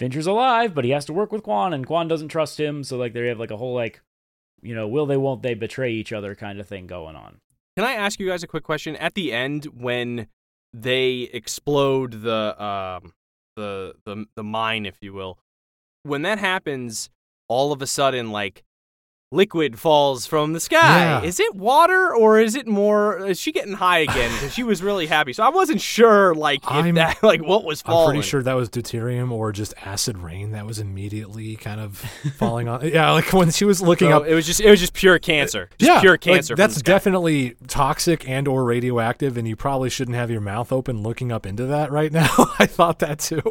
Vinsher's 0.00 0.26
alive, 0.26 0.74
but 0.74 0.84
he 0.84 0.90
has 0.90 1.04
to 1.06 1.12
work 1.12 1.32
with 1.32 1.42
Kwan, 1.42 1.72
and 1.72 1.86
Kwan 1.86 2.08
doesn't 2.08 2.28
trust 2.28 2.58
him. 2.58 2.82
So 2.84 2.96
like 2.96 3.12
they 3.12 3.26
have 3.28 3.38
like 3.38 3.50
a 3.50 3.56
whole 3.56 3.74
like, 3.74 4.02
you 4.62 4.74
know, 4.74 4.88
will 4.88 5.06
they, 5.06 5.16
won't 5.16 5.42
they 5.42 5.54
betray 5.54 5.92
each 5.92 6.12
other 6.12 6.34
kind 6.34 6.60
of 6.60 6.66
thing 6.66 6.86
going 6.86 7.16
on. 7.16 7.40
Can 7.76 7.84
I 7.84 7.92
ask 7.92 8.18
you 8.18 8.26
guys 8.26 8.42
a 8.42 8.46
quick 8.46 8.64
question? 8.64 8.96
At 8.96 9.14
the 9.14 9.32
end, 9.32 9.66
when 9.66 10.28
they 10.72 11.30
explode 11.32 12.22
the 12.22 12.62
um 12.62 13.12
the 13.56 13.94
the 14.04 14.26
the 14.34 14.44
mine, 14.44 14.86
if 14.86 14.96
you 15.00 15.12
will, 15.12 15.38
when 16.02 16.22
that 16.22 16.38
happens, 16.38 17.10
all 17.48 17.72
of 17.72 17.80
a 17.80 17.86
sudden, 17.86 18.30
like 18.30 18.64
liquid 19.32 19.78
falls 19.78 20.24
from 20.24 20.52
the 20.52 20.60
sky. 20.60 20.76
Yeah. 21.04 21.22
Is 21.22 21.40
it 21.40 21.54
water 21.54 22.14
or 22.14 22.38
is 22.40 22.54
it 22.54 22.66
more? 22.66 23.18
Uh, 23.20 23.24
is 23.26 23.40
she 23.40 23.52
getting 23.52 23.74
high 23.74 23.98
again? 23.98 24.30
Because 24.32 24.54
she 24.54 24.62
was 24.62 24.82
really 24.82 25.06
happy. 25.06 25.32
So 25.32 25.42
I 25.42 25.48
wasn't 25.48 25.80
sure, 25.80 26.34
like 26.34 26.60
if 26.70 26.94
that, 26.94 27.22
like 27.22 27.42
what 27.44 27.64
was 27.64 27.82
falling. 27.82 28.08
I'm 28.08 28.14
pretty 28.14 28.28
sure 28.28 28.42
that 28.42 28.54
was 28.54 28.70
deuterium 28.70 29.30
or 29.32 29.52
just 29.52 29.74
acid 29.84 30.18
rain 30.18 30.52
that 30.52 30.64
was 30.64 30.78
immediately 30.78 31.56
kind 31.56 31.80
of 31.80 31.98
falling 32.36 32.68
on. 32.68 32.86
Yeah, 32.88 33.10
like 33.12 33.32
when 33.32 33.50
she 33.50 33.64
was 33.64 33.82
looking 33.82 34.10
So 34.10 34.18
up. 34.22 34.26
it 34.26 34.34
was 34.34 34.46
just 34.46 34.60
it 34.60 34.70
was 34.70 34.80
just 34.80 34.92
pure 34.94 35.18
cancer. 35.18 35.68
Just 35.78 35.90
yeah, 35.90 36.00
pure 36.00 36.16
cancer. 36.16 36.54
from 36.54 36.58
that's 36.62 36.80
definitely 36.80 37.56
toxic 37.66 38.28
and 38.28 38.46
or 38.46 38.64
radioactive, 38.64 39.36
and 39.36 39.46
you 39.48 39.56
probably 39.56 39.90
shouldn't 39.90 40.16
have 40.16 40.30
your 40.30 40.40
mouth 40.40 40.72
open 40.72 41.02
looking 41.02 41.32
up 41.32 41.46
into 41.46 41.66
that 41.66 41.90
right 41.90 42.12
now. 42.12 42.28
I 42.58 42.66
thought 42.66 43.00
that 43.00 43.18
too. 43.18 43.42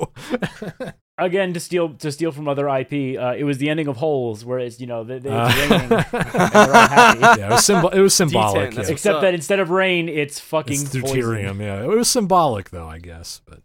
Again, 1.17 1.53
to 1.53 1.61
steal 1.61 1.93
to 1.93 2.11
steal 2.11 2.33
from 2.33 2.49
other 2.49 2.67
IP, 2.67 3.17
uh, 3.17 3.35
it 3.37 3.45
was 3.45 3.57
the 3.57 3.69
ending 3.69 3.87
of 3.87 3.95
Holes, 3.95 4.43
where 4.43 4.59
it's 4.59 4.81
you 4.81 4.87
know 4.87 5.05
they, 5.05 5.19
they, 5.19 5.29
Uh, 5.29 5.47
raining, 5.47 5.71
and 5.71 5.89
they're 5.91 6.75
all 6.75 6.87
happy. 6.89 7.19
yeah, 7.39 7.47
it 7.47 7.49
was, 7.51 7.65
symbol- 7.65 7.89
it 7.89 8.01
was 8.01 8.13
symbolic. 8.13 8.73
that's 8.75 8.89
yeah. 8.89 8.93
Except 8.93 9.21
that 9.21 9.33
instead 9.33 9.59
of 9.59 9.69
rain, 9.69 10.09
it's 10.09 10.41
fucking 10.41 10.73
It's 10.81 10.89
poison. 10.97 11.07
deuterium. 11.21 11.59
Yeah, 11.61 11.81
it 11.83 11.87
was 11.87 12.09
symbolic 12.09 12.69
though, 12.71 12.87
I 12.89 12.99
guess. 12.99 13.39
But 13.45 13.61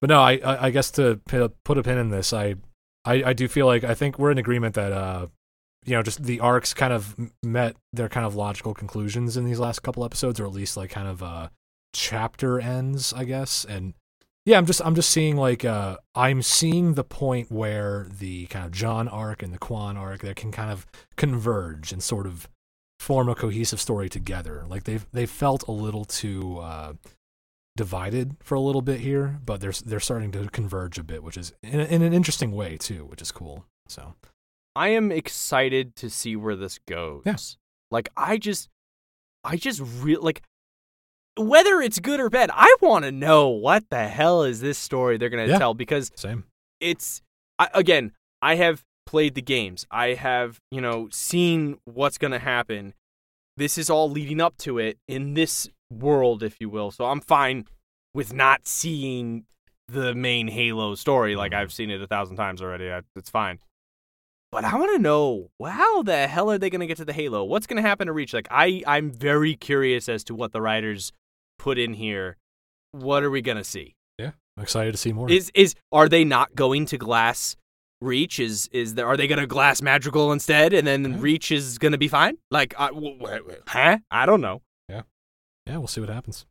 but 0.00 0.10
no, 0.10 0.20
I 0.20 0.32
I, 0.38 0.66
I 0.66 0.70
guess 0.70 0.90
to 0.92 1.20
put 1.26 1.78
a, 1.78 1.82
pin 1.84 1.98
in 1.98 2.10
this, 2.10 2.32
I, 2.32 2.56
I 3.04 3.22
I 3.26 3.32
do 3.32 3.46
feel 3.46 3.66
like 3.66 3.84
I 3.84 3.94
think 3.94 4.18
we're 4.18 4.32
in 4.32 4.38
agreement 4.38 4.74
that 4.74 4.90
uh 4.92 5.28
you 5.84 5.94
know 5.94 6.02
just 6.02 6.24
the 6.24 6.40
arcs 6.40 6.74
kind 6.74 6.92
of 6.92 7.14
met 7.44 7.76
their 7.92 8.08
kind 8.08 8.26
of 8.26 8.34
logical 8.34 8.74
conclusions 8.74 9.36
in 9.36 9.44
these 9.44 9.60
last 9.60 9.84
couple 9.84 10.04
episodes, 10.04 10.40
or 10.40 10.46
at 10.46 10.52
least 10.52 10.76
like 10.76 10.90
kind 10.90 11.06
of 11.06 11.22
uh 11.22 11.48
chapter 11.94 12.58
ends, 12.58 13.12
I 13.12 13.22
guess. 13.22 13.64
And 13.64 13.94
yeah, 14.44 14.58
I'm 14.58 14.66
just 14.66 14.80
I'm 14.84 14.94
just 14.94 15.10
seeing 15.10 15.36
like 15.36 15.64
uh 15.64 15.98
I'm 16.14 16.42
seeing 16.42 16.94
the 16.94 17.04
point 17.04 17.50
where 17.50 18.06
the 18.18 18.46
kind 18.46 18.66
of 18.66 18.72
John 18.72 19.08
arc 19.08 19.42
and 19.42 19.52
the 19.52 19.58
Kwan 19.58 19.96
arc 19.96 20.22
that 20.22 20.36
can 20.36 20.50
kind 20.50 20.70
of 20.70 20.86
converge 21.16 21.92
and 21.92 22.02
sort 22.02 22.26
of 22.26 22.48
form 22.98 23.28
a 23.28 23.34
cohesive 23.34 23.80
story 23.80 24.08
together. 24.08 24.64
Like 24.68 24.84
they've 24.84 25.06
they 25.12 25.26
felt 25.26 25.66
a 25.68 25.72
little 25.72 26.04
too 26.04 26.58
uh, 26.58 26.94
divided 27.76 28.36
for 28.42 28.54
a 28.56 28.60
little 28.60 28.82
bit 28.82 29.00
here, 29.00 29.38
but 29.44 29.60
they're 29.60 29.72
they're 29.84 30.00
starting 30.00 30.32
to 30.32 30.48
converge 30.48 30.98
a 30.98 31.04
bit, 31.04 31.22
which 31.22 31.36
is 31.36 31.52
in, 31.62 31.80
in 31.80 32.02
an 32.02 32.12
interesting 32.12 32.52
way 32.52 32.76
too, 32.76 33.04
which 33.04 33.22
is 33.22 33.30
cool. 33.30 33.64
So 33.88 34.14
I 34.74 34.88
am 34.88 35.12
excited 35.12 35.94
to 35.96 36.10
see 36.10 36.34
where 36.34 36.56
this 36.56 36.78
goes. 36.88 37.22
Yeah. 37.24 37.36
Like 37.90 38.08
I 38.16 38.38
just 38.38 38.68
I 39.44 39.56
just 39.56 39.80
really 40.00 40.22
like 40.22 40.42
whether 41.36 41.80
it's 41.80 41.98
good 41.98 42.20
or 42.20 42.28
bad, 42.30 42.50
I 42.52 42.74
want 42.80 43.04
to 43.04 43.12
know 43.12 43.48
what 43.48 43.84
the 43.90 44.08
hell 44.08 44.42
is 44.42 44.60
this 44.60 44.78
story 44.78 45.16
they're 45.16 45.28
going 45.30 45.46
to 45.46 45.52
Yeah. 45.52 45.58
tell 45.58 45.74
because 45.74 46.10
same. 46.14 46.44
it's 46.80 47.22
I, 47.58 47.68
again, 47.74 48.12
I 48.40 48.56
have 48.56 48.82
played 49.06 49.34
the 49.34 49.42
games. 49.42 49.86
I 49.90 50.08
have, 50.14 50.58
you 50.70 50.80
know, 50.80 51.08
seen 51.10 51.78
what's 51.84 52.18
going 52.18 52.32
to 52.32 52.38
happen. 52.38 52.94
This 53.56 53.76
is 53.78 53.90
all 53.90 54.10
leading 54.10 54.40
up 54.40 54.56
to 54.58 54.78
it 54.78 54.98
in 55.08 55.34
this 55.34 55.68
world, 55.90 56.42
if 56.42 56.56
you 56.60 56.68
will. 56.70 56.90
So 56.90 57.04
I'm 57.06 57.20
fine 57.20 57.66
with 58.14 58.32
not 58.32 58.66
seeing 58.66 59.44
the 59.88 60.14
main 60.14 60.48
Halo 60.48 60.94
story. 60.94 61.36
Like 61.36 61.52
I've 61.52 61.72
seen 61.72 61.90
it 61.90 62.00
a 62.00 62.06
thousand 62.06 62.36
times 62.36 62.62
already. 62.62 62.90
I, 62.90 63.02
it's 63.16 63.30
fine. 63.30 63.58
But 64.50 64.64
I 64.64 64.74
want 64.76 64.92
to 64.92 64.98
know 64.98 65.48
how 65.64 66.02
the 66.02 66.26
hell 66.26 66.50
are 66.50 66.58
they 66.58 66.68
going 66.68 66.80
to 66.80 66.86
get 66.86 66.98
to 66.98 67.04
the 67.06 67.12
Halo? 67.14 67.42
What's 67.44 67.66
going 67.66 67.82
to 67.82 67.88
happen 67.88 68.06
to 68.06 68.12
Reach? 68.12 68.34
Like 68.34 68.48
I, 68.50 68.82
I'm 68.86 69.10
very 69.10 69.54
curious 69.54 70.08
as 70.10 70.24
to 70.24 70.34
what 70.34 70.52
the 70.52 70.60
writers 70.60 71.10
put 71.62 71.78
in 71.78 71.94
here. 71.94 72.36
What 72.90 73.22
are 73.22 73.30
we 73.30 73.40
going 73.40 73.56
to 73.56 73.64
see? 73.64 73.94
Yeah, 74.18 74.32
I'm 74.56 74.62
excited 74.64 74.92
to 74.92 74.98
see 74.98 75.12
more. 75.12 75.30
Is 75.30 75.50
is 75.54 75.74
are 75.92 76.08
they 76.08 76.24
not 76.24 76.54
going 76.54 76.86
to 76.86 76.98
glass 76.98 77.56
Reach? 78.00 78.40
Is 78.40 78.68
is 78.72 78.94
there, 78.96 79.06
are 79.06 79.16
they 79.16 79.28
going 79.28 79.38
to 79.38 79.46
glass 79.46 79.80
Madrigal 79.80 80.32
instead, 80.32 80.72
and 80.72 80.86
then 80.86 81.04
Yeah. 81.04 81.16
Reach 81.20 81.52
is 81.52 81.78
going 81.78 81.92
to 81.92 81.98
be 81.98 82.08
fine? 82.08 82.36
Like, 82.50 82.74
I, 82.78 82.88
w- 82.88 83.16
w- 83.18 83.56
huh? 83.68 83.98
I 84.10 84.26
don't 84.26 84.40
know. 84.40 84.60
Yeah, 84.88 85.02
yeah, 85.66 85.78
we'll 85.78 85.86
see 85.86 86.00
what 86.00 86.10
happens. 86.10 86.44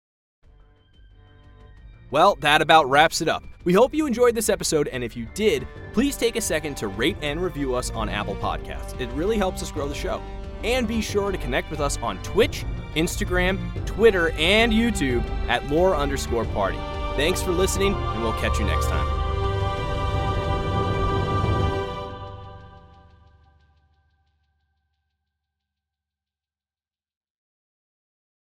Well, 2.10 2.36
that 2.42 2.62
about 2.62 2.90
wraps 2.90 3.22
it 3.22 3.28
up. 3.28 3.44
We 3.64 3.74
hope 3.74 3.94
you 3.94 4.06
enjoyed 4.06 4.36
this 4.36 4.50
episode, 4.50 4.88
and 4.90 5.04
if 5.04 5.16
you 5.16 5.28
did, 5.34 5.66
please 5.94 6.18
take 6.18 6.36
a 6.36 6.42
second 6.42 6.76
to 6.78 6.88
rate 6.88 7.18
and 7.22 7.42
review 7.42 7.76
us 7.76 7.90
on 7.92 8.10
Apple 8.10 8.36
Podcasts. 8.36 9.00
It 9.00 9.10
really 9.12 9.38
helps 9.38 9.62
us 9.62 9.72
grow 9.72 9.88
the 9.88 9.96
show. 9.96 10.22
And 10.64 10.88
be 10.88 11.02
sure 11.02 11.32
to 11.32 11.38
connect 11.38 11.72
with 11.72 11.80
us 11.80 11.98
on 12.02 12.22
Twitch, 12.22 12.66
Instagram, 12.96 13.60
Twitter, 13.86 14.32
and 14.32 14.72
YouTube 14.72 15.24
at 15.48 15.68
lore 15.70 15.96
underscore 15.96 16.46
party. 16.46 16.78
Thanks 17.16 17.42
for 17.42 17.52
listening, 17.52 17.94
and 17.94 18.24
we'll 18.24 18.34
catch 18.34 18.60
you 18.60 18.66
next 18.66 18.88
time. 18.88 19.31